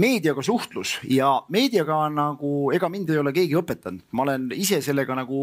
meediaga 0.01 0.41
suhtlus 0.41 0.95
ja 1.05 1.29
meediaga 1.53 1.99
nagu, 2.09 2.71
ega 2.73 2.89
mind 2.89 3.11
ei 3.13 3.19
ole 3.21 3.33
keegi 3.35 3.57
õpetanud, 3.59 4.07
ma 4.15 4.25
olen 4.25 4.47
ise 4.57 4.79
sellega 4.81 5.17
nagu 5.19 5.37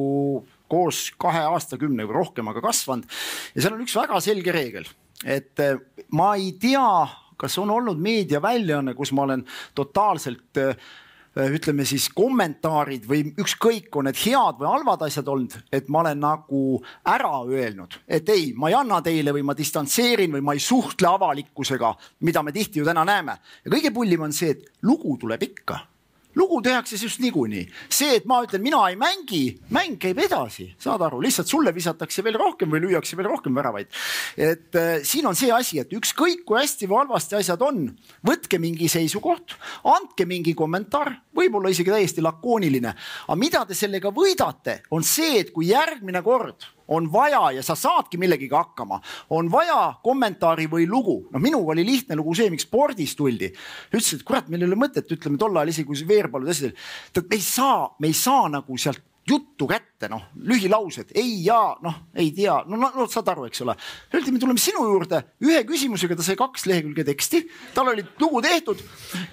koos 0.73 1.05
kahe 1.21 1.45
aastakümne 1.53 2.07
või 2.09 2.21
rohkemaga 2.23 2.65
kasvanud 2.65 3.09
ja 3.55 3.65
seal 3.65 3.77
on 3.77 3.85
üks 3.85 3.97
väga 3.99 4.21
selge 4.25 4.55
reegel, 4.55 4.89
et 5.25 5.63
äh, 5.63 5.79
ma 6.17 6.33
ei 6.41 6.55
tea, 6.61 6.89
kas 7.41 7.59
on 7.61 7.73
olnud 7.75 8.01
meediaväljaanne, 8.03 8.97
kus 8.99 9.13
ma 9.17 9.27
olen 9.27 9.47
totaalselt 9.79 10.61
äh, 10.63 10.77
ütleme 11.33 11.85
siis 11.89 12.09
kommentaarid 12.13 13.07
või 13.09 13.23
ükskõik, 13.41 13.89
on 13.97 14.09
need 14.09 14.19
head 14.21 14.59
või 14.61 14.69
halvad 14.69 15.07
asjad 15.07 15.29
olnud, 15.33 15.57
et 15.73 15.89
ma 15.89 16.03
olen 16.03 16.21
nagu 16.21 16.65
ära 17.09 17.33
öelnud, 17.49 18.03
et 18.07 18.29
ei, 18.33 18.51
ma 18.57 18.69
ei 18.69 18.77
anna 18.77 19.01
teile 19.05 19.33
või 19.35 19.47
ma 19.49 19.57
distantseerin 19.57 20.35
või 20.37 20.45
ma 20.45 20.57
ei 20.57 20.61
suhtle 20.63 21.09
avalikkusega, 21.13 21.95
mida 22.29 22.45
me 22.45 22.53
tihti 22.53 22.83
ju 22.83 22.89
täna 22.89 23.07
näeme. 23.09 23.39
ja 23.65 23.73
kõige 23.73 23.95
pullim 23.95 24.29
on 24.29 24.37
see, 24.37 24.53
et 24.53 24.85
lugu 24.85 25.17
tuleb 25.21 25.49
ikka 25.49 25.81
lugu 26.35 26.61
tehakse 26.63 26.97
just 26.97 27.21
niikuinii. 27.21 27.67
see, 27.89 28.17
et 28.17 28.27
ma 28.27 28.43
ütlen, 28.45 28.63
mina 28.63 28.81
ei 28.89 28.97
mängi, 28.97 29.43
mäng 29.71 29.99
käib 30.01 30.19
edasi, 30.23 30.73
saad 30.81 31.03
aru, 31.07 31.21
lihtsalt 31.23 31.49
sulle 31.51 31.75
visatakse 31.75 32.25
veel 32.25 32.39
rohkem 32.41 32.71
või 32.73 32.83
lüüakse 32.87 33.17
veel 33.17 33.29
rohkem 33.29 33.55
väravaid. 33.55 33.89
et 34.37 34.77
äh, 34.77 34.93
siin 35.03 35.27
on 35.27 35.37
see 35.39 35.53
asi, 35.53 35.81
et 35.83 35.93
ükskõik 35.93 36.45
kui 36.49 36.61
hästi 36.61 36.89
või 36.91 37.03
halvasti 37.03 37.39
asjad 37.41 37.63
on, 37.63 37.85
võtke 38.27 38.59
mingi 38.63 38.89
seisukoht, 38.89 39.57
andke 39.85 40.27
mingi 40.27 40.55
kommentaar, 40.55 41.13
võib-olla 41.37 41.73
isegi 41.73 41.91
täiesti 41.91 42.25
lakooniline. 42.25 42.95
aga 43.29 43.39
mida 43.39 43.65
te 43.67 43.75
sellega 43.75 44.13
võidate, 44.15 44.83
on 44.91 45.05
see, 45.05 45.41
et 45.41 45.53
kui 45.53 45.71
järgmine 45.73 46.23
kord 46.23 46.71
on 46.89 47.09
vaja 47.13 47.51
ja 47.59 47.63
sa 47.63 47.77
saadki 47.79 48.19
millegagi 48.21 48.51
hakkama, 48.53 49.01
on 49.31 49.51
vaja 49.53 49.95
kommentaari 50.05 50.69
või 50.71 50.89
lugu. 50.89 51.29
no 51.33 51.39
minuga 51.39 51.73
oli 51.77 51.85
lihtne 51.87 52.17
lugu 52.17 52.35
see, 52.35 52.51
miks 52.51 52.67
spordis 52.69 53.17
tuldi. 53.17 53.53
ütlesid, 53.93 54.21
et 54.21 54.27
kurat, 54.27 54.49
meil 54.49 54.63
ei 54.63 54.71
ole 54.71 54.81
mõtet, 54.81 55.09
ütleme 55.11 55.39
tol 55.39 55.57
ajal 55.57 55.73
isegi 55.73 55.87
kui 55.87 55.97
see 55.97 56.09
Veerpalu 56.09 56.49
tõsteti, 56.49 56.77
et 57.17 57.25
me 57.29 57.37
ei 57.37 57.43
saa, 57.47 57.89
me 57.99 58.13
ei 58.13 58.17
saa 58.17 58.49
nagu 58.53 58.79
sealt 58.79 59.03
juttu 59.29 59.69
kätte, 59.71 60.09
noh, 60.11 60.25
lühilaused, 60.35 61.13
ei 61.15 61.45
ja 61.47 61.77
noh, 61.83 61.99
ei 62.19 62.33
tea, 62.35 62.57
no, 62.67 62.77
no, 62.77 62.91
no 62.97 63.07
saad 63.11 63.29
aru, 63.31 63.47
eks 63.47 63.63
ole. 63.63 63.77
öeldi, 64.15 64.35
me 64.35 64.43
tuleme 64.43 64.59
sinu 64.59 64.83
juurde 64.89 65.23
ühe 65.47 65.63
küsimusega, 65.69 66.17
ta 66.19 66.27
sai 66.27 66.39
kaks 66.41 66.67
lehekülge 66.67 67.05
teksti, 67.07 67.45
tal 67.77 67.93
oli 67.93 68.05
lugu 68.21 68.43
tehtud 68.43 68.83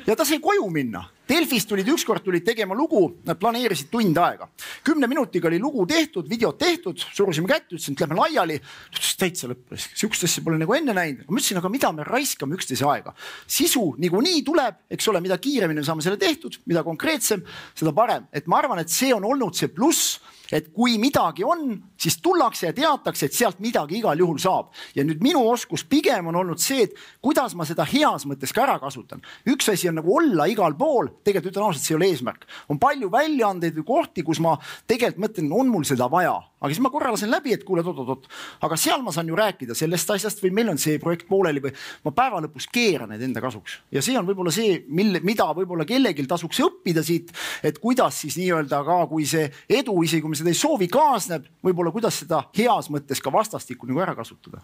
ja 0.05 0.15
ta 0.15 0.27
sai 0.27 0.37
koju 0.43 0.69
minna 0.73 1.07
Delfis 1.29 1.67
tulid 1.69 1.87
ükskord 1.93 2.23
tulid 2.25 2.41
tegema 2.45 2.73
lugu, 2.73 3.03
nad 3.25 3.37
planeerisid 3.37 3.91
tund 3.91 4.17
aega. 4.17 4.47
kümne 4.83 5.07
minutiga 5.07 5.47
oli 5.47 5.59
lugu 5.59 5.85
tehtud, 5.87 6.29
videod 6.29 6.57
tehtud, 6.57 6.97
surusime 7.13 7.47
kätt, 7.47 7.67
ütlesin, 7.69 7.93
et 7.93 8.01
lähme 8.01 8.17
laiali. 8.17 8.57
ta 8.59 8.97
ütles 8.97 9.17
täitsa 9.19 9.49
lõppes, 9.51 9.89
sihukest 9.93 10.25
asja 10.25 10.43
pole 10.43 10.57
nagu 10.57 10.73
enne 10.73 10.93
näinud. 10.93 11.27
ma 11.29 11.37
ütlesin, 11.37 11.61
aga 11.61 11.69
mida 11.69 11.91
me 11.91 12.03
raiskame 12.03 12.57
üksteise 12.57 12.87
aega. 12.89 13.13
sisu 13.47 13.95
niikuinii 13.97 14.41
tuleb, 14.43 14.81
eks 14.89 15.07
ole, 15.07 15.21
mida 15.21 15.37
kiiremini 15.37 15.83
me 15.83 15.85
saame 15.85 16.01
selle 16.01 16.17
tehtud, 16.17 16.57
mida 16.65 16.83
konkreetsem, 16.83 17.45
seda 17.75 17.93
parem. 17.93 18.25
et 18.33 18.47
ma 18.47 18.57
arvan, 18.57 18.79
et 18.79 18.89
see 18.89 19.13
on 19.13 19.23
olnud 19.23 19.53
see 19.53 19.67
pluss 19.67 20.19
et 20.51 20.69
kui 20.73 20.97
midagi 21.01 21.43
on, 21.45 21.75
siis 21.99 22.17
tullakse 22.23 22.69
ja 22.69 22.73
teatakse, 22.75 23.27
et 23.29 23.35
sealt 23.35 23.59
midagi 23.63 23.99
igal 23.99 24.19
juhul 24.19 24.39
saab. 24.41 24.73
ja 24.95 25.03
nüüd 25.03 25.21
minu 25.23 25.43
oskus 25.49 25.83
pigem 25.85 26.27
on 26.27 26.35
olnud 26.35 26.59
see, 26.59 26.87
et 26.87 26.95
kuidas 27.21 27.55
ma 27.55 27.65
seda 27.65 27.85
heas 27.85 28.25
mõttes 28.29 28.53
ka 28.53 28.63
ära 28.65 28.79
kasutan. 28.79 29.21
üks 29.47 29.69
asi 29.69 29.89
on 29.89 29.99
nagu 30.01 30.15
olla 30.15 30.47
igal 30.49 30.75
pool, 30.77 31.11
tegelikult 31.23 31.53
ütlen 31.53 31.67
ausalt, 31.67 31.83
see 31.83 31.93
ei 31.93 31.99
ole 31.99 32.11
eesmärk. 32.13 32.47
on 32.69 32.79
palju 32.79 33.11
väljaandeid 33.11 33.77
või 33.81 33.85
kohti, 33.85 34.23
kus 34.23 34.39
ma 34.39 34.57
tegelikult 34.87 35.29
mõtlen, 35.29 35.51
on 35.53 35.67
mul 35.67 35.83
seda 35.83 36.09
vaja, 36.11 36.37
aga 36.59 36.69
siis 36.73 36.81
ma 36.83 36.91
korra 36.91 37.11
lasen 37.13 37.31
läbi, 37.31 37.53
et 37.55 37.63
kuule, 37.67 37.83
oot-oot-oot, 37.85 38.27
aga 38.67 38.77
seal 38.79 39.03
ma 39.05 39.13
saan 39.15 39.29
ju 39.31 39.37
rääkida 39.39 39.75
sellest 39.77 40.11
asjast 40.15 40.41
või 40.43 40.51
meil 40.57 40.71
on 40.73 40.81
see 40.81 40.99
projekt 41.01 41.27
pooleli 41.29 41.63
või 41.63 41.71
ma 42.05 42.13
päeva 42.15 42.41
lõpus 42.43 42.67
keeran 42.73 43.13
need 43.13 43.23
enda 43.29 43.43
kasuks 43.43 43.79
ja 43.95 44.03
see 44.05 44.17
on 44.19 44.27
võib-olla 44.27 44.51
see, 44.53 44.81
mille, 44.87 45.21
mida 45.25 45.47
võib-olla 45.55 45.87
kellelgi 45.87 46.25
tasuks 46.29 46.59
õppida 46.65 47.03
siit, 47.05 47.31
et 47.63 47.79
kuidas 47.81 48.19
siis 48.25 48.37
nii-öelda 48.41 48.81
ka, 48.87 48.99
kui 49.11 49.27
see 49.29 49.47
edu, 49.79 49.95
isegi 50.03 50.23
kui 50.25 50.33
me 50.33 50.39
seda 50.39 50.51
ei 50.51 50.59
soovi, 50.59 50.89
kaasneb, 50.91 51.47
võib-olla 51.65 51.93
kuidas 51.95 52.21
seda 52.25 52.43
heas 52.57 52.91
mõttes 52.93 53.23
ka 53.23 53.33
vastastikku 53.33 53.89
nagu 53.89 54.03
ära 54.03 54.17
kasutada. 54.17 54.61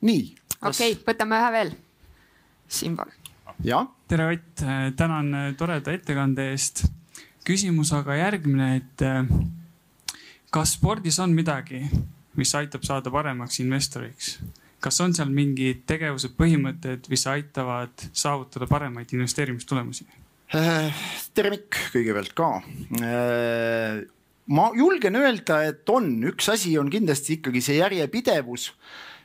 nii. 0.00 0.32
okei 0.62 0.96
okay,, 0.96 1.02
võtame 1.06 1.40
ühe 1.42 1.52
veel. 1.58 1.74
Simbol. 2.66 3.12
tere, 4.08 4.32
Ott, 4.32 4.64
tänan 4.96 5.54
toreda 5.58 5.92
ettekande 5.92 6.50
eest. 6.52 6.86
küsimus 7.46 7.92
aga 7.94 8.16
järgmine, 8.18 8.76
et 8.80 9.04
kas 10.56 10.72
spordis 10.78 11.18
on 11.20 11.34
midagi, 11.36 11.82
mis 12.40 12.54
aitab 12.56 12.84
saada 12.86 13.12
paremaks 13.12 13.60
investoriks? 13.60 14.38
kas 14.80 15.00
on 15.02 15.12
seal 15.16 15.30
mingid 15.32 15.82
tegevused, 15.88 16.36
põhimõtted, 16.38 17.08
mis 17.10 17.24
aitavad 17.26 18.04
saavutada 18.14 18.68
paremaid 18.70 19.10
investeerimistulemusi? 19.16 20.04
Äh, 20.54 21.00
tere 21.34 21.50
Mikk 21.50 21.80
kõigepealt 21.92 22.32
ka 22.38 22.50
äh, 23.00 24.04
ma 24.46 24.68
julgen 24.78 25.18
öelda, 25.18 25.58
et 25.72 25.92
on, 25.92 26.08
üks 26.30 26.48
asi 26.52 26.76
on 26.78 26.92
kindlasti 26.92 27.40
ikkagi 27.40 27.64
see 27.64 27.80
järjepidevus 27.80 28.70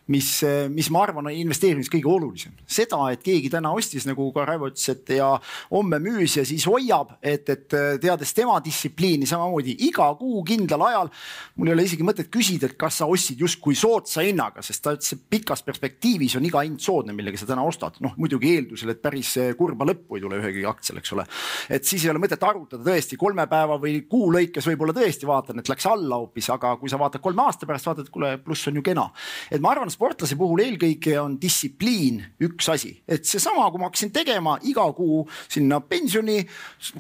mis, 0.07 0.29
mis 0.73 0.89
ma 0.91 1.03
arvan, 1.05 1.27
on 1.29 1.35
investeerimis 1.35 1.89
kõige 1.91 2.09
olulisem. 2.09 2.55
seda, 2.65 2.99
et 3.13 3.21
keegi 3.23 3.49
täna 3.53 3.71
ostis, 3.75 4.05
nagu 4.07 4.27
ka 4.33 4.45
Raivo 4.47 4.69
ütles, 4.71 4.87
et 4.91 5.13
ja 5.17 5.29
homme 5.71 5.99
müüs 6.01 6.37
ja 6.37 6.45
siis 6.47 6.65
hoiab, 6.67 7.15
et, 7.21 7.49
et 7.49 7.77
teades 8.01 8.33
tema 8.33 8.57
distsipliini 8.63 9.27
samamoodi 9.29 9.75
iga 9.87 10.09
kuu 10.19 10.43
kindlal 10.47 10.85
ajal. 10.87 11.11
mul 11.55 11.71
ei 11.71 11.75
ole 11.75 11.85
isegi 11.87 12.05
mõtet 12.07 12.31
küsida, 12.33 12.69
et 12.69 12.77
kas 12.79 13.01
sa 13.01 13.07
ostsid 13.11 13.39
justkui 13.39 13.75
soodsa 13.77 14.25
hinnaga, 14.25 14.63
sest 14.65 14.83
ta 14.83 14.95
ütles, 14.97 15.13
et 15.15 15.23
pikas 15.29 15.63
perspektiivis 15.67 16.35
on 16.39 16.47
iga 16.47 16.63
hind 16.65 16.81
soodne, 16.81 17.15
millega 17.15 17.37
sa 17.39 17.49
täna 17.49 17.63
ostad. 17.67 17.99
noh, 18.01 18.15
muidugi 18.17 18.55
eeldusel, 18.55 18.93
et 18.93 19.01
päris 19.01 19.35
kurba 19.57 19.85
lõppu 19.87 20.17
ei 20.17 20.25
tule 20.25 20.39
ühegi 20.41 20.65
aktsial, 20.67 21.01
eks 21.01 21.13
ole. 21.15 21.27
et 21.69 21.85
siis 21.87 22.05
ei 22.05 22.13
ole 22.13 22.21
mõtet 22.23 22.43
arutada 22.47 22.83
tõesti 22.83 23.19
kolme 23.19 23.45
päeva 23.51 23.77
või 23.81 24.01
kuu 24.09 24.31
lõikes 24.33 24.67
võib-olla 24.71 24.95
tõesti 24.97 25.29
vaatan, 25.29 25.61
et 25.61 25.71
läks 25.71 25.87
alla 25.89 26.21
hoopis, 26.21 26.49
aga 26.53 26.75
kui 26.81 26.91
sa 26.91 26.99
vaatad 27.01 27.23
kolme 27.23 27.45
aasta 27.45 27.69
pärast, 27.69 27.89
vaatad, 27.89 28.07
et 28.07 28.13
kuule, 28.13 28.33
pluss 28.43 28.67
on 28.71 28.79
ju 28.79 28.85
kena. 28.85 29.09
et 29.51 29.61
ma 29.61 29.73
arvan, 29.75 29.90
sportlase 29.93 30.37
puhul 30.39 30.63
eelkõige 30.63 31.17
on 31.21 31.37
distsipliin 31.41 32.21
üks 32.47 32.69
asi, 32.73 32.93
et 33.07 33.27
seesama, 33.27 33.67
kui 33.71 33.81
ma 33.81 33.89
hakkasin 33.89 34.13
tegema 34.15 34.57
iga 34.67 34.85
kuu 34.97 35.23
sinna 35.51 35.81
pensioni, 35.83 36.39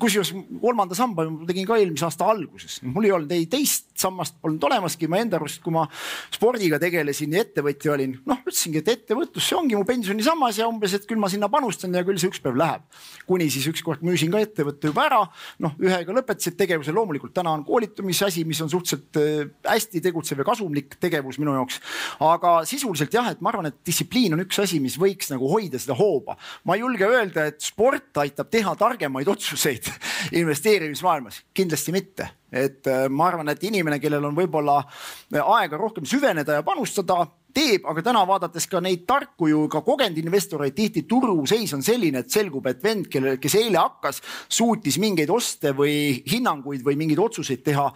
kusjuures 0.01 0.33
kolmanda 0.61 0.97
samba 0.97 1.27
ma 1.29 1.47
tegin 1.49 1.67
ka 1.69 1.79
eelmise 1.79 2.07
aasta 2.07 2.27
alguses, 2.31 2.79
mul 2.85 3.07
ei 3.07 3.15
olnud 3.15 3.31
ei 3.35 3.47
teist 3.51 3.91
sammast 4.01 4.37
polnud 4.41 4.63
olemaski, 4.69 5.09
ma 5.11 5.19
enda 5.21 5.37
arust, 5.39 5.61
kui 5.63 5.73
ma 5.75 5.85
spordiga 6.33 6.79
tegelesin 6.81 7.35
ja 7.35 7.45
ettevõtja 7.45 7.93
olin, 7.95 8.15
noh, 8.27 8.41
ütlesingi, 8.45 8.81
et 8.81 8.91
ettevõtlus, 8.95 9.45
see 9.45 9.57
ongi 9.57 9.77
mu 9.77 9.85
pensionisammas 9.87 10.61
ja 10.61 10.69
umbes, 10.69 10.95
et 10.97 11.05
küll 11.09 11.21
ma 11.21 11.29
sinna 11.31 11.49
panustan 11.51 11.93
ja 11.95 12.03
küll 12.07 12.19
see 12.21 12.31
üks 12.31 12.41
päev 12.43 12.57
läheb. 12.59 12.85
kuni 13.27 13.47
siis 13.53 13.67
ükskord 13.69 14.01
müüsin 14.05 14.31
ka 14.33 14.41
ettevõtte 14.43 14.89
juba 14.89 15.05
ära, 15.07 15.21
noh, 15.63 15.75
ühega 15.79 16.15
lõpetasid 16.17 16.57
tegevuse, 16.59 16.93
loomulikult 16.95 17.33
täna 17.35 17.53
on 17.55 17.65
koolitamise 17.67 18.25
asi, 18.27 18.43
mis 18.47 18.61
on 18.63 18.71
suhteliselt 18.71 19.19
äh, 19.21 19.51
hästi 19.67 20.01
tegutsev 20.03 20.41
ja 20.41 20.47
kasumlik 20.47 20.97
tegevus 21.01 21.39
minu 21.41 21.53
jaoks. 21.55 21.79
aga 22.25 22.61
sisuliselt 22.81 23.13
jah, 23.13 23.31
et 23.31 23.41
ma 23.41 23.53
arvan, 23.53 23.69
et 23.69 23.79
distsipliin 23.85 24.33
on 24.35 24.43
üks 24.45 24.59
asi, 24.63 24.81
mis 24.83 24.97
võiks 24.99 25.31
nagu 25.31 25.49
hoida 25.51 25.79
seda 25.81 25.97
hooba. 25.97 26.37
ma 26.65 26.75
ei 26.75 26.83
julge 26.83 27.07
öelda, 27.07 27.47
et 27.51 27.61
sport 27.61 28.17
aitab 28.23 28.49
teha 28.51 28.75
targemaid 28.75 29.29
otsuseid 29.29 29.89
investeerimismaailmas, 30.41 31.43
kindlasti 31.53 31.95
mitte 31.95 32.31
et 32.51 32.87
äh, 32.87 33.05
ma 33.07 33.29
arvan, 33.29 33.47
et 33.47 33.61
inimene, 33.63 33.95
kellel 34.03 34.25
on 34.27 34.35
võib-olla 34.35 34.81
äh, 34.83 35.39
aega 35.39 35.77
rohkem 35.79 36.03
süveneda 36.09 36.57
ja 36.57 36.65
panustada, 36.67 37.21
teeb, 37.55 37.85
aga 37.87 38.03
täna 38.03 38.23
vaadates 38.27 38.67
ka 38.71 38.81
neid 38.83 39.05
tarku 39.07 39.47
ju 39.51 39.65
ka 39.71 39.81
kogenud 39.85 40.19
investoreid, 40.19 40.75
tihti 40.75 41.05
turuseis 41.07 41.71
on 41.75 41.83
selline, 41.85 42.23
et 42.23 42.31
selgub, 42.31 42.67
et 42.67 42.83
vend, 42.83 43.07
kellel, 43.11 43.39
kes 43.41 43.55
eile 43.59 43.79
hakkas, 43.79 44.21
suutis 44.51 44.99
mingeid 45.01 45.31
oste 45.31 45.71
või 45.75 46.21
hinnanguid 46.31 46.83
või 46.83 46.99
mingeid 46.99 47.23
otsuseid 47.23 47.63
teha 47.63 47.87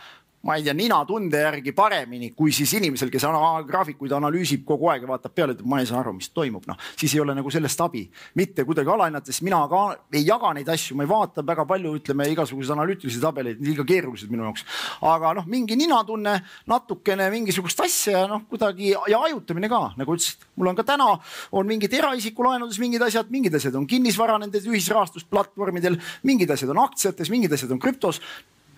ma 0.46 0.56
ei 0.56 0.64
tea, 0.66 0.76
ninatunde 0.78 1.42
järgi 1.42 1.74
paremini 1.76 2.32
kui 2.38 2.54
siis 2.54 2.76
inimesel, 2.78 3.10
kes 3.14 3.24
ana 3.26 3.64
graafikuid 3.66 4.14
analüüsib 4.14 4.66
kogu 4.68 4.92
aeg 4.92 5.06
ja 5.06 5.10
vaatab 5.10 5.34
peale, 5.34 5.56
ütleb, 5.56 5.68
ma 5.70 5.80
ei 5.82 5.90
saa 5.90 6.00
aru, 6.04 6.14
mis 6.20 6.30
toimub, 6.36 6.68
noh, 6.70 6.78
siis 7.00 7.16
ei 7.18 7.22
ole 7.24 7.34
nagu 7.38 7.52
sellest 7.54 7.82
abi. 7.82 8.04
mitte 8.36 8.66
kuidagi 8.68 8.92
alahinnates, 8.94 9.42
mina 9.46 9.64
ka 9.72 9.82
ei 10.14 10.22
jaga 10.28 10.54
neid 10.54 10.70
asju, 10.70 10.98
ma 10.98 11.06
ei 11.06 11.10
vaata 11.10 11.44
väga 11.46 11.66
palju, 11.66 11.96
ütleme 12.00 12.30
igasuguseid 12.30 12.78
analüütilisi 12.78 13.22
tabeleid, 13.22 13.62
liiga 13.66 13.86
keerulised 13.88 14.30
minu 14.30 14.46
jaoks. 14.46 14.66
aga 15.02 15.34
noh, 15.40 15.50
mingi 15.50 15.78
ninatunne, 15.80 16.38
natukene 16.70 17.30
mingisugust 17.34 17.82
asja 17.82 18.20
ja 18.20 18.26
noh, 18.30 18.46
kuidagi 18.50 18.94
ja 18.94 19.22
hajutamine 19.26 19.70
ka, 19.72 19.82
nagu 19.98 20.18
ütlesid, 20.18 20.46
mul 20.56 20.74
on 20.74 20.78
ka 20.78 20.86
täna 20.86 21.16
on 21.52 21.70
mingid 21.70 21.94
eraisiku 21.94 22.46
laenudes 22.46 22.78
mingid 22.82 23.02
asjad, 23.02 23.32
mingid 23.34 23.56
asjad 23.58 23.76
on 23.80 23.88
kinnisvara 23.90 24.38
nendel 24.42 24.70
ühisrahastusplatvormidel, 24.70 25.98
mingid 26.28 26.54
asjad 26.54 26.74
on 26.76 26.84
aktsiates, 26.86 27.34
mingid 27.34 27.54
asjad 27.56 27.74
on 27.74 27.82
krüptos 27.82 28.22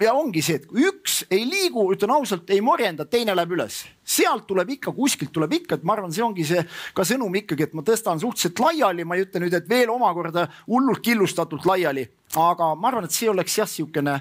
ja 0.02 0.14
ongi 0.14 0.42
see, 0.46 0.58
et 0.60 0.66
kui 0.70 0.86
üks 0.88 1.20
ei 1.34 1.46
liigu, 1.48 1.86
ütlen 1.94 2.14
ausalt, 2.16 2.50
ei 2.54 2.62
morjenda, 2.62 3.06
teine 3.06 3.36
läheb 3.36 3.56
üles. 3.58 3.84
sealt 4.08 4.46
tuleb 4.48 4.70
ikka, 4.78 4.94
kuskilt 4.96 5.34
tuleb 5.36 5.54
ikka, 5.60 5.76
et 5.76 5.84
ma 5.84 5.98
arvan, 5.98 6.12
see 6.16 6.24
ongi 6.24 6.46
see 6.48 6.62
ka 6.96 7.04
sõnum 7.04 7.34
ikkagi, 7.42 7.68
et 7.68 7.74
ma 7.76 7.84
tõstan 7.84 8.22
suhteliselt 8.22 8.60
laiali, 8.64 9.04
ma 9.04 9.18
ei 9.18 9.26
ütle 9.26 9.42
nüüd, 9.44 9.54
et 9.58 9.70
veel 9.70 9.92
omakorda 9.92 10.48
hullult 10.68 11.04
killustatult 11.04 11.66
laiali, 11.68 12.08
aga 12.36 12.74
ma 12.76 12.92
arvan, 12.92 13.08
et 13.08 13.16
see 13.16 13.30
oleks 13.30 13.58
jah, 13.60 13.68
sihukene 13.68 14.20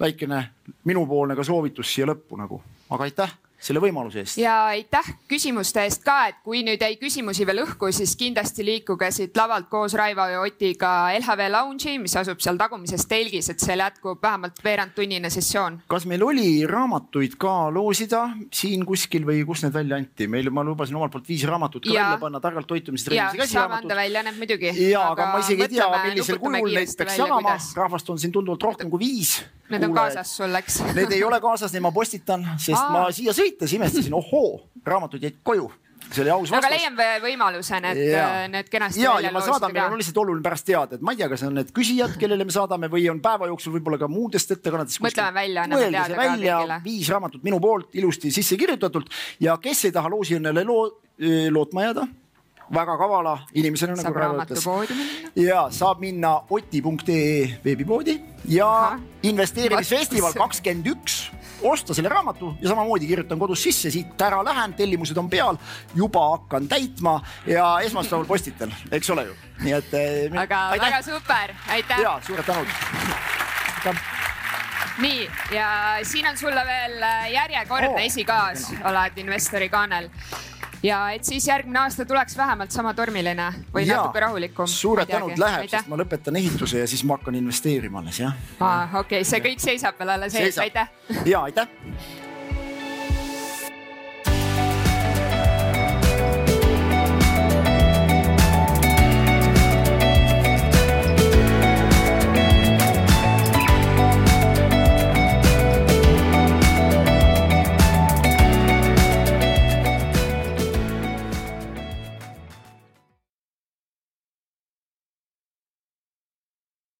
väikene 0.00 0.42
minupoolne 0.84 1.36
ka 1.38 1.46
soovitus 1.46 1.92
siia 1.94 2.08
lõppu 2.10 2.38
nagu, 2.38 2.62
aga 2.90 3.06
aitäh 3.06 3.36
selle 3.58 3.80
võimaluse 3.82 4.22
eest. 4.22 4.38
ja 4.38 4.54
aitäh 4.70 5.06
küsimuste 5.30 5.82
eest 5.82 6.04
ka, 6.06 6.28
et 6.30 6.38
kui 6.46 6.62
nüüd 6.66 6.82
jäi 6.82 6.96
küsimusi 7.00 7.46
veel 7.48 7.64
õhku, 7.64 7.90
siis 7.94 8.14
kindlasti 8.18 8.64
liikuge 8.66 9.10
siit 9.14 9.36
lavalt 9.36 9.66
koos 9.70 9.96
Raivo 9.98 10.28
ja 10.30 10.42
Otiga 10.44 11.10
LHV 11.18 11.48
Lounge'i, 11.52 11.98
mis 12.02 12.14
asub 12.20 12.38
seal 12.44 12.60
tagumises 12.60 13.06
telgis, 13.10 13.50
et 13.50 13.62
seal 13.62 13.82
jätkub 13.82 14.22
vähemalt 14.22 14.62
veerandtunnine 14.64 15.30
sessioon. 15.34 15.80
kas 15.90 16.06
meil 16.06 16.22
oli 16.22 16.48
raamatuid 16.70 17.34
ka 17.40 17.56
loosida 17.74 18.28
siin 18.54 18.86
kuskil 18.86 19.26
või 19.26 19.42
kus 19.48 19.64
need 19.66 19.74
välja 19.74 19.98
anti? 19.98 20.30
meil, 20.30 20.52
ma 20.54 20.62
lubasin 20.66 21.00
omalt 21.00 21.16
poolt 21.16 21.28
viis 21.28 21.44
raamatut 21.48 21.82
ka 21.82 21.92
ja. 21.92 22.06
välja 22.06 22.22
panna, 22.22 22.40
targalt 22.40 22.70
ja 23.10 23.46
saame 23.46 23.80
anda 23.82 23.96
välja 23.98 24.22
need 24.22 24.38
muidugi. 24.38 24.72
ja, 24.90 25.08
aga 25.10 25.32
ma 25.32 25.42
isegi 25.42 25.66
ei 25.66 25.74
tea, 25.74 25.90
millisel 26.06 26.38
kujul 26.38 26.74
neid 26.78 26.94
peaks 26.98 27.18
jagama. 27.18 27.58
rahvast 27.82 28.10
on 28.14 28.22
siin 28.22 28.32
tunduvalt 28.32 28.62
rohkem 28.62 28.90
kui 28.90 29.02
viis. 29.02 29.40
Need 29.68 29.84
on 29.84 29.92
kaasas 29.92 30.30
sul, 30.38 30.54
eks? 30.56 30.78
Need 30.96 31.12
ei 31.12 31.24
ole 31.26 31.36
kaasas, 31.44 31.74
neid 31.74 31.84
ma 31.84 31.90
postitan, 31.92 32.46
sest 32.56 32.78
Aa. 32.78 32.92
ma 32.94 33.02
siia 33.12 33.34
sõidan 33.36 33.47
sõites 33.48 33.76
imestasin, 33.76 34.14
ohoo, 34.14 34.70
raamatud 34.86 35.22
jäid 35.22 35.42
koju 35.42 35.70
see 36.08 36.22
oli 36.22 36.30
aus 36.30 36.50
vastus. 36.50 36.64
aga 36.64 36.70
leian 36.72 37.22
võimaluse 37.22 37.80
need, 37.84 37.98
need 38.52 38.68
kenasti 38.72 39.02
ja, 39.02 39.16
välja 39.16 39.28
ja 39.28 39.34
ma 39.34 39.42
saadan, 39.44 39.74
meil 39.74 39.96
on 39.96 40.00
lihtsalt 40.00 40.20
oluline 40.22 40.44
pärast 40.44 40.66
teada, 40.68 40.96
et 40.96 41.04
ma 41.04 41.12
ei 41.12 41.20
tea, 41.20 41.28
kas 41.32 41.42
on 41.48 41.58
need 41.58 41.72
küsijad, 41.76 42.14
kellele 42.20 42.46
me 42.48 42.54
saadame 42.54 42.88
või 42.92 43.04
on 43.12 43.20
päeva 43.24 43.48
jooksul 43.50 43.74
võib-olla 43.76 43.98
ka 44.00 44.08
muudest 44.10 44.54
ettekannetest. 44.56 45.02
mõtleme 45.04 45.34
välja, 45.36 45.66
anname 45.66 45.90
teada 45.90 46.14
ka 46.14 46.30
kõigile. 46.30 46.78
viis 46.86 47.10
raamatut 47.12 47.44
minu 47.44 47.60
poolt 47.60 47.98
ilusti 47.98 48.32
sisse 48.34 48.56
kirjutatult 48.60 49.12
ja 49.44 49.58
kes 49.62 49.84
ei 49.88 49.92
taha 49.98 50.12
loosiõnnele 50.14 50.64
loo, 50.68 50.88
lootma 51.52 51.90
jääda 51.90 52.08
väga 52.74 52.96
kavala 53.00 53.34
inimesena, 53.56 53.96
nagu 53.96 54.12
Raivo 54.14 54.44
ütles. 54.84 55.02
ja 55.36 55.66
saab 55.72 56.00
minna 56.04 56.34
oti.ee 56.50 57.58
veebipoodi 57.64 58.18
ja 58.52 58.68
Aha. 58.68 59.00
investeerimisfestival 59.22 60.36
kakskümmend 60.36 60.92
üks 60.92 61.22
osta 61.62 61.94
selle 61.94 62.08
raamatu 62.08 62.54
ja 62.60 62.68
samamoodi 62.68 63.06
kirjutan 63.06 63.38
kodus 63.38 63.62
sisse, 63.62 63.90
siit 63.90 64.20
ära 64.22 64.42
lähen, 64.44 64.74
tellimused 64.78 65.16
on 65.16 65.30
peal, 65.30 65.58
juba 65.94 66.24
hakkan 66.36 66.68
täitma 66.68 67.18
ja 67.46 67.78
esmaspäeval 67.84 68.26
postitan, 68.26 68.74
eks 68.92 69.10
ole 69.10 69.28
ju, 69.30 69.36
nii 69.64 69.74
et. 69.78 69.94
Eh, 69.94 70.40
aga 70.42 70.68
aitäh. 70.68 70.86
väga 70.86 71.02
super, 71.02 71.54
aitäh. 71.68 72.00
ja 72.02 72.20
suured 72.26 72.44
tänud 72.44 72.68
nii 74.98 75.30
ja 75.54 75.68
siin 76.02 76.26
on 76.28 76.36
sulle 76.36 76.66
veel 76.66 77.02
eh, 77.02 77.30
järjekordne 77.32 77.94
oh, 77.94 78.00
esikaas, 78.02 78.70
oled 78.84 79.18
investori 79.22 79.68
kaanel 79.68 80.10
ja 80.82 81.00
et 81.16 81.24
siis 81.24 81.48
järgmine 81.48 81.80
aasta 81.84 82.06
tuleks 82.08 82.36
vähemalt 82.36 82.74
sama 82.74 82.94
tormiline 82.94 83.48
või 83.74 83.86
ja, 83.86 83.96
natuke 83.96 84.20
rahulikum. 84.20 84.70
suured 84.70 85.10
tänud 85.10 85.38
läheb, 85.38 85.68
sest 85.70 85.90
ma 85.90 85.98
lõpetan 85.98 86.38
ehituse 86.38 86.84
ja 86.84 86.86
siis 86.90 87.04
ma 87.04 87.18
hakkan 87.18 87.38
investeerima 87.40 88.02
alles 88.02 88.20
jah. 88.20 88.38
aa, 88.60 88.88
okei 89.00 89.20
okay,, 89.20 89.28
see 89.28 89.42
kõik 89.50 89.62
seisab 89.64 89.98
veel 89.98 90.16
alles 90.16 90.38
ees, 90.38 90.58
aitäh. 90.62 90.90
ja 91.26 91.42
aitäh 91.48 92.26